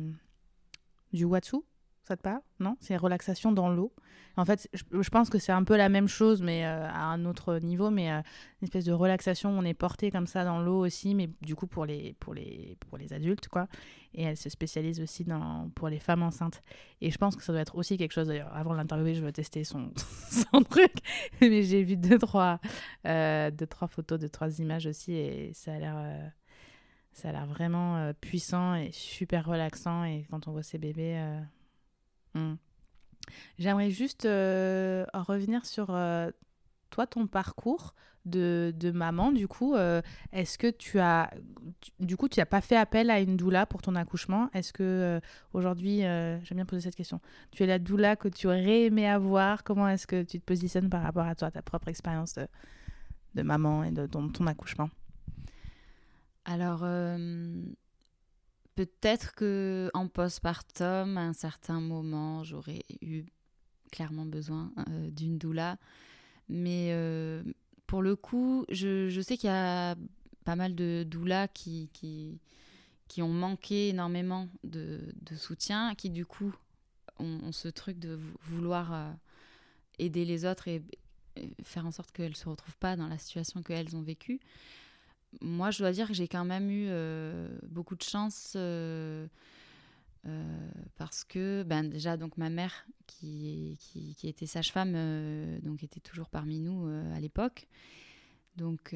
du 1.13 1.25
Watsu. 1.25 1.57
Ça 2.07 2.17
te 2.17 2.23
parle 2.23 2.41
Non? 2.61 2.77
C'est 2.81 2.97
relaxation 2.97 3.51
dans 3.51 3.69
l'eau. 3.69 3.93
En 4.37 4.45
fait, 4.45 4.69
je, 4.73 5.11
pense 5.11 5.31
que 5.31 5.39
c'est 5.39 5.53
un 5.53 5.65
peu 5.65 5.77
la 5.77 5.89
même 5.89 6.09
chose, 6.09 6.43
mais 6.43 6.65
euh, 6.67 6.87
à 6.89 7.07
un 7.07 7.25
autre 7.25 7.59
niveau, 7.59 7.91
mais 7.91 8.13
euh, 8.13 8.21
une 8.61 8.67
espèce 8.67 8.85
de 8.85 8.93
relaxation. 8.93 9.51
On 9.51 9.65
est 9.65 9.75
porté 9.75 10.11
comme 10.11 10.27
ça 10.27 10.45
dans 10.45 10.61
l'eau 10.61 10.85
aussi, 10.85 11.15
mais 11.15 11.31
du 11.41 11.57
coup 11.57 11.67
pour 11.67 11.87
les, 11.87 12.15
pour 12.21 12.35
les, 12.35 12.77
pour 12.79 12.99
les 12.99 13.13
adultes, 13.13 13.49
quoi. 13.49 13.67
Et 14.15 14.23
elle 14.23 14.37
se 14.37 14.51
spécialise 14.51 15.01
aussi 15.01 15.25
dans, 15.25 15.71
pour 15.75 15.89
les 15.89 15.99
femmes 15.99 16.23
enceintes. 16.23 16.63
Et 17.01 17.11
je 17.11 17.19
pense 17.19 17.35
que 17.35 17.43
ça 17.43 17.53
doit 17.53 17.63
être 17.63 17.77
aussi 17.77 17.97
quelque 17.97 18.13
chose, 18.13 18.29
d'ailleurs, 18.29 18.55
avant 18.55 18.73
de 18.73 18.77
l'interviewer, 18.77 19.15
je 19.15 19.25
veux 19.25 19.33
tester 19.33 19.65
son, 19.65 19.91
son 20.31 20.63
truc. 20.63 20.93
mais 21.41 21.63
j'ai 21.63 21.83
vu 21.83 21.97
deux 21.97 22.19
trois, 22.19 22.61
euh, 23.07 23.51
deux, 23.51 23.67
trois 23.67 23.89
photos, 23.89 24.21
deux, 24.21 24.29
trois 24.29 24.61
images 24.61 24.87
aussi, 24.87 25.13
et 25.13 25.53
ça 25.55 25.73
a 25.73 25.79
l'air... 25.79 26.33
ça 27.13 27.31
a 27.31 27.33
l'air 27.33 27.47
vraiment 27.47 28.13
puissant 28.21 28.75
et 28.75 28.93
super 28.93 29.47
relaxant. 29.47 30.05
Et 30.05 30.27
quand 30.31 30.47
on 30.47 30.53
voit 30.53 30.63
ces 30.63 30.79
bébés, 30.79 31.19
Mm. 32.37 32.57
J'aimerais 33.59 33.91
juste 33.91 34.25
euh, 34.25 35.05
revenir 35.13 35.65
sur 35.67 35.89
euh, 35.91 36.31
toi, 36.91 37.07
ton 37.07 37.27
parcours 37.27 37.95
de, 38.25 38.73
maman. 38.93 39.33
Du 39.33 39.49
coup, 39.49 39.75
euh, 39.75 40.03
est-ce 40.33 40.59
que 40.59 40.69
tu 40.69 40.99
as, 40.99 41.33
du 42.01 42.17
coup, 42.17 42.29
tu 42.29 42.41
n'as 42.41 42.47
pas 42.47 42.61
fait 42.61 42.77
appel 42.77 43.11
à 43.11 43.21
une 43.21 43.37
doula 43.37 43.67
pour 43.67 43.83
ton 43.83 43.95
accouchement? 43.95 44.51
Est-ce 44.53 44.73
que 44.73 45.21
aujourd'hui, 45.53 46.01
j'aime 46.01 46.57
bien 46.57 46.67
poser 46.67 46.83
cette 46.83 46.97
question, 46.97 47.21
tu 47.53 47.63
es 47.63 47.67
la 47.67 47.79
doula 47.79 48.17
que 48.17 48.29
tu 48.29 48.47
aurais 48.47 48.83
aimé 48.83 49.09
avoir 49.09 49.65
Comment 49.65 49.89
est-ce 49.89 50.07
que 50.07 50.23
tu 50.23 50.41
te 50.41 50.45
positionnes 50.45 50.91
par 50.91 51.03
rapport 51.03 51.27
à 51.27 51.35
toi, 51.35 51.51
ta 51.51 51.63
propre 51.63 51.89
expérience 51.89 52.35
de, 52.35 52.47
de, 53.35 53.43
maman 53.43 53.85
et 53.85 53.93
de 53.93 54.07
ton 54.07 54.47
accouchement? 54.47 54.91
Alors 56.45 56.85
Peut-être 58.77 59.35
que 59.35 59.91
en 59.95 60.07
postpartum, 60.07 61.17
à 61.17 61.23
un 61.23 61.33
certain 61.33 61.81
moment, 61.81 62.45
j'aurais 62.45 62.83
eu 63.01 63.25
clairement 63.91 64.27
besoin 64.27 64.71
euh, 64.91 65.11
d'une 65.11 65.39
doula. 65.39 65.79
Mais 66.51 66.91
euh, 66.91 67.43
pour 67.87 68.03
le 68.03 68.17
coup, 68.17 68.67
je, 68.69 69.21
sais 69.23 69.39
qu'il 69.39 69.49
y 69.49 69.53
a 69.53 69.97
pas 70.45 70.57
mal 70.57 70.75
de 70.75 71.07
doulas 71.09 71.49
qui, 71.49 71.89
ont 73.19 73.29
manqué 73.29 73.89
énormément 73.89 74.47
de, 74.63 75.01
soutien, 75.37 75.95
qui 75.95 76.11
du 76.11 76.27
coup 76.27 76.55
ont, 77.19 77.53
ce 77.53 77.69
truc 77.69 77.99
de 77.99 78.21
vouloir 78.43 78.93
euh, 78.93 79.11
aider 79.99 80.27
les 80.27 80.45
autres 80.45 80.69
et 80.69 80.83
faire 81.63 81.87
en 81.87 81.93
sorte 81.93 82.13
qu'elles 82.13 82.33
ne 82.33 82.37
se 82.37 82.49
retrouvent 82.49 82.77
pas 82.77 82.95
dans 82.95 83.09
la 83.09 83.17
situation 83.17 83.63
qu'elles 83.63 83.97
ont 83.97 84.03
vécue 84.03 84.39
moi, 85.41 85.71
je 85.71 85.79
dois 85.79 85.93
dire 85.93 86.09
que 86.09 86.15
j'ai 86.15 86.29
quand 86.29 86.45
même 86.45 86.71
eu 86.71 86.87
euh, 86.89 87.49
beaucoup 87.69 87.97
de 87.97 88.03
chance 88.03 88.55
euh, 88.57 89.27
euh, 90.27 90.71
parce 90.97 91.25
que, 91.25 91.63
ben, 91.65 91.89
déjà, 91.89 92.17
donc 92.17 92.37
ma 92.37 92.51
mère, 92.51 92.87
qui, 93.07 93.79
qui, 93.81 94.29
était 94.29 94.47
sage-femme, 94.47 94.93
donc 95.63 95.83
était 95.83 96.01
toujours 96.01 96.29
parmi 96.29 96.59
nous 96.59 96.87
à 97.15 97.21
l'époque. 97.21 97.69
Donc, 98.57 98.95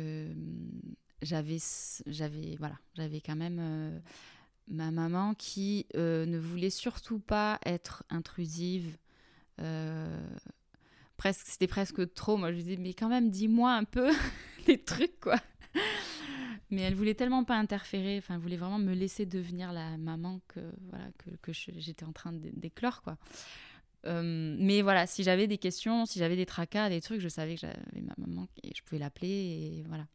j'avais, 1.23 1.59
j'avais, 2.07 2.57
voilà, 2.59 2.77
j'avais 2.95 3.21
quand 3.21 3.37
même 3.37 4.03
ma 4.67 4.91
maman 4.91 5.35
qui 5.35 5.87
ne 5.95 6.39
voulait 6.39 6.71
surtout 6.71 7.21
pas 7.21 7.61
être 7.65 8.03
intrusive. 8.11 8.97
Presque, 11.17 11.47
c'était 11.47 11.69
presque 11.69 12.13
trop. 12.15 12.37
Moi, 12.37 12.51
je 12.51 12.57
disais, 12.57 12.77
mais 12.77 12.95
quand 12.95 13.09
même, 13.09 13.31
dis-moi 13.31 13.73
un 13.73 13.85
peu 13.85 14.11
des 14.67 14.83
trucs, 14.83 15.21
quoi. 15.21 15.39
Mais 16.71 16.83
elle 16.83 16.95
voulait 16.95 17.15
tellement 17.15 17.45
pas 17.45 17.57
interférer, 17.57 18.19
enfin, 18.19 18.35
elle 18.35 18.41
voulait 18.41 18.57
vraiment 18.57 18.79
me 18.79 18.95
laisser 18.95 19.27
devenir 19.27 19.73
la 19.73 19.97
maman 19.99 20.41
que, 20.49 20.61
voilà, 20.89 21.07
que, 21.43 21.53
j'étais 21.53 22.05
en 22.05 22.13
train 22.13 22.33
d'éclore, 22.33 23.03
quoi. 23.03 23.17
mais 24.05 24.83
voilà, 24.83 25.07
si 25.07 25.23
j'avais 25.23 25.47
des 25.47 25.59
questions, 25.59 26.07
si 26.07 26.19
j'avais 26.19 26.37
des 26.37 26.47
tracas, 26.47 26.89
des 26.89 27.01
trucs, 27.01 27.21
je 27.21 27.29
savais 27.29 27.55
que 27.55 27.61
j'avais 27.61 28.03
ma 28.03 28.15
maman 28.19 28.47
et 28.63 28.71
je 28.75 28.83
pouvais 28.83 29.01
l'appeler 29.01 29.29
et 29.29 29.85
voilà. 29.89 30.07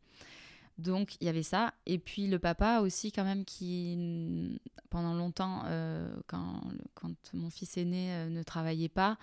Donc 0.78 1.16
il 1.22 1.26
y 1.26 1.30
avait 1.30 1.44
ça. 1.44 1.74
Et 1.86 1.98
puis 1.98 2.28
le 2.28 2.40
papa 2.40 2.80
aussi 2.82 3.12
quand 3.12 3.24
même 3.24 3.46
qui, 3.46 4.60
pendant 4.90 5.14
longtemps, 5.14 5.64
euh, 5.66 6.14
quand, 6.28 6.62
quand, 6.94 7.14
mon 7.34 7.50
fils 7.50 7.78
aîné 7.78 8.12
euh, 8.12 8.30
ne 8.30 8.44
travaillait 8.44 8.90
pas, 8.90 9.18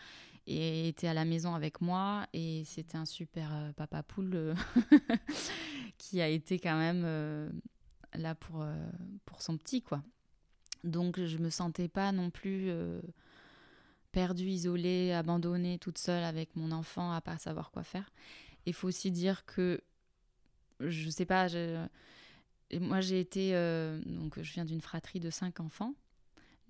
et 0.47 0.89
était 0.89 1.07
à 1.07 1.15
la 1.15 1.25
maison 1.25 1.55
avec 1.55 1.81
moi, 1.81 2.27
et 2.33 2.65
c'était 2.67 2.97
un 2.97 3.05
super 3.05 3.55
euh, 3.55 3.73
papa 3.73 4.03
poule 4.03 4.55
qui 6.03 6.21
a 6.21 6.29
été 6.29 6.59
quand 6.59 6.77
même 6.77 7.53
là 8.15 8.35
pour, 8.35 8.67
pour 9.25 9.41
son 9.41 9.57
petit, 9.57 9.83
quoi. 9.83 10.03
Donc 10.83 11.25
je 11.25 11.39
me 11.39 11.49
sentais 11.49 11.87
pas 11.87 12.11
non 12.11 12.31
plus 12.31 12.73
perdue, 14.11 14.49
isolée, 14.49 15.13
abandonnée, 15.13 15.79
toute 15.79 15.99
seule 15.99 16.25
avec 16.25 16.57
mon 16.57 16.73
enfant 16.73 17.13
à 17.13 17.21
pas 17.21 17.39
savoir 17.39 17.71
quoi 17.71 17.85
faire. 17.85 18.11
Il 18.67 18.75
faut 18.75 18.89
aussi 18.89 19.13
dire 19.13 19.45
que 19.45 19.81
je 20.81 21.09
sais 21.09 21.25
pas, 21.25 21.47
moi 22.81 23.01
j'ai 23.01 23.21
été, 23.21 23.55
euh, 23.55 24.01
donc 24.05 24.41
je 24.41 24.53
viens 24.53 24.65
d'une 24.65 24.81
fratrie 24.81 25.21
de 25.21 25.31
cinq 25.31 25.61
enfants, 25.61 25.95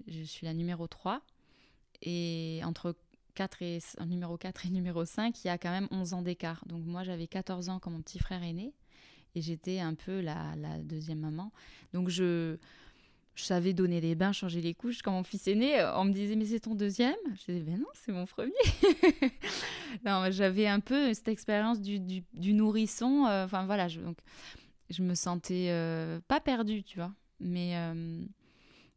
je 0.06 0.22
suis 0.22 0.44
la 0.46 0.52
numéro 0.52 0.86
3, 0.86 1.22
et 2.02 2.60
entre 2.64 2.94
4 3.34 3.62
et, 3.62 3.78
numéro 4.06 4.36
4 4.36 4.66
et 4.66 4.70
numéro 4.70 5.04
5, 5.04 5.44
il 5.44 5.46
y 5.46 5.50
a 5.50 5.56
quand 5.56 5.70
même 5.70 5.88
11 5.90 6.14
ans 6.14 6.22
d'écart. 6.22 6.62
Donc 6.66 6.84
moi 6.84 7.02
j'avais 7.02 7.26
14 7.26 7.68
ans 7.68 7.78
comme 7.78 7.94
mon 7.94 8.02
petit 8.02 8.18
frère 8.18 8.42
aîné, 8.42 8.74
et 9.34 9.40
j'étais 9.40 9.80
un 9.80 9.94
peu 9.94 10.20
la, 10.20 10.54
deuxième 10.82 11.20
maman. 11.20 11.52
Donc 11.92 12.08
je, 12.08 12.56
savais 13.34 13.72
donner 13.72 14.00
les 14.00 14.14
bains, 14.14 14.32
changer 14.32 14.60
les 14.60 14.74
couches. 14.74 15.02
Quand 15.02 15.12
mon 15.12 15.24
fils 15.24 15.46
aîné, 15.48 15.80
euh, 15.80 15.96
on 15.98 16.04
me 16.04 16.12
disait 16.12 16.36
mais 16.36 16.44
c'est 16.44 16.60
ton 16.60 16.74
deuxième? 16.74 17.16
Je 17.34 17.52
disais 17.52 17.60
ben 17.60 17.78
non, 17.78 17.88
c'est 17.94 18.12
mon 18.12 18.26
premier. 18.26 18.52
non, 20.04 20.30
j'avais 20.30 20.66
un 20.66 20.80
peu 20.80 21.12
cette 21.14 21.28
expérience 21.28 21.80
du, 21.80 21.98
du, 21.98 22.52
nourrisson. 22.52 23.26
Euh, 23.26 23.44
enfin 23.44 23.64
voilà, 23.64 23.88
je, 23.88 24.00
donc 24.00 24.18
je 24.90 25.02
me 25.02 25.14
sentais 25.14 25.68
euh, 25.70 26.20
pas 26.28 26.40
perdue, 26.40 26.82
tu 26.82 26.98
vois. 26.98 27.12
Mais 27.40 27.74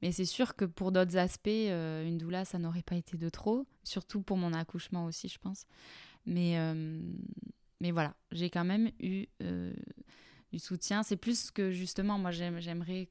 mais 0.02 0.12
c'est 0.12 0.26
sûr 0.26 0.56
que 0.56 0.66
pour 0.66 0.92
d'autres 0.92 1.18
aspects, 1.18 1.48
une 1.48 2.18
doula, 2.20 2.46
ça 2.46 2.60
n'aurait 2.60 2.84
pas 2.84 2.96
été 2.96 3.18
de 3.18 3.30
trop. 3.30 3.66
Surtout 3.84 4.22
pour 4.22 4.38
mon 4.38 4.54
accouchement 4.54 5.06
aussi, 5.06 5.30
je 5.30 5.40
pense. 5.40 5.66
Mais 6.28 6.60
mais 7.82 7.92
voilà, 7.92 8.14
j'ai 8.32 8.50
quand 8.50 8.66
même 8.66 8.92
eu 9.00 9.26
du 10.56 10.60
soutien. 10.60 11.04
C'est 11.04 11.18
plus 11.18 11.52
que 11.52 11.72
justement, 11.72 12.18
moi 12.18 12.32
j'aimerais 12.32 13.10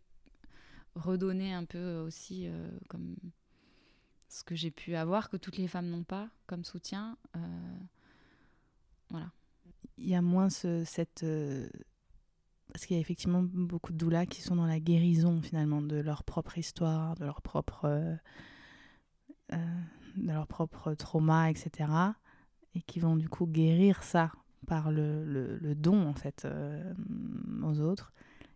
redonner 0.94 1.52
un 1.52 1.66
peu 1.66 1.98
aussi 1.98 2.46
euh, 2.46 2.70
comme 2.88 3.16
ce 4.30 4.42
que 4.44 4.54
j'ai 4.54 4.70
pu 4.70 4.96
avoir, 4.96 5.28
que 5.28 5.36
toutes 5.36 5.58
les 5.58 5.68
femmes 5.68 5.90
n'ont 5.90 6.04
pas 6.04 6.30
comme 6.46 6.64
soutien. 6.64 7.18
Euh, 7.36 7.78
voilà. 9.10 9.30
Il 9.98 10.08
y 10.08 10.14
a 10.14 10.22
moins 10.22 10.48
ce, 10.48 10.84
cette... 10.84 11.22
Euh, 11.22 11.68
parce 12.72 12.86
qu'il 12.86 12.96
y 12.96 12.98
a 12.98 13.02
effectivement 13.02 13.42
beaucoup 13.42 13.92
de 13.92 13.98
doulas 13.98 14.24
qui 14.24 14.40
sont 14.40 14.56
dans 14.56 14.66
la 14.66 14.80
guérison 14.80 15.42
finalement 15.42 15.82
de 15.82 15.96
leur 15.96 16.24
propre 16.24 16.56
histoire, 16.56 17.14
de 17.14 17.26
leur 17.26 17.42
propre, 17.42 18.16
de 19.50 20.26
leur 20.32 20.48
propre 20.48 20.94
trauma, 20.94 21.50
etc. 21.50 21.90
Et 22.74 22.80
qui 22.80 22.98
vont 22.98 23.16
du 23.16 23.28
coup 23.28 23.46
guérir 23.46 24.02
ça 24.02 24.32
par 24.64 24.90
le, 24.90 25.74
don 25.74 26.06
en 26.06 26.14
fait 26.14 26.46
aux 27.62 27.80
autres. 27.80 28.12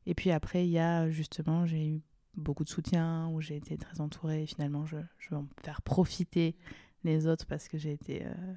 Et 0.07 0.15
puis 0.15 0.31
après, 0.31 0.67
il 0.67 0.71
y 0.71 0.79
a 0.79 1.11
justement, 1.11 1.67
j'ai 1.67 1.87
eu 1.87 2.01
beaucoup 2.39 2.65
de 2.65 2.69
soutien, 2.69 3.29
où 3.29 3.41
j'ai 3.41 3.57
été 3.57 3.77
très 3.77 4.01
entourée. 4.01 4.47
finalement, 4.47 4.87
je, 4.87 4.97
je, 5.19 5.31
veux 5.31 5.37
en 5.37 5.49
faire 5.63 5.83
profiter 5.83 6.57
les 7.05 7.27
autres 7.27 7.47
parce 7.47 7.69
que 7.69 7.79
j'ai 7.79 7.93
été, 7.93 8.25
euh, 8.25 8.55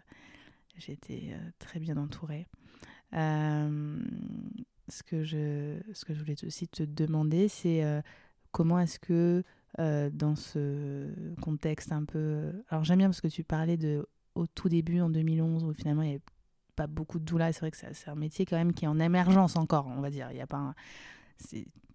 j'ai 0.78 0.94
été 0.94 1.34
euh, 1.34 1.38
très 1.60 1.80
bien 1.80 1.98
entourée. 1.98 2.48
Euh, 3.14 4.00
ce, 4.88 5.04
que 5.04 5.24
je, 5.24 5.80
ce 5.94 6.06
que 6.06 6.14
je 6.14 6.20
voulais 6.20 6.46
aussi 6.46 6.68
te 6.68 6.84
demander, 6.84 7.48
c'est 7.48 7.84
comment 8.52 8.80
est-ce 8.80 9.00
que 9.00 9.44
dans 9.78 10.36
ce 10.36 11.10
contexte 11.42 11.92
un 11.92 12.06
peu... 12.06 12.52
Alors 12.70 12.84
j'aime 12.84 13.00
bien 13.00 13.08
parce 13.08 13.22
que 13.22 13.28
tu 13.28 13.44
parlais 13.44 13.78
de 13.78 14.08
au 14.36 14.48
tout 14.48 14.70
début, 14.70 15.02
en 15.02 15.10
2011, 15.10 15.66
où 15.66 15.74
finalement 15.74 16.04
il 16.04 16.08
n'y 16.08 16.12
avait 16.14 16.24
pas 16.76 16.88
beaucoup 16.88 17.20
de 17.20 17.26
doula. 17.26 17.52
C'est 17.54 17.62
vrai 17.62 17.72
que 17.72 17.78
c'est 17.78 18.10
un 18.10 18.16
métier 18.16 18.46
quand 18.46 18.58
même 18.58 18.74
qui 18.74 18.86
est 18.86 18.88
en 18.88 19.00
émergence 19.00 19.56
encore, 19.56 19.88
on 19.88 20.02
va 20.02 20.10
dire. 20.10 20.28
Il 20.32 20.38
y 20.38 20.42
a 20.42 20.48
pas 20.48 20.58
un 20.58 20.76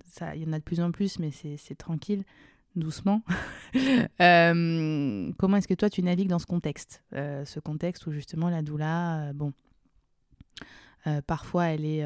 ça, 0.06 0.34
il 0.34 0.42
y 0.42 0.48
en 0.48 0.52
a 0.52 0.58
de 0.58 0.64
plus 0.64 0.80
en 0.80 0.90
plus, 0.92 1.18
mais 1.18 1.30
c'est 1.30 1.74
tranquille, 1.74 2.24
doucement. 2.74 3.22
Euh, 4.22 5.30
comment 5.36 5.58
est-ce 5.58 5.68
que 5.68 5.74
toi 5.74 5.90
tu 5.90 6.02
navigues 6.02 6.28
dans 6.28 6.38
ce 6.38 6.46
contexte, 6.46 7.02
euh, 7.14 7.44
ce 7.44 7.60
contexte 7.60 8.06
où 8.06 8.10
justement 8.12 8.48
la 8.48 8.62
doula, 8.62 9.28
euh, 9.28 9.32
bon, 9.34 9.52
parfois 11.26 11.66
elle 11.66 11.84
est 11.84 12.02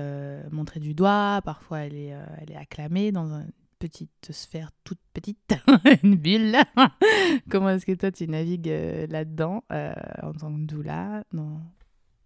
montrée 0.51 0.81
du 0.81 0.93
doigt, 0.93 1.43
parfois 1.45 1.81
elle 1.81 1.95
est, 1.95 2.57
acclamée 2.57 3.13
dans 3.13 3.27
une 3.27 3.53
petite 3.79 4.33
sphère 4.33 4.73
toute 4.83 4.99
petite, 5.15 5.55
une 6.03 6.17
bulle. 6.17 6.57
comment 7.51 7.71
est-ce 7.71 7.87
que 7.87 7.93
toi 7.93 8.11
tu 8.11 8.27
navigues 8.27 8.73
là-dedans 9.09 9.63
en 9.71 10.33
tant 10.33 10.53
que 10.53 10.67
doula, 10.67 11.23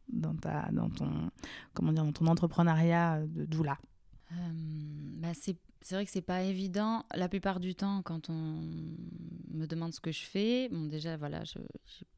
dans, 0.08 0.34
ta, 0.34 0.70
dans 0.72 0.90
ton, 0.90 1.30
comment 1.72 1.92
dire, 1.92 2.04
dans 2.04 2.12
ton 2.12 2.26
entrepreneuriat 2.26 3.22
de 3.26 3.44
doula? 3.44 3.78
Euh, 4.32 4.36
bah 5.16 5.32
c'est 5.34 5.56
vrai 5.94 6.06
que 6.06 6.10
c'est 6.10 6.22
pas 6.22 6.42
évident. 6.42 7.04
La 7.14 7.28
plupart 7.28 7.60
du 7.60 7.74
temps, 7.74 8.02
quand 8.02 8.30
on 8.30 8.62
me 9.50 9.66
demande 9.66 9.92
ce 9.92 10.00
que 10.00 10.12
je 10.12 10.24
fais, 10.24 10.68
bon, 10.70 10.86
déjà, 10.86 11.16
voilà, 11.16 11.44
j'ai 11.44 11.60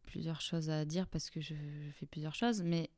plusieurs 0.04 0.40
choses 0.40 0.70
à 0.70 0.84
dire 0.84 1.08
parce 1.08 1.30
que 1.30 1.40
je, 1.40 1.54
fais 1.94 2.06
plusieurs 2.06 2.34
choses, 2.34 2.62
mais 2.62 2.90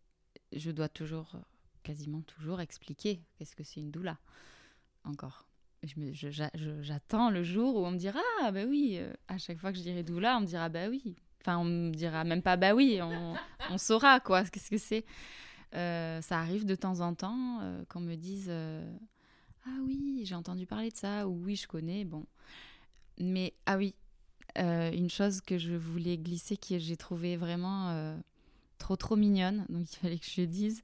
je 0.53 0.70
dois 0.70 0.91
toujours, 0.91 1.36
quasiment 1.82 2.20
toujours, 2.20 2.61
expliquer 2.61 3.22
qu'est-ce 3.36 3.57
que 3.57 3.64
c'est 3.64 3.80
une 3.80 3.91
doula. 3.91 4.18
Encore. 5.05 5.49
J'attends 6.82 7.30
le 7.30 7.43
jour 7.43 7.76
où 7.76 7.86
on 7.86 7.93
me 7.93 7.99
dira 7.99 8.20
Ah, 8.43 8.53
bah 8.53 8.64
oui, 8.66 8.97
euh, 8.99 9.12
à 9.28 9.39
chaque 9.39 9.59
fois 9.59 9.72
que 9.72 9.78
je 9.78 9.82
dirai 9.82 10.03
doula, 10.03 10.36
on 10.36 10.41
me 10.41 10.47
dira 10.47 10.68
Bah 10.68 10.89
oui. 10.89 11.16
Enfin, 11.41 11.59
on 11.59 11.64
me 11.64 11.91
dira 11.91 12.24
même 12.24 12.43
pas 12.43 12.57
Bah 12.57 12.74
oui, 12.74 13.01
on, 13.03 13.34
on 13.70 13.78
saura 13.78 14.20
quoi, 14.20 14.45
qu'est-ce 14.45 14.70
que 14.70 14.78
c'est. 14.78 15.05
Euh, 15.74 16.22
ça 16.22 16.39
arrive 16.39 16.64
de 16.64 16.74
temps 16.74 17.01
en 17.01 17.14
temps 17.14 17.61
euh, 17.61 17.84
qu'on 17.89 18.01
me 18.01 18.14
dise 18.14 18.47
euh, 18.49 18.97
Ah 19.66 19.76
oui, 19.84 20.22
j'ai 20.24 20.34
entendu 20.34 20.66
parler 20.66 20.91
de 20.91 20.97
ça, 20.97 21.28
ou 21.28 21.45
oui, 21.45 21.57
je 21.57 21.68
connais. 21.68 22.05
Bon. 22.05 22.24
Mais 23.18 23.55
ah 23.66 23.76
oui, 23.76 23.95
une 24.57 25.11
chose 25.11 25.41
que 25.41 25.59
je 25.59 25.74
voulais 25.74 26.16
glisser, 26.18 26.57
que 26.57 26.78
j'ai 26.78 26.97
trouvé 26.97 27.36
vraiment 27.36 28.16
trop 28.78 28.97
trop 28.97 29.16
mignonne, 29.16 29.66
donc 29.68 29.93
il 29.93 29.97
fallait 29.97 30.18
que 30.18 30.26
je 30.26 30.41
le 30.41 30.47
dise, 30.47 30.82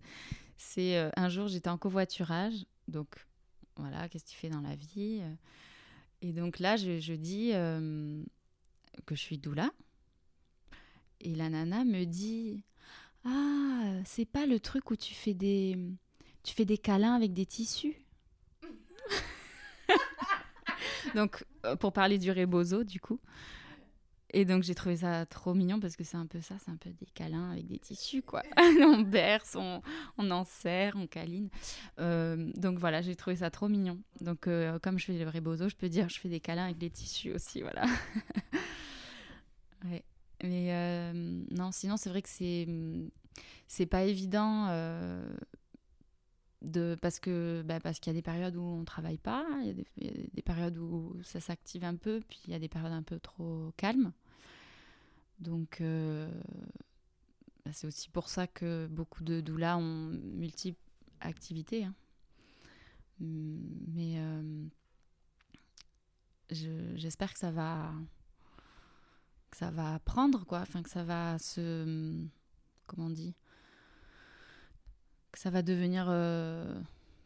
c'est 0.56 1.10
un 1.16 1.28
jour 1.28 1.48
j'étais 1.48 1.70
en 1.70 1.78
covoiturage, 1.78 2.54
donc 2.88 3.08
voilà, 3.76 4.08
qu'est-ce 4.08 4.24
que 4.24 4.30
tu 4.30 4.36
fais 4.36 4.48
dans 4.48 4.60
la 4.60 4.74
vie 4.76 5.22
Et 6.22 6.32
donc 6.32 6.58
là, 6.58 6.76
je, 6.76 6.98
je 6.98 7.14
dis 7.14 7.50
que 9.06 9.14
je 9.14 9.20
suis 9.20 9.38
doula. 9.38 9.70
Et 11.24 11.34
la 11.34 11.48
nana 11.48 11.84
me 11.84 12.04
dit 12.04 12.62
ah, 13.24 13.94
c'est 14.04 14.26
pas 14.26 14.46
le 14.46 14.60
truc 14.60 14.90
où 14.90 14.96
tu 14.96 15.14
fais 15.14 15.34
des, 15.34 15.78
tu 16.42 16.54
fais 16.54 16.66
des 16.66 16.78
câlins 16.78 17.14
avec 17.14 17.32
des 17.32 17.46
tissus? 17.46 17.96
donc, 21.14 21.44
euh, 21.64 21.76
pour 21.76 21.92
parler 21.92 22.18
du 22.18 22.30
rebozo, 22.30 22.84
du 22.84 23.00
coup. 23.00 23.20
Et 24.36 24.44
donc, 24.44 24.64
j'ai 24.64 24.74
trouvé 24.74 24.96
ça 24.96 25.24
trop 25.26 25.54
mignon 25.54 25.78
parce 25.78 25.96
que 25.96 26.02
c'est 26.02 26.16
un 26.16 26.26
peu 26.26 26.40
ça, 26.40 26.56
c'est 26.58 26.70
un 26.70 26.76
peu 26.76 26.90
des 26.90 27.06
câlins 27.06 27.52
avec 27.52 27.66
des 27.66 27.78
tissus, 27.78 28.20
quoi. 28.20 28.42
on 28.58 29.00
berce, 29.00 29.54
on, 29.54 29.80
on 30.18 30.30
enserre, 30.30 30.94
on 30.96 31.06
câline. 31.06 31.48
Euh, 32.00 32.50
donc, 32.56 32.78
voilà, 32.78 33.00
j'ai 33.00 33.16
trouvé 33.16 33.36
ça 33.36 33.50
trop 33.50 33.68
mignon. 33.68 34.00
Donc, 34.20 34.48
euh, 34.48 34.78
comme 34.80 34.98
je 34.98 35.06
fais 35.06 35.18
le 35.18 35.30
rebozo, 35.30 35.68
je 35.68 35.76
peux 35.76 35.88
dire 35.88 36.08
je 36.10 36.20
fais 36.20 36.28
des 36.28 36.40
câlins 36.40 36.64
avec 36.64 36.78
des 36.78 36.90
tissus 36.90 37.32
aussi, 37.32 37.62
voilà. 37.62 37.84
Mais 40.42 40.72
euh, 40.72 41.12
non, 41.50 41.70
sinon, 41.72 41.96
c'est 41.96 42.10
vrai 42.10 42.22
que 42.22 42.28
c'est 42.28 42.66
c'est 43.66 43.86
pas 43.86 44.04
évident 44.04 44.68
euh, 44.68 45.34
de 46.62 46.96
parce 47.00 47.18
que 47.18 47.62
bah, 47.64 47.80
qu'il 47.80 48.06
y 48.06 48.10
a 48.10 48.12
des 48.12 48.22
périodes 48.22 48.56
où 48.56 48.62
on 48.62 48.84
travaille 48.84 49.18
pas, 49.18 49.46
il 49.62 49.66
y, 49.66 50.08
a 50.08 50.12
des, 50.34 50.42
périodes 50.42 50.78
où 50.78 51.16
ça 51.22 51.40
s'active 51.40 51.84
un 51.84 51.96
peu, 51.96 52.20
puis 52.28 52.40
il 52.46 52.52
y 52.52 52.54
a 52.54 52.58
des 52.58 52.68
périodes 52.68 52.92
un 52.92 53.02
peu 53.02 53.18
trop 53.18 53.72
calmes. 53.76 54.12
Donc 55.40 55.80
euh, 55.80 56.30
bah, 57.64 57.72
c'est 57.72 57.86
aussi 57.86 58.08
pour 58.10 58.28
ça 58.28 58.46
que 58.46 58.86
beaucoup 58.86 59.24
de 59.24 59.40
doulas 59.40 59.76
ont 59.76 60.10
multiples 60.34 60.78
activités. 61.20 61.84
Hein. 61.84 61.94
Mais 63.20 64.18
j'espère 66.50 67.32
que 67.32 67.38
ça 67.38 67.50
va 67.50 67.92
que 69.54 69.58
ça 69.58 69.70
va 69.70 70.00
prendre 70.00 70.44
quoi. 70.44 70.60
Enfin 70.60 70.82
que 70.82 70.90
ça 70.90 71.04
va 71.04 71.38
se 71.38 72.26
comment 72.86 73.06
on 73.06 73.10
dit 73.10 73.34
que 75.30 75.38
ça 75.38 75.50
va 75.50 75.62
devenir 75.62 76.06
euh, 76.08 76.80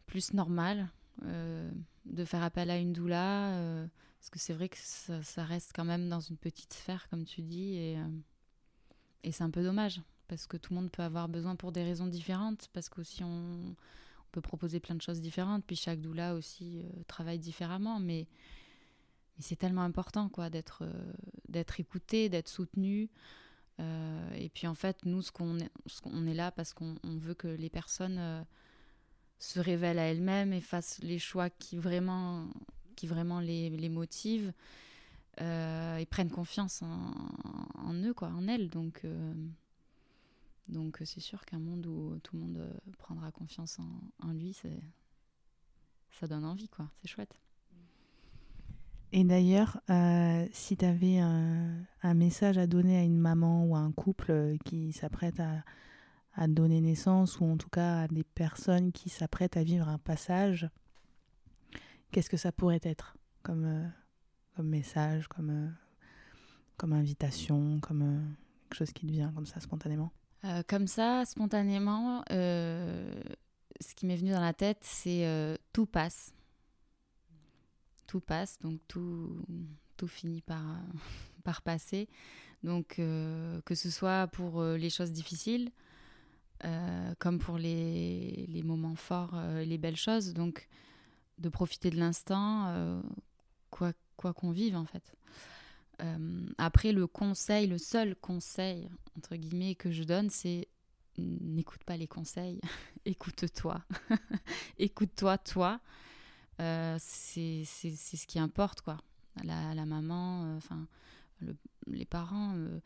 plus 0.05 0.33
normal 0.33 0.89
euh, 1.25 1.69
de 2.05 2.25
faire 2.25 2.43
appel 2.43 2.69
à 2.69 2.77
une 2.77 2.93
doula 2.93 3.53
euh, 3.53 3.87
parce 4.19 4.29
que 4.29 4.39
c'est 4.39 4.53
vrai 4.53 4.69
que 4.69 4.77
ça, 4.77 5.43
reste 5.43 5.71
quand 5.75 5.85
même 5.85 6.07
dans 6.09 6.19
une 6.19 6.37
petite 6.37 6.73
sphère 6.73 7.07
comme 7.09 7.25
tu 7.25 7.41
dis 7.41 7.75
et, 7.75 7.97
et 9.23 9.31
c'est 9.31 9.43
un 9.43 9.49
peu 9.49 9.63
dommage 9.63 10.01
parce 10.27 10.47
que 10.47 10.57
tout 10.57 10.73
le 10.73 10.81
monde 10.81 10.91
peut 10.91 11.03
avoir 11.03 11.29
besoin 11.29 11.55
pour 11.55 11.71
des 11.71 11.83
raisons 11.83 12.07
différentes 12.07 12.67
parce 12.73 12.89
qu'aussi 12.89 13.23
on, 13.23 13.27
on 13.69 14.31
peut 14.31 14.41
proposer 14.41 14.79
plein 14.79 14.95
de 14.95 15.01
choses 15.01 15.21
différentes 15.21 15.63
puis 15.65 15.75
chaque 15.75 16.01
doula 16.01 16.35
aussi 16.35 16.83
travaille 17.07 17.39
différemment 17.39 17.99
mais 17.99 18.27
c'est 19.39 19.55
tellement 19.55 19.83
important 19.83 20.29
quoi 20.29 20.49
d'être 20.49 20.83
euh, 20.83 21.13
d'être 21.47 21.79
écouté, 21.79 22.29
d'être 22.29 22.49
soutenu. 22.49 23.09
Euh, 23.79 24.33
et 24.33 24.49
puis 24.49 24.67
en 24.67 24.75
fait, 24.75 25.05
nous, 25.05 25.21
ce 25.21 25.31
qu'on 25.31 25.57
est, 25.59 25.71
on 26.05 26.27
est 26.27 26.33
là 26.33 26.51
parce 26.51 26.73
qu'on 26.73 26.97
veut 27.03 27.33
que 27.33 27.47
les 27.47 27.69
personnes 27.69 28.17
euh, 28.19 28.43
se 29.39 29.59
révèlent 29.59 29.99
à 29.99 30.03
elles-mêmes 30.03 30.51
et 30.51 30.59
fassent 30.59 30.99
les 31.01 31.19
choix 31.19 31.49
qui 31.49 31.77
vraiment, 31.77 32.49
qui 32.95 33.07
vraiment 33.07 33.39
les, 33.39 33.69
les 33.69 33.89
motivent 33.89 34.53
et 35.37 36.05
prennent 36.09 36.29
confiance 36.29 36.81
en, 36.81 37.93
eux, 38.03 38.13
quoi, 38.13 38.27
en 38.27 38.45
elles. 38.49 38.69
Donc, 38.69 39.05
donc 40.67 41.01
c'est 41.05 41.21
sûr 41.21 41.45
qu'un 41.45 41.59
monde 41.59 41.85
où 41.85 42.19
tout 42.19 42.35
le 42.35 42.41
monde 42.41 42.81
prendra 42.97 43.31
confiance 43.31 43.79
en, 43.79 44.01
en 44.27 44.33
lui, 44.33 44.53
ça 46.11 46.27
donne 46.27 46.43
envie, 46.43 46.67
quoi. 46.67 46.89
C'est 47.01 47.07
chouette. 47.07 47.39
Et 49.11 49.23
d'ailleurs, 49.23 49.79
euh, 49.89 50.45
si 50.53 50.77
tu 50.77 50.85
avais 50.85 51.17
un, 51.17 52.13
message 52.13 52.57
à 52.57 52.67
donner 52.67 52.97
à 52.97 53.03
une 53.03 53.17
maman 53.17 53.65
ou 53.65 53.75
à 53.75 53.79
un 53.79 53.91
couple 53.91 54.31
euh, 54.31 54.57
qui 54.65 54.93
s'apprête 54.93 55.39
à, 55.39 55.63
donner 56.47 56.79
naissance, 56.79 57.39
ou 57.41 57.45
en 57.45 57.57
tout 57.57 57.67
cas 57.69 58.03
à 58.03 58.07
des 58.07 58.23
personnes 58.23 58.93
qui 58.93 59.09
s'apprêtent 59.09 59.57
à 59.57 59.63
vivre 59.63 59.89
un 59.89 59.97
passage, 59.97 60.69
qu'est-ce 62.11 62.29
que 62.29 62.37
ça 62.37 62.53
pourrait 62.53 62.79
être 62.83 63.17
comme, 63.43 63.65
euh, 63.65 64.63
message, 64.63 65.27
comme, 65.27 65.75
comme 66.77 66.93
invitation, 66.93 67.79
comme 67.81 68.35
quelque 68.63 68.77
chose 68.77 68.93
qui 68.93 69.05
te 69.05 69.11
vient 69.11 69.33
comme 69.33 69.45
ça 69.45 69.59
spontanément? 69.59 70.11
Comme 70.69 70.87
ça, 70.87 71.25
spontanément, 71.25 72.23
ce 72.29 73.95
qui 73.97 74.05
m'est 74.05 74.15
venu 74.15 74.31
dans 74.31 74.39
la 74.39 74.53
tête, 74.53 74.79
c'est 74.81 75.57
tout 75.73 75.87
passe 75.87 76.33
tout 78.09 78.21
passe, 78.21 78.57
donc 78.59 78.81
tout, 78.87 79.45
tout 79.95 80.07
finit 80.07 80.41
par, 80.41 80.63
par 81.43 81.61
passer. 81.61 82.09
Donc, 82.63 82.97
euh, 82.97 83.61
que 83.65 83.75
ce 83.75 83.91
soit 83.91 84.27
pour 84.27 84.61
euh, 84.61 84.77
les 84.77 84.89
choses 84.89 85.11
difficiles, 85.11 85.71
euh, 86.65 87.13
comme 87.19 87.37
pour 87.37 87.59
les, 87.59 88.47
les, 88.49 88.63
moments 88.63 88.95
forts, 88.95 89.39
les 89.63 89.77
belles 89.77 89.95
choses. 89.95 90.33
Donc, 90.33 90.67
de 91.37 91.49
profiter 91.49 91.91
de 91.91 91.97
l'instant, 91.97 93.01
quoi 93.69 93.93
qu'on 94.33 94.51
vive, 94.51 94.75
en 94.75 94.85
fait. 94.85 95.15
après, 96.57 96.91
le 96.91 97.07
conseil, 97.07 97.67
le 97.67 97.77
seul 97.77 98.15
conseil, 98.15 98.89
entre 99.17 99.35
guillemets, 99.35 99.75
que 99.75 99.91
je 99.91 100.03
donne, 100.03 100.29
c'est 100.29 100.67
n'écoute 101.17 101.83
pas 101.83 101.95
les 101.95 102.07
conseils, 102.07 102.59
écoute-toi. 103.05 103.81
Écoute-toi, 104.77 105.37
toi. 105.37 105.79
Euh, 106.59 106.97
c'est 106.99 107.63
ce 107.65 108.27
qui 108.27 108.39
importe, 108.39 108.81
quoi. 108.81 108.97
La, 109.43 109.73
la 109.73 109.85
maman, 109.85 110.43
euh, 110.43 110.57
enfin, 110.57 110.87
les 111.87 112.05
parents. 112.05 112.53
Euh, 112.55 112.79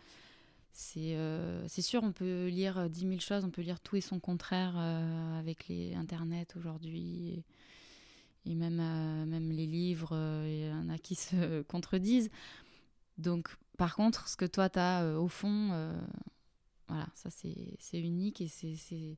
c'est 1.67 1.81
sûr, 1.81 2.03
on 2.03 2.11
peut 2.11 2.47
lire 2.47 2.89
dix 2.89 3.05
mille 3.05 3.21
choses, 3.21 3.43
on 3.45 3.49
peut 3.49 3.61
lire 3.61 3.79
tout 3.79 3.95
et 3.95 4.01
son 4.01 4.19
contraire 4.19 4.77
avec 4.77 5.67
les 5.67 5.93
Internet 5.95 6.55
aujourd'hui. 6.57 7.43
Et, 8.45 8.55
même, 8.55 8.77
même 9.27 9.51
les 9.51 9.67
livres, 9.67 10.17
il 10.45 10.67
y 10.67 10.71
en 10.71 10.89
a 10.89 10.97
qui 10.97 11.15
se 11.15 11.61
contredisent. 11.67 12.29
Donc, 13.17 13.49
par 13.77 13.95
contre, 13.95 14.27
ce 14.27 14.35
que 14.35 14.45
toi, 14.45 14.69
tu 14.69 14.79
as 14.79 15.19
au 15.19 15.27
fond, 15.27 15.67
voilà, 16.87 17.07
ça 17.13 17.29
c'est 17.29 17.99
unique 17.99 18.41
et 18.41 18.47
c'est 18.47 19.17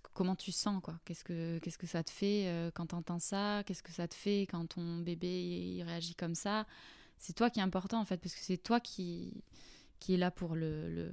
comment 0.00 0.36
tu 0.36 0.52
sens 0.52 0.82
quoi? 0.82 0.98
Qu'est-ce 1.04 1.24
que 1.24 1.58
que 1.58 1.86
ça 1.86 2.02
te 2.02 2.10
fait 2.10 2.46
euh, 2.46 2.70
quand 2.72 2.86
tu 2.86 2.94
entends 2.94 3.18
ça? 3.18 3.62
Qu'est-ce 3.66 3.82
que 3.82 3.92
ça 3.92 4.08
te 4.08 4.14
fait 4.14 4.42
quand 4.42 4.66
ton 4.66 4.98
bébé 4.98 5.28
il 5.28 5.82
réagit 5.82 6.14
comme 6.14 6.34
ça? 6.34 6.66
C'est 7.18 7.34
toi 7.34 7.50
qui 7.50 7.60
est 7.60 7.62
important 7.62 8.00
en 8.00 8.04
fait 8.04 8.18
parce 8.18 8.34
que 8.34 8.40
c'est 8.40 8.58
toi 8.58 8.80
qui 8.80 9.44
qui 10.00 10.14
est 10.14 10.16
là 10.16 10.30
pour 10.30 10.54
le, 10.54 10.92
le, 10.92 11.12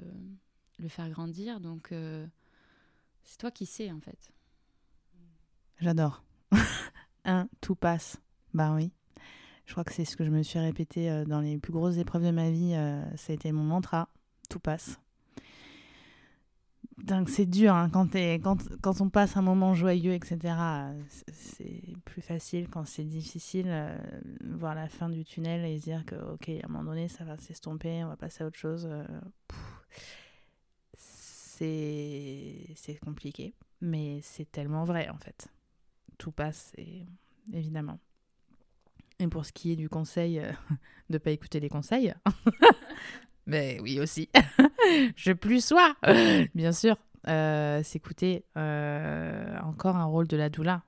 le 0.80 0.88
faire 0.88 1.10
grandir 1.10 1.60
donc 1.60 1.92
euh, 1.92 2.26
c'est 3.24 3.38
toi 3.38 3.52
qui 3.52 3.66
sais 3.66 3.92
en 3.92 4.00
fait. 4.00 4.32
J'adore. 5.80 6.24
Un 7.26 7.48
tout 7.62 7.76
passe. 7.76 8.18
Bah 8.54 8.74
oui. 8.74 8.92
Je 9.66 9.74
crois 9.74 9.84
que 9.84 9.94
c'est 9.94 10.06
ce 10.06 10.18
que 10.18 10.26
je 10.26 10.32
me 10.32 10.42
suis 10.42 10.58
répété 10.58 11.12
euh, 11.12 11.26
dans 11.26 11.42
les 11.42 11.58
plus 11.58 11.72
grosses 11.72 11.98
épreuves 11.98 12.24
de 12.26 12.32
ma 12.32 12.50
vie. 12.50 12.72
ça 13.18 13.32
a 13.32 13.36
été 13.36 13.52
mon 13.52 13.64
mantra. 13.64 14.10
Tout 14.50 14.60
passe 14.60 15.00
c'est 17.28 17.46
dur 17.46 17.74
hein, 17.74 17.90
quand, 17.90 19.02
on 19.02 19.10
passe 19.10 19.38
un 19.38 19.42
moment 19.42 19.74
joyeux, 19.74 20.14
etc. 20.14 20.56
C'est 21.32 21.82
plus 22.06 22.22
facile 22.22 22.68
quand 22.70 22.86
c'est 22.86 23.04
difficile, 23.04 23.68
euh, 23.68 23.98
voir 24.44 24.76
la 24.76 24.90
fin 24.90 25.10
du 25.10 25.24
tunnel 25.24 25.66
et 25.66 25.80
se 25.80 25.84
dire 25.84 26.06
que, 26.06 26.16
ok, 26.16 26.50
à 26.50 26.66
un 26.66 26.70
moment 26.70 26.92
donné, 26.92 27.08
ça 27.08 27.24
va 27.24 27.38
s'estomper, 27.38 28.04
on 28.04 28.10
va 28.10 28.18
passer 28.18 28.44
à 28.44 28.48
autre 28.48 28.58
chose. 28.58 28.88
Euh, 28.90 29.04
c'est 31.62 33.00
compliqué, 33.04 33.54
mais 33.82 34.22
c'est 34.22 34.50
tellement 34.50 34.86
vrai 34.86 35.10
en 35.10 35.18
fait. 35.18 35.50
Tout 36.18 36.32
passe, 36.32 36.74
évidemment. 37.52 38.00
Et 39.20 39.28
pour 39.28 39.46
ce 39.46 39.52
qui 39.52 39.72
est 39.72 39.76
du 39.76 39.90
conseil, 39.90 40.40
euh, 40.40 40.52
de 41.10 41.16
ne 41.16 41.18
pas 41.18 41.32
écouter 41.32 41.60
les 41.60 41.70
conseils, 41.70 42.14
mais 43.50 43.80
oui 43.82 44.00
aussi. 44.00 44.30
je 45.16 45.34
plus 45.34 45.66
sois, 45.66 45.96
bien 46.56 46.72
sûr. 46.72 46.96
Euh, 47.28 47.84
S'écouter 47.84 48.46
euh, 48.56 49.58
encore 49.64 49.98
un 49.98 50.06
rôle 50.06 50.28
de 50.28 50.38
la 50.38 50.50
doula. 50.50 50.84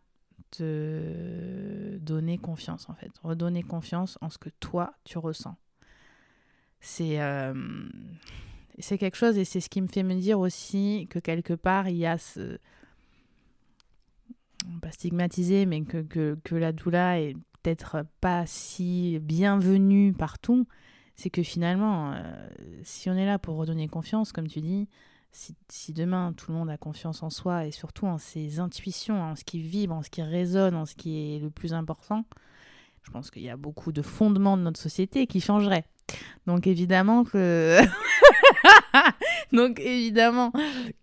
De 0.60 1.98
donner 2.02 2.38
confiance, 2.38 2.90
en 2.90 2.94
fait. 2.94 3.12
Redonner 3.24 3.64
confiance 3.64 4.18
en 4.22 4.30
ce 4.30 4.38
que 4.38 4.50
toi, 4.60 4.94
tu 5.06 5.18
ressens. 5.18 5.56
C'est 6.82 7.22
euh, 7.22 7.54
c'est 8.80 8.98
quelque 8.98 9.16
chose, 9.16 9.38
et 9.38 9.46
c'est 9.46 9.62
ce 9.62 9.70
qui 9.70 9.82
me 9.82 9.88
fait 9.88 10.04
me 10.04 10.16
dire 10.16 10.40
aussi 10.40 11.08
que 11.10 11.20
quelque 11.20 11.54
part, 11.54 11.88
il 11.90 11.98
y 11.98 12.06
a 12.06 12.18
ce. 12.18 12.58
Pas 14.82 14.92
stigmatisé, 14.92 15.66
mais 15.66 15.82
que, 15.82 16.02
que, 16.02 16.38
que 16.44 16.56
la 16.56 16.72
doula 16.72 17.20
est 17.20 17.34
peut-être 17.64 18.06
pas 18.20 18.46
si 18.46 19.20
bienvenue 19.20 20.14
partout 20.14 20.68
c'est 21.16 21.30
que 21.30 21.44
finalement, 21.44 22.14
euh, 22.14 22.20
si 22.84 23.10
on 23.10 23.16
est 23.16 23.26
là 23.26 23.40
pour 23.40 23.56
redonner 23.58 23.88
confiance, 23.88 24.32
comme 24.32 24.48
tu 24.48 24.62
dis, 24.62 24.88
si, 25.32 25.94
demain 25.94 26.34
tout 26.36 26.52
le 26.52 26.58
monde 26.58 26.70
a 26.70 26.78
confiance 26.78 27.24
en 27.24 27.30
soi 27.30 27.66
et 27.66 27.72
surtout 27.72 28.06
en 28.06 28.18
ses 28.18 28.60
intuitions, 28.60 29.22
en 29.22 29.36
ce 29.36 29.44
qui 29.44 29.62
vibre, 29.62 29.96
en 29.96 30.04
ce 30.04 30.10
qui 30.10 30.22
résonne, 30.22 30.76
en 30.76 30.86
ce 30.86 30.96
qui 30.96 31.36
est 31.36 31.40
le 31.40 31.50
plus 31.50 31.74
important, 31.74 32.26
je 33.04 33.12
pense 33.12 33.32
qu'il 33.32 33.44
y 33.44 33.50
a 33.50 33.58
beaucoup 33.58 33.92
de 33.92 34.02
fondements 34.02 34.58
de 34.58 34.64
notre 34.64 34.80
société 34.80 35.28
qui 35.28 35.40
changeraient. 35.40 35.86
Donc 36.48 36.68
évidemment 36.68 37.24
que 37.24 37.80
donc 39.54 39.80
évidemment 39.80 40.52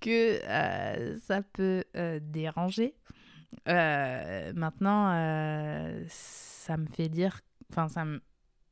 que 0.01 0.41
euh, 0.45 1.17
ça 1.27 1.41
peut 1.43 1.85
euh, 1.97 2.21
déranger. 2.23 2.95
maintenant, 3.67 5.11
ça 6.09 6.77
me 6.77 6.87
fait 6.87 7.09
dire, 7.09 7.41
enfin 7.71 7.89
ça 7.89 8.05
me 8.05 8.21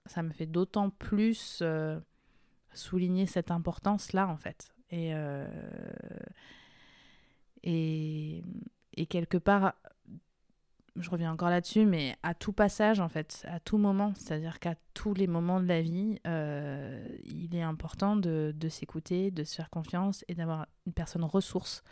ça 0.07 0.23
me 0.23 0.33
fait 0.33 0.47
d'autant 0.47 0.91
plus 0.91 1.61
euh, 1.63 1.99
souligner 2.73 3.27
cette 3.27 3.51
importance-là, 3.51 4.29
en 4.29 4.37
fait. 4.37 4.73
Et, 4.91 5.15
euh, 5.15 5.47
et, 7.63 8.43
et, 8.95 9.07
quelque 9.07 9.39
part, 9.39 9.75
je 10.95 11.11
reviens 11.11 11.33
encore 11.33 11.51
là-dessus, 11.51 11.85
mais 11.87 12.17
à 12.23 12.35
tout 12.35 12.53
passage, 12.53 13.01
en 13.01 13.09
fait, 13.09 13.45
à 13.49 13.61
tout 13.61 13.79
moment, 13.79 14.13
c'est-à-dire 14.15 14.59
qu'à 14.61 14.75
tous 14.95 15.15
les 15.15 15.27
moments 15.27 15.61
de 15.61 15.67
la 15.67 15.83
vie, 15.83 16.21
euh, 16.27 17.07
il 17.25 17.55
est 17.55 17.63
important 17.63 18.17
de, 18.17 18.55
de 18.57 18.69
s'écouter, 18.69 19.31
de 19.31 19.45
se 19.45 19.57
faire 19.57 19.71
confiance 19.71 20.25
et 20.29 20.35
d'avoir 20.35 20.67
une 20.87 20.93
personne 20.93 21.25
ressource 21.25 21.83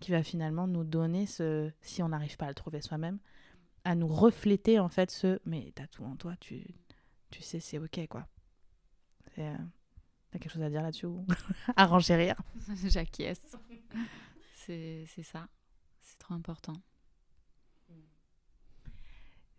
qui 0.00 0.12
va 0.12 0.22
finalement 0.22 0.66
nous 0.66 0.84
donner 0.84 1.26
ce, 1.26 1.70
si 1.82 2.02
on 2.02 2.08
n'arrive 2.08 2.36
pas 2.36 2.46
à 2.46 2.48
le 2.48 2.54
trouver 2.54 2.80
soi-même, 2.80 3.18
à 3.84 3.94
nous 3.94 4.08
refléter 4.08 4.78
en 4.78 4.88
fait 4.88 5.10
ce, 5.10 5.40
mais 5.44 5.72
t'as 5.74 5.86
tout 5.86 6.04
en 6.04 6.16
toi, 6.16 6.34
tu 6.40 6.74
tu 7.34 7.42
sais, 7.42 7.58
c'est 7.58 7.78
ok, 7.78 8.06
quoi. 8.08 8.28
Euh, 9.38 9.56
T'as 10.30 10.38
quelque 10.38 10.52
chose 10.52 10.62
à 10.62 10.70
dire 10.70 10.82
là-dessus 10.82 11.06
ou 11.06 11.26
à 11.76 11.86
renchérir 11.86 12.36
J'acquiesce. 12.84 13.56
C'est 14.54 15.04
ça. 15.22 15.48
C'est 16.00 16.18
trop 16.18 16.34
important. 16.34 16.74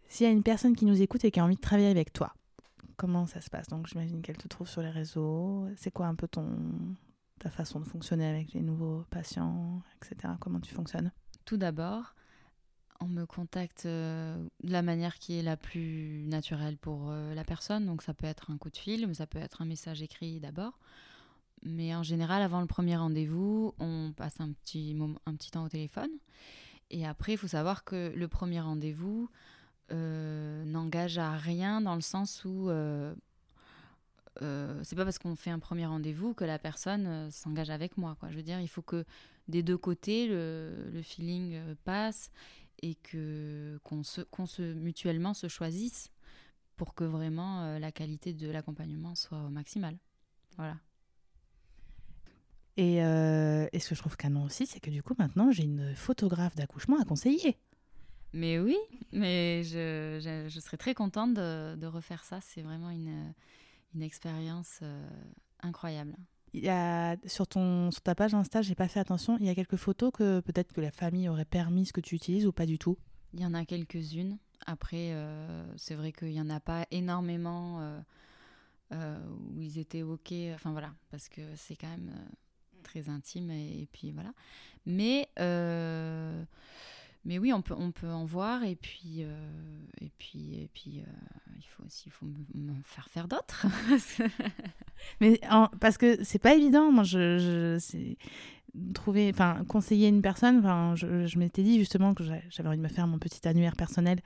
s'il 0.08 0.26
y 0.26 0.30
a 0.30 0.32
une 0.32 0.44
personne 0.44 0.76
qui 0.76 0.86
nous 0.86 1.02
écoute 1.02 1.26
et 1.26 1.32
qui 1.32 1.40
a 1.42 1.44
envie 1.44 1.56
de 1.58 1.62
travailler 1.62 1.90
avec 1.90 2.14
toi, 2.14 2.34
comment 2.96 3.26
ça 3.26 3.42
se 3.42 3.50
passe? 3.50 3.68
Donc 3.68 3.88
j'imagine 3.88 4.22
qu'elle 4.22 4.38
te 4.38 4.48
trouve 4.48 4.70
sur 4.70 4.82
les 4.82 4.90
réseaux. 4.90 5.68
C'est 5.76 5.92
quoi 5.92 6.08
un 6.08 6.16
peu 6.16 6.28
ton 6.30 6.96
ta 7.40 7.50
façon 7.50 7.82
de 7.82 7.86
fonctionner 7.86 8.26
avec 8.26 8.54
les 8.54 8.62
nouveaux 8.62 9.04
patients, 9.10 9.82
etc. 9.98 10.34
Comment 10.40 10.62
tu 10.62 10.74
fonctionnes? 10.74 11.12
Tout 11.44 11.58
d'abord, 11.58 12.16
on 13.00 13.08
me 13.08 13.26
contacte 13.26 13.86
euh, 13.86 14.38
de 14.64 14.72
la 14.72 14.82
manière 14.82 15.20
qui 15.20 15.38
est 15.38 15.42
la 15.42 15.58
plus 15.58 16.26
naturelle 16.28 16.78
pour 16.78 17.10
euh, 17.10 17.34
la 17.34 17.44
personne. 17.44 17.86
Donc 17.86 18.02
ça 18.02 18.14
peut 18.14 18.28
être 18.28 18.52
un 18.52 18.58
coup 18.58 18.70
de 18.70 18.78
fil, 18.78 19.08
mais 19.08 19.14
ça 19.14 19.28
peut 19.28 19.40
être 19.40 19.62
un 19.62 19.66
message 19.66 20.02
écrit 20.02 20.40
d'abord. 20.40 20.80
Mais 21.64 21.96
en 21.96 22.04
général, 22.04 22.42
avant 22.42 22.62
le 22.62 22.68
premier 22.68 22.96
rendez-vous, 22.96 23.74
on 23.80 24.14
passe 24.16 24.40
un 24.40 24.52
petit, 24.52 24.94
moment, 24.94 25.20
un 25.26 25.36
petit 25.36 25.52
temps 25.52 25.64
au 25.64 25.70
téléphone. 25.70 26.10
Et 26.92 27.06
après, 27.06 27.34
il 27.34 27.38
faut 27.38 27.48
savoir 27.48 27.84
que 27.84 28.14
le 28.16 28.28
premier 28.28 28.60
rendez-vous 28.60 29.30
euh, 29.92 30.64
n'engage 30.66 31.18
à 31.18 31.36
rien 31.36 31.82
dans 31.82 31.96
le 31.96 32.02
sens 32.02 32.46
où 32.46 32.70
c'est 34.40 34.96
pas 34.96 35.06
parce 35.06 35.18
qu'on 35.18 35.36
fait 35.36 35.50
un 35.50 35.60
premier 35.60 35.86
rendez-vous 35.86 36.34
que 36.34 36.46
la 36.46 36.60
personne 36.60 37.32
s'engage 37.32 37.72
avec 37.72 37.98
moi. 37.98 38.16
Je 38.30 38.36
veux 38.36 38.44
dire, 38.44 38.60
il 38.60 38.68
faut 38.68 38.84
que 38.84 39.06
des 39.48 39.64
deux 39.64 39.78
côtés, 39.78 40.28
le 40.28 41.02
feeling 41.02 41.58
passe 41.84 42.30
et 42.86 42.96
que 42.96 43.80
qu'on 43.84 44.04
se, 44.04 44.22
qu'on 44.22 44.46
se 44.46 44.62
mutuellement 44.62 45.34
se 45.34 45.48
choisisse 45.48 46.12
pour 46.76 46.94
que 46.94 47.04
vraiment 47.04 47.64
euh, 47.64 47.80
la 47.80 47.92
qualité 47.92 48.32
de 48.34 48.48
l'accompagnement 48.50 49.16
soit 49.16 49.42
au 49.44 49.50
maximal. 49.50 49.98
Voilà. 50.58 50.78
Et, 52.78 53.04
euh, 53.04 53.68
et 53.74 53.80
ce 53.80 53.90
que 53.90 53.96
je 53.96 54.02
trouve 54.02 54.18
canon 54.18 54.44
aussi, 54.44 54.68
c'est 54.68 54.80
que 54.80 54.92
du 54.92 55.02
coup 55.02 55.16
maintenant 55.18 55.52
j'ai 55.52 55.64
une 55.64 55.96
photographe 55.96 56.56
d'accouchement 56.56 57.00
à 57.02 57.06
conseiller. 57.06 57.58
Mais 58.34 58.60
oui, 58.60 58.78
mais 59.12 59.64
je, 59.64 60.20
je, 60.22 60.48
je 60.50 60.60
serais 60.60 60.78
très 60.78 60.94
contente 60.94 61.34
de, 61.34 61.76
de 61.76 61.88
refaire 61.88 62.24
ça. 62.24 62.40
C'est 62.42 62.62
vraiment 62.62 62.92
une, 62.92 63.34
une 63.96 64.04
expérience 64.04 64.80
euh, 64.84 65.10
incroyable 65.62 66.16
sur, 67.26 67.48
ta 67.48 68.16
page 68.16 68.34
Insta, 68.34 68.62
j'ai 68.62 68.76
pas 68.76 68.88
fait 68.88 69.00
attention, 69.00 69.38
il 69.40 69.46
y 69.46 69.50
a 69.50 69.56
quelques 69.56 69.76
photos 69.76 70.12
que 70.14 70.40
peut-être 70.40 70.74
que 70.74 70.82
la 70.82 70.92
famille 70.92 71.30
aurait 71.30 71.46
permis 71.46 71.86
ce 71.86 71.94
que 71.94 72.02
tu 72.02 72.16
utilises 72.16 72.46
ou 72.46 72.52
pas 72.52 72.66
du 72.66 72.78
tout? 72.78 72.98
Il 73.34 73.42
y 73.42 73.46
en 73.46 73.54
a 73.54 73.66
quelques-unes. 73.66 74.38
Après, 74.66 75.12
euh, 75.12 75.66
c'est 75.78 75.96
vrai 75.96 76.12
qu'il 76.12 76.30
n'y 76.30 76.42
en 76.42 76.50
a 76.50 76.60
pas 76.60 76.88
énormément 76.92 77.82
euh, 77.82 78.00
euh, 78.94 79.20
où 79.54 79.62
ils 79.62 79.78
étaient 79.78 80.04
OK. 80.04 80.34
Enfin 80.54 80.72
voilà, 80.72 80.94
parce 81.12 81.30
que 81.30 81.42
c'est 81.56 81.76
quand 81.76 81.90
même 81.90 82.12
très 82.84 83.10
intime 83.10 83.52
puis 83.92 84.12
voilà. 84.12 84.32
Mais 84.86 85.30
mais 87.26 87.40
oui, 87.40 87.52
on 87.52 87.62
peut, 87.62 87.74
on 87.78 87.92
peut 87.92 88.10
en 88.10 88.24
voir 88.24 88.64
et 88.64 88.76
puis, 88.76 89.24
euh, 89.24 89.50
et 90.00 90.12
puis, 90.20 90.62
et 90.62 90.70
puis 90.74 91.00
euh, 91.00 91.12
il 91.58 91.66
faut 91.66 91.84
aussi 91.84 92.04
il 92.06 92.12
faut 92.12 92.28
faire 92.84 93.10
faire 93.10 93.28
d'autres. 93.28 93.66
Mais 95.22 95.40
parce 95.82 95.98
que 95.98 96.24
c'est 96.24 96.40
pas 96.40 96.54
évident. 96.54 96.92
Moi, 96.92 97.04
je, 97.04 97.38
je 97.40 98.14
trouver, 98.94 99.30
enfin, 99.34 99.64
conseiller 99.68 100.08
une 100.08 100.22
personne. 100.22 100.60
Enfin, 100.60 100.94
je, 100.96 101.26
je 101.26 101.40
m'étais 101.40 101.64
dit 101.64 101.80
justement 101.80 102.14
que 102.14 102.24
j'avais 102.24 102.70
envie 102.70 102.78
de 102.78 102.84
me 102.84 102.88
faire 102.88 103.08
mon 103.08 103.18
petit 103.18 103.48
annuaire 103.48 103.76
personnel 103.76 104.22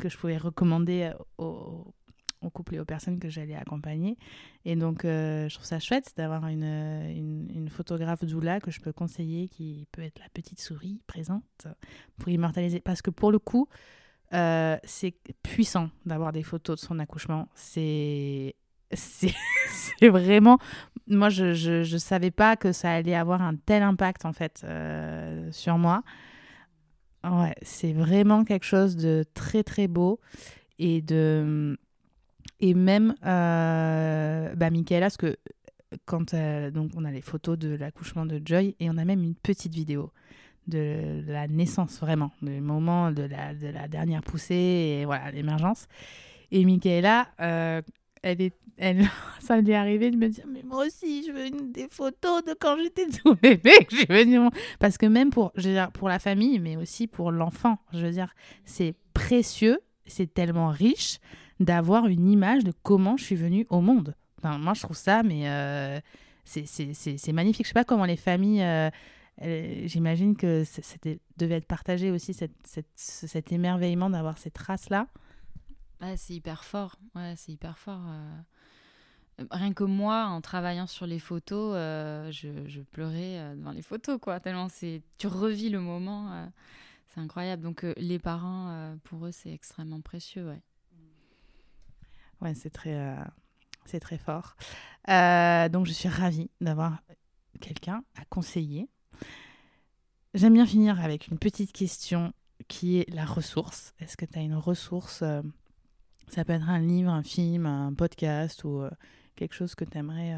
que 0.00 0.08
je 0.08 0.18
pouvais 0.18 0.36
recommander 0.36 1.12
aux, 1.38 1.94
au 2.42 2.50
couple 2.50 2.76
et 2.76 2.80
aux 2.80 2.84
personnes 2.84 3.18
que 3.18 3.28
j'allais 3.28 3.54
accompagner. 3.54 4.16
Et 4.64 4.76
donc, 4.76 5.04
euh, 5.04 5.48
je 5.48 5.54
trouve 5.54 5.66
ça 5.66 5.78
chouette 5.78 6.12
d'avoir 6.16 6.46
une, 6.46 7.48
une, 7.54 7.68
photographe 7.68 8.24
doula 8.24 8.60
que 8.60 8.70
je 8.70 8.80
peux 8.80 8.92
conseiller 8.92 9.48
qui 9.48 9.86
peut 9.92 10.02
être 10.02 10.18
la 10.18 10.28
petite 10.28 10.60
souris 10.60 11.00
présente 11.06 11.66
pour 12.18 12.28
immortaliser. 12.28 12.80
Parce 12.80 13.02
que 13.02 13.10
pour 13.10 13.32
le 13.32 13.38
coup, 13.38 13.68
euh, 14.34 14.78
c'est 14.84 15.14
puissant 15.42 15.90
d'avoir 16.06 16.32
des 16.32 16.42
photos 16.42 16.80
de 16.80 16.84
son 16.84 16.98
accouchement. 16.98 17.48
C'est. 17.54 18.54
C'est 18.94 19.32
vraiment. 20.08 20.58
Moi, 21.06 21.30
je, 21.30 21.54
je, 21.54 21.96
savais 21.96 22.30
pas 22.30 22.56
que 22.56 22.72
ça 22.72 22.92
allait 22.92 23.14
avoir 23.14 23.40
un 23.40 23.56
tel 23.56 23.82
impact, 23.82 24.26
en 24.26 24.34
fait, 24.34 24.62
euh, 24.64 25.50
sur 25.50 25.78
moi. 25.78 26.02
Ouais, 27.24 27.54
c'est 27.62 27.92
vraiment 27.92 28.44
quelque 28.44 28.66
chose 28.66 28.96
de 28.96 29.24
très, 29.32 29.62
très 29.62 29.88
beau 29.88 30.20
et 30.78 31.00
de 31.00 31.78
et 32.60 32.74
même, 32.74 33.14
euh, 33.26 34.54
bah, 34.54 34.70
Michaela, 34.70 35.06
parce 35.06 35.16
que 35.16 35.36
quand 36.06 36.32
euh, 36.34 36.70
donc 36.70 36.92
on 36.96 37.04
a 37.04 37.10
les 37.10 37.20
photos 37.20 37.58
de 37.58 37.74
l'accouchement 37.74 38.24
de 38.24 38.40
Joy 38.42 38.76
et 38.80 38.88
on 38.88 38.96
a 38.96 39.04
même 39.04 39.22
une 39.22 39.34
petite 39.34 39.74
vidéo 39.74 40.12
de 40.68 41.22
la 41.26 41.48
naissance 41.48 41.98
vraiment, 42.00 42.30
du 42.40 42.60
moment 42.60 43.10
de 43.10 43.24
la, 43.24 43.52
de 43.54 43.66
la 43.66 43.88
dernière 43.88 44.22
poussée 44.22 44.54
et 45.00 45.04
voilà 45.04 45.30
l'émergence. 45.32 45.86
Et 46.52 46.64
Michaela, 46.64 47.28
euh, 47.40 47.82
elle 48.22 48.40
est, 48.40 48.54
elle, 48.76 49.04
ça 49.40 49.60
lui 49.60 49.72
est 49.72 49.74
arrivé 49.74 50.10
de 50.10 50.16
me 50.16 50.28
dire 50.28 50.44
mais 50.46 50.62
moi 50.62 50.86
aussi 50.86 51.24
je 51.26 51.32
veux 51.32 51.50
des 51.72 51.88
photos 51.88 52.44
de 52.44 52.54
quand 52.58 52.76
j'étais 52.80 53.06
tout 53.24 53.34
bébé 53.34 53.72
que 53.88 53.96
j'ai 53.96 54.06
venu 54.06 54.38
parce 54.78 54.98
que 54.98 55.06
même 55.06 55.30
pour 55.30 55.50
je 55.56 55.68
veux 55.68 55.74
dire, 55.74 55.90
pour 55.90 56.08
la 56.08 56.20
famille 56.20 56.60
mais 56.60 56.76
aussi 56.76 57.08
pour 57.08 57.32
l'enfant, 57.32 57.78
je 57.92 58.06
veux 58.06 58.12
dire 58.12 58.32
c'est 58.64 58.94
précieux, 59.14 59.80
c'est 60.06 60.32
tellement 60.32 60.68
riche 60.68 61.18
d'avoir 61.64 62.06
une 62.06 62.26
image 62.26 62.64
de 62.64 62.72
comment 62.82 63.16
je 63.16 63.24
suis 63.24 63.36
venue 63.36 63.66
au 63.70 63.80
monde. 63.80 64.14
Enfin, 64.38 64.58
moi, 64.58 64.74
je 64.74 64.82
trouve 64.82 64.96
ça, 64.96 65.22
mais 65.22 65.48
euh, 65.48 66.00
c'est 66.44 67.32
magnifique. 67.32 67.66
Je 67.66 67.68
sais 67.68 67.74
pas 67.74 67.84
comment 67.84 68.04
les 68.04 68.16
familles. 68.16 68.62
Euh, 68.62 68.90
J'imagine 69.86 70.36
que 70.36 70.62
c'était 70.64 71.18
devait 71.38 71.56
être 71.56 71.66
partagé 71.66 72.10
aussi, 72.10 72.34
cette, 72.34 72.52
cette, 72.64 72.86
cet 72.94 73.50
émerveillement 73.50 74.10
d'avoir 74.10 74.38
ces 74.38 74.50
traces-là. 74.50 75.08
Ouais, 76.00 76.16
c'est 76.16 76.34
hyper 76.34 76.64
fort. 76.64 76.96
Ouais, 77.14 77.34
c'est 77.36 77.52
hyper 77.52 77.78
fort. 77.78 78.02
Euh... 78.08 78.40
Rien 79.50 79.72
que 79.72 79.84
moi, 79.84 80.26
en 80.26 80.40
travaillant 80.40 80.86
sur 80.86 81.06
les 81.06 81.18
photos, 81.18 81.72
euh, 81.74 82.30
je, 82.30 82.80
pleurais 82.80 83.38
euh, 83.38 83.54
devant 83.54 83.72
les 83.72 83.82
photos, 83.82 84.18
quoi. 84.20 84.40
Tellement 84.40 84.68
tu 85.18 85.26
revis 85.26 85.70
le 85.70 85.80
moment, 85.80 86.32
euh, 86.32 86.46
c'est 87.08 87.20
incroyable. 87.20 87.62
Donc 87.62 87.84
les 87.96 88.18
parents, 88.18 88.94
pour 89.04 89.26
eux, 89.26 89.32
c'est 89.32 89.52
extrêmement 89.52 90.00
précieux, 90.00 90.46
ouais. 90.46 90.60
Ouais, 92.42 92.54
c'est 92.54 92.70
très, 92.70 92.94
euh, 92.96 94.18
fort. 94.18 94.56
Euh, 95.08 95.68
donc, 95.68 95.86
je 95.86 95.92
suis 95.92 96.08
ravie 96.08 96.50
d'avoir 96.60 97.00
quelqu'un 97.60 98.02
à 98.16 98.24
conseiller. 98.24 98.88
J'aime 100.34 100.54
bien 100.54 100.66
finir 100.66 101.00
avec 101.00 101.28
une 101.28 101.38
petite 101.38 101.72
question 101.72 102.32
qui 102.66 102.98
est 102.98 103.08
la 103.14 103.24
ressource. 103.24 103.94
Est-ce 104.00 104.16
que 104.16 104.24
tu 104.24 104.40
as 104.40 104.42
une 104.42 104.56
ressource 104.56 105.22
euh, 105.22 105.42
Ça 106.26 106.44
peut 106.44 106.52
être 106.52 106.68
un 106.68 106.80
livre, 106.80 107.12
un 107.12 107.22
film, 107.22 107.64
un 107.66 107.94
podcast 107.94 108.64
ou 108.64 108.82
quelque 109.36 109.54
chose 109.54 109.76
que 109.76 109.84
tu 109.84 109.96
aimerais 109.98 110.36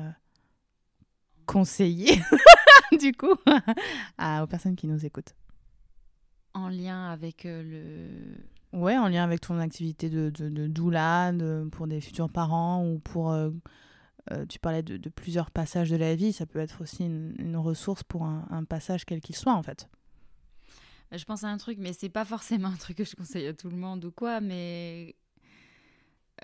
conseiller, 1.46 2.20
du 3.00 3.12
coup, 3.12 3.34
aux 4.18 4.46
personnes 4.46 4.76
qui 4.76 4.88
nous 4.88 5.07
écoutent? 5.07 5.34
En 6.52 6.68
lien 6.68 7.11
avec 7.11 7.44
le 7.44 8.36
Ouais, 8.75 8.99
en 8.99 9.07
lien 9.07 9.22
avec 9.22 9.41
ton 9.41 9.61
activité 9.61 10.11
de, 10.11 10.31
de, 10.31 10.49
de 10.49 10.66
doula, 10.66 11.31
de, 11.31 11.68
pour 11.70 11.87
des 11.87 12.01
futurs 12.01 12.29
parents 12.29 12.85
ou 12.85 12.99
pour. 12.99 13.31
Euh, 13.31 13.51
euh, 14.33 14.47
tu 14.47 14.59
parlais 14.59 14.83
de, 14.83 15.09
plusieurs 15.11 15.53
passages 15.53 15.91
de 15.91 15.97
la 15.97 16.16
vie, 16.16 16.33
ça 16.33 16.45
peut 16.45 16.59
être 16.59 16.83
aussi 16.83 17.05
une, 17.05 17.35
une 17.39 17.57
ressource 17.57 18.03
pour 18.03 18.25
un, 18.25 18.49
un 18.51 18.64
passage 18.64 19.05
quel 19.05 19.20
qu'il 19.20 19.37
soit 19.37 19.53
en 19.53 19.62
fait. 19.62 19.89
Je 21.12 21.25
pense 21.25 21.45
à 21.45 21.49
un 21.49 21.59
truc, 21.59 21.79
mais 21.79 21.93
c'est 21.93 22.09
pas 22.09 22.25
forcément 22.25 22.68
un 22.68 22.77
truc 22.77 22.97
que 22.97 23.05
je 23.05 23.14
conseille 23.14 23.47
à 23.47 23.55
tout 23.55 23.68
le 23.68 23.77
monde 23.77 24.05
ou 24.07 24.11
quoi, 24.11 24.41
mais 24.41 25.14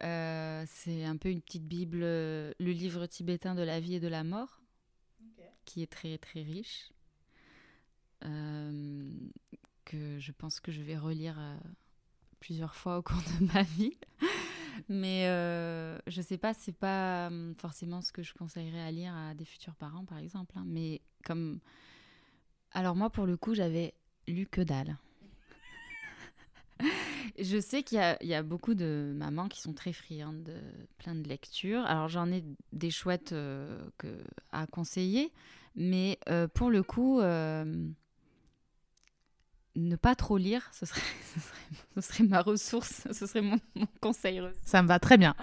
euh, 0.04 0.62
c'est 0.68 1.04
un 1.04 1.16
peu 1.16 1.30
une 1.30 1.40
petite 1.40 1.66
bible, 1.66 2.00
le 2.00 2.54
livre 2.58 3.06
tibétain 3.06 3.56
de 3.56 3.62
la 3.62 3.80
vie 3.80 3.94
et 3.94 4.00
de 4.00 4.08
la 4.08 4.22
mort, 4.22 4.60
okay. 5.32 5.48
qui 5.64 5.82
est 5.82 5.90
très 5.90 6.18
très 6.18 6.42
riche, 6.42 6.92
que 8.20 10.18
je 10.18 10.32
pense 10.32 10.60
que 10.60 10.70
je 10.70 10.82
vais 10.82 10.98
relire 10.98 11.38
plusieurs 12.40 12.74
fois 12.74 12.98
au 12.98 13.02
cours 13.02 13.22
de 13.40 13.46
ma 13.54 13.62
vie. 13.62 13.96
Mais 14.88 15.26
euh, 15.26 15.98
je 16.06 16.22
sais 16.22 16.38
pas, 16.38 16.54
c'est 16.54 16.76
pas 16.76 17.28
hum, 17.28 17.54
forcément 17.58 18.00
ce 18.00 18.12
que 18.12 18.22
je 18.22 18.32
conseillerais 18.34 18.80
à 18.80 18.90
lire 18.90 19.14
à 19.14 19.34
des 19.34 19.44
futurs 19.44 19.74
parents, 19.74 20.04
par 20.04 20.18
exemple. 20.18 20.54
Hein. 20.56 20.64
Mais 20.66 21.00
comme. 21.24 21.60
Alors, 22.72 22.96
moi, 22.96 23.10
pour 23.10 23.26
le 23.26 23.36
coup, 23.36 23.54
j'avais 23.54 23.94
lu 24.28 24.46
que 24.46 24.60
dalle. 24.60 24.96
je 27.38 27.60
sais 27.60 27.82
qu'il 27.82 27.98
y, 27.98 28.34
a 28.34 28.42
beaucoup 28.42 28.74
de 28.74 29.12
mamans 29.14 29.48
qui 29.48 29.60
sont 29.60 29.72
très 29.74 29.92
friandes 29.92 30.44
de 30.44 30.56
plein 30.98 31.14
de 31.14 31.28
lectures. 31.28 31.84
Alors, 31.86 32.08
j'en 32.08 32.30
ai 32.30 32.44
des 32.72 32.90
chouettes 32.90 33.32
euh, 33.32 33.90
à 34.52 34.66
conseiller. 34.66 35.32
Mais 35.76 36.18
euh, 36.28 36.48
pour 36.48 36.70
le 36.70 36.82
coup 36.82 37.20
euh, 37.20 37.88
ne 39.76 39.96
pas 39.96 40.14
trop 40.14 40.36
lire, 40.36 40.68
ce 40.72 40.86
serait, 40.86 41.00
ce 41.34 41.40
serait, 41.40 41.56
ce 41.94 42.00
serait 42.00 42.24
ma 42.24 42.42
ressource, 42.42 43.06
ce 43.12 43.26
serait 43.26 43.42
mon, 43.42 43.58
mon, 43.74 43.86
conseil. 44.00 44.42
Ça 44.64 44.82
me 44.82 44.88
va 44.88 44.98
très 44.98 45.18
bien. 45.18 45.34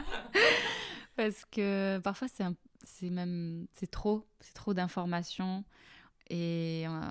Parce 1.15 1.45
que 1.45 1.99
parfois, 1.99 2.27
c'est, 2.27 2.43
c'est 2.83 3.09
même 3.09 3.67
c'est 3.73 3.89
trop, 3.89 4.25
c'est 4.39 4.53
trop 4.53 4.73
d'informations. 4.73 5.63
Et 6.29 6.83
euh, 6.87 7.01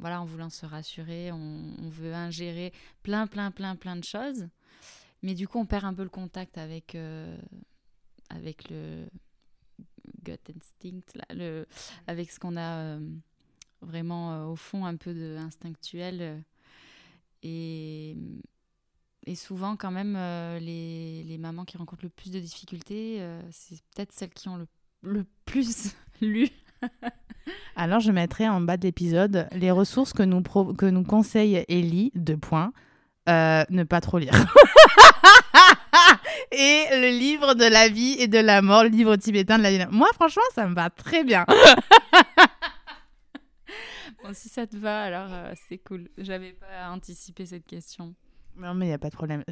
voilà, 0.00 0.22
en 0.22 0.24
voulant 0.24 0.48
se 0.48 0.64
rassurer, 0.64 1.30
on, 1.32 1.74
on, 1.78 1.88
veut 1.90 2.14
ingérer 2.14 2.72
plein, 3.02 3.26
plein, 3.26 3.50
plein, 3.50 3.76
plein 3.76 3.96
de 3.96 4.04
choses. 4.04 4.48
Mais 5.22 5.34
du 5.34 5.46
coup, 5.46 5.58
on 5.58 5.66
perd 5.66 5.84
un 5.84 5.92
peu 5.92 6.02
le 6.02 6.08
contact 6.08 6.56
avec, 6.56 6.94
euh, 6.94 7.36
avec 8.30 8.70
le 8.70 9.06
gut 10.22 10.38
instinct, 10.56 11.02
là, 11.14 11.24
le, 11.34 11.66
avec 12.06 12.30
ce 12.30 12.40
qu'on 12.40 12.56
a 12.56 12.78
euh, 12.78 13.00
vraiment 13.82 14.50
au 14.50 14.56
fond 14.56 14.86
un 14.86 14.96
peu 14.96 15.12
de 15.12 15.36
instinctuel. 15.36 16.42
Et, 17.44 18.16
souvent, 19.34 19.76
quand 19.76 19.90
même, 19.90 20.14
les, 20.60 21.22
les, 21.24 21.38
mamans 21.38 21.64
qui 21.64 21.76
rencontrent 21.76 22.04
le 22.04 22.10
plus 22.10 22.30
de 22.30 22.38
difficultés, 22.38 23.20
c'est 23.50 23.76
peut-être 23.94 24.12
celles 24.12 24.30
qui 24.30 24.48
ont 24.48 24.56
le, 24.56 24.66
le 25.02 25.24
plus 25.44 25.94
lu. 26.20 26.48
Alors, 27.76 28.00
je 28.00 28.12
mettrai 28.12 28.48
en 28.48 28.60
bas 28.60 28.76
de 28.76 28.84
l'épisode 28.84 29.48
les 29.52 29.70
ressources 29.70 30.12
que 30.12 30.22
nous, 30.22 30.42
que 30.42 30.86
nous 30.86 31.04
conseille 31.04 31.64
Ellie, 31.68 32.12
de 32.14 32.34
points. 32.34 32.72
ne 33.26 33.82
pas 33.84 34.00
trop 34.00 34.18
lire. 34.18 34.32
et 36.52 36.86
le 36.92 37.10
livre 37.18 37.54
de 37.54 37.64
la 37.64 37.88
vie 37.88 38.16
et 38.18 38.28
de 38.28 38.38
la 38.38 38.62
mort, 38.62 38.84
le 38.84 38.90
livre 38.90 39.16
tibétain 39.16 39.58
de 39.58 39.62
la 39.62 39.70
vie. 39.70 39.84
Moi, 39.90 40.08
franchement, 40.14 40.42
ça 40.54 40.66
me 40.66 40.74
va 40.74 40.90
très 40.90 41.24
bien. 41.24 41.44
si 44.32 44.48
ça 44.48 44.66
te 44.66 44.76
va, 44.76 45.02
alors 45.02 45.32
euh, 45.32 45.52
c'est 45.68 45.78
cool. 45.78 46.08
J'avais 46.18 46.52
pas 46.52 46.90
anticipé 46.90 47.46
cette 47.46 47.66
question. 47.66 48.14
Non, 48.56 48.74
mais 48.74 48.86
il 48.86 48.88
n'y 48.88 48.94
a 48.94 48.98
pas 48.98 49.10
de 49.10 49.16
problème. 49.16 49.44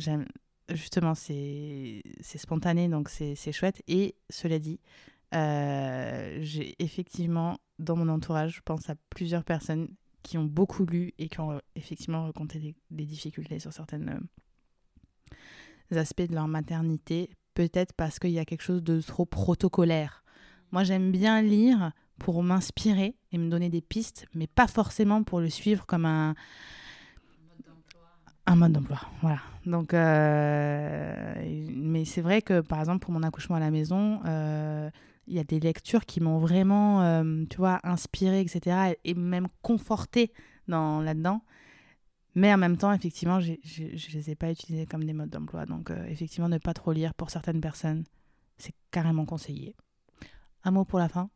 Justement, 0.68 1.14
c'est 1.14 2.02
spontané, 2.22 2.88
donc 2.88 3.08
c'est 3.08 3.52
chouette. 3.52 3.82
Et 3.88 4.14
cela 4.30 4.58
dit, 4.58 4.80
euh, 5.34 6.38
j'ai 6.40 6.74
effectivement, 6.78 7.58
dans 7.78 7.96
mon 7.96 8.08
entourage, 8.08 8.56
je 8.56 8.60
pense 8.64 8.88
à 8.88 8.94
plusieurs 9.10 9.44
personnes 9.44 9.88
qui 10.22 10.38
ont 10.38 10.44
beaucoup 10.44 10.86
lu 10.86 11.12
et 11.18 11.28
qui 11.28 11.40
ont 11.40 11.60
effectivement 11.74 12.24
raconté 12.24 12.76
des, 12.90 13.06
difficultés 13.06 13.58
sur 13.58 13.72
certaines 13.72 14.22
euh, 15.92 15.98
aspects 15.98 16.22
de 16.22 16.34
leur 16.34 16.48
maternité, 16.48 17.30
peut-être 17.54 17.92
parce 17.94 18.18
qu'il 18.18 18.30
y 18.30 18.38
a 18.38 18.44
quelque 18.44 18.62
chose 18.62 18.82
de 18.82 19.00
trop 19.00 19.26
protocolaire. 19.26 20.22
Moi, 20.70 20.84
j'aime 20.84 21.10
bien 21.10 21.42
lire 21.42 21.92
pour 22.22 22.42
m'inspirer 22.42 23.16
et 23.32 23.38
me 23.38 23.50
donner 23.50 23.68
des 23.68 23.80
pistes, 23.80 24.26
mais 24.34 24.46
pas 24.46 24.66
forcément 24.66 25.22
pour 25.22 25.40
le 25.40 25.50
suivre 25.50 25.86
comme 25.86 26.06
un 26.06 26.34
un 28.44 28.56
mode 28.56 28.72
d'emploi, 28.72 28.98
voilà. 29.20 29.38
Donc, 29.66 29.94
euh, 29.94 31.34
mais 31.76 32.04
c'est 32.04 32.22
vrai 32.22 32.42
que 32.42 32.60
par 32.60 32.80
exemple 32.80 32.98
pour 32.98 33.12
mon 33.12 33.22
accouchement 33.22 33.54
à 33.56 33.60
la 33.60 33.70
maison, 33.70 34.20
euh, 34.26 34.90
il 35.28 35.34
y 35.34 35.38
a 35.38 35.44
des 35.44 35.60
lectures 35.60 36.04
qui 36.06 36.20
m'ont 36.20 36.38
vraiment, 36.38 37.02
euh, 37.02 37.44
tu 37.48 37.58
vois, 37.58 37.78
inspiré, 37.84 38.40
etc. 38.40 38.94
et 39.04 39.14
même 39.14 39.46
conforté 39.62 40.32
dans 40.66 41.00
là-dedans. 41.00 41.42
Mais 42.34 42.52
en 42.52 42.58
même 42.58 42.76
temps, 42.76 42.92
effectivement, 42.92 43.38
je 43.40 43.52
ne 43.52 44.14
les 44.14 44.30
ai 44.30 44.34
pas 44.34 44.50
utilisés 44.50 44.86
comme 44.86 45.04
des 45.04 45.12
modes 45.12 45.30
d'emploi. 45.30 45.66
Donc, 45.66 45.90
euh, 45.90 46.04
effectivement, 46.06 46.48
ne 46.48 46.58
pas 46.58 46.74
trop 46.74 46.92
lire 46.92 47.14
pour 47.14 47.30
certaines 47.30 47.60
personnes, 47.60 48.04
c'est 48.56 48.74
carrément 48.90 49.26
conseillé. 49.26 49.76
Un 50.64 50.72
mot 50.72 50.84
pour 50.84 50.98
la 50.98 51.08
fin? 51.08 51.30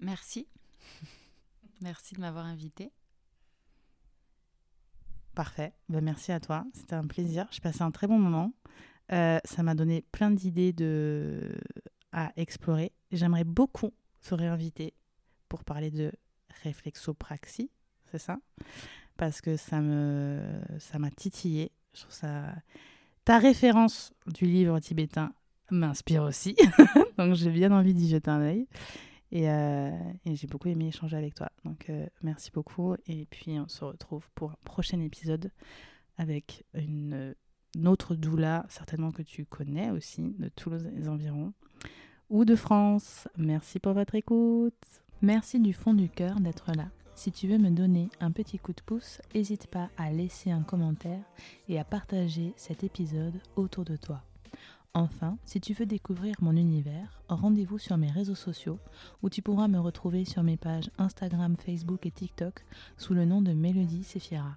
Merci. 0.00 0.46
merci 1.82 2.14
de 2.14 2.20
m'avoir 2.20 2.46
invité. 2.46 2.92
Parfait. 5.34 5.72
Ben, 5.88 6.02
merci 6.02 6.32
à 6.32 6.40
toi. 6.40 6.64
C'était 6.74 6.94
un 6.94 7.06
plaisir. 7.06 7.46
J'ai 7.50 7.60
passé 7.60 7.82
un 7.82 7.90
très 7.90 8.06
bon 8.06 8.18
moment. 8.18 8.52
Euh, 9.12 9.38
ça 9.44 9.62
m'a 9.62 9.74
donné 9.74 10.02
plein 10.12 10.30
d'idées 10.30 10.72
de... 10.72 11.56
à 12.12 12.32
explorer. 12.36 12.92
J'aimerais 13.12 13.44
beaucoup 13.44 13.92
se 14.20 14.34
réinviter 14.34 14.94
pour 15.48 15.64
parler 15.64 15.90
de 15.90 16.12
réflexopraxie, 16.62 17.70
c'est 18.10 18.18
ça? 18.18 18.38
Parce 19.16 19.40
que 19.40 19.56
ça 19.56 19.80
me 19.80 20.40
ça 20.78 20.98
m'a 20.98 21.10
titillé. 21.10 21.72
Ta 23.24 23.38
référence 23.38 24.12
du 24.26 24.44
livre 24.44 24.78
tibétain 24.80 25.32
m'inspire 25.70 26.22
aussi. 26.22 26.56
Donc 27.18 27.34
j'ai 27.34 27.50
bien 27.50 27.72
envie 27.72 27.94
d'y 27.94 28.08
jeter 28.08 28.30
un 28.30 28.40
œil. 28.40 28.66
Et, 29.30 29.50
euh, 29.50 29.90
et 30.24 30.36
j'ai 30.36 30.46
beaucoup 30.46 30.68
aimé 30.68 30.88
échanger 30.88 31.16
avec 31.16 31.34
toi. 31.34 31.50
Donc 31.64 31.90
euh, 31.90 32.06
merci 32.22 32.50
beaucoup. 32.50 32.94
Et 33.06 33.26
puis 33.26 33.58
on 33.58 33.68
se 33.68 33.84
retrouve 33.84 34.28
pour 34.34 34.52
un 34.52 34.58
prochain 34.64 35.00
épisode 35.00 35.50
avec 36.16 36.64
une, 36.74 37.34
une 37.76 37.88
autre 37.88 38.14
doula, 38.14 38.66
certainement 38.68 39.12
que 39.12 39.22
tu 39.22 39.44
connais 39.44 39.90
aussi, 39.90 40.34
de 40.38 40.48
tous 40.48 40.70
les 40.70 41.08
environs, 41.08 41.52
ou 42.30 42.44
de 42.44 42.56
France. 42.56 43.28
Merci 43.36 43.78
pour 43.78 43.92
votre 43.92 44.14
écoute. 44.14 44.74
Merci 45.22 45.60
du 45.60 45.72
fond 45.72 45.94
du 45.94 46.08
cœur 46.08 46.40
d'être 46.40 46.72
là. 46.76 46.88
Si 47.14 47.32
tu 47.32 47.48
veux 47.48 47.58
me 47.58 47.70
donner 47.70 48.10
un 48.20 48.30
petit 48.30 48.58
coup 48.60 48.72
de 48.72 48.80
pouce, 48.80 49.20
n'hésite 49.34 49.66
pas 49.66 49.90
à 49.96 50.12
laisser 50.12 50.52
un 50.52 50.62
commentaire 50.62 51.24
et 51.68 51.78
à 51.80 51.84
partager 51.84 52.52
cet 52.56 52.84
épisode 52.84 53.40
autour 53.56 53.84
de 53.84 53.96
toi. 53.96 54.22
Enfin, 54.94 55.36
si 55.44 55.60
tu 55.60 55.74
veux 55.74 55.84
découvrir 55.86 56.34
mon 56.40 56.56
univers, 56.56 57.22
rendez-vous 57.28 57.78
sur 57.78 57.96
mes 57.98 58.10
réseaux 58.10 58.34
sociaux 58.34 58.80
où 59.22 59.30
tu 59.30 59.42
pourras 59.42 59.68
me 59.68 59.78
retrouver 59.78 60.24
sur 60.24 60.42
mes 60.42 60.56
pages 60.56 60.90
Instagram, 60.98 61.54
Facebook 61.56 62.04
et 62.06 62.10
TikTok 62.10 62.64
sous 62.96 63.14
le 63.14 63.24
nom 63.24 63.40
de 63.42 63.52
Mélodie 63.52 64.02
Sefiera. 64.02 64.56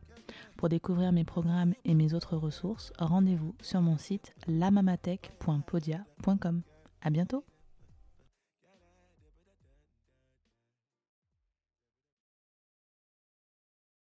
Pour 0.58 0.70
découvrir 0.70 1.12
mes 1.12 1.26
programmes 1.26 1.74
et 1.86 1.94
mes 1.94 2.14
autres 2.14 2.38
ressources, 2.38 2.94
rendez-vous 2.98 3.54
sur 3.62 3.82
mon 3.82 3.98
site 3.98 4.34
lamamatech.podia.com. 4.48 6.62
À 7.02 7.10
bientôt! 7.10 7.44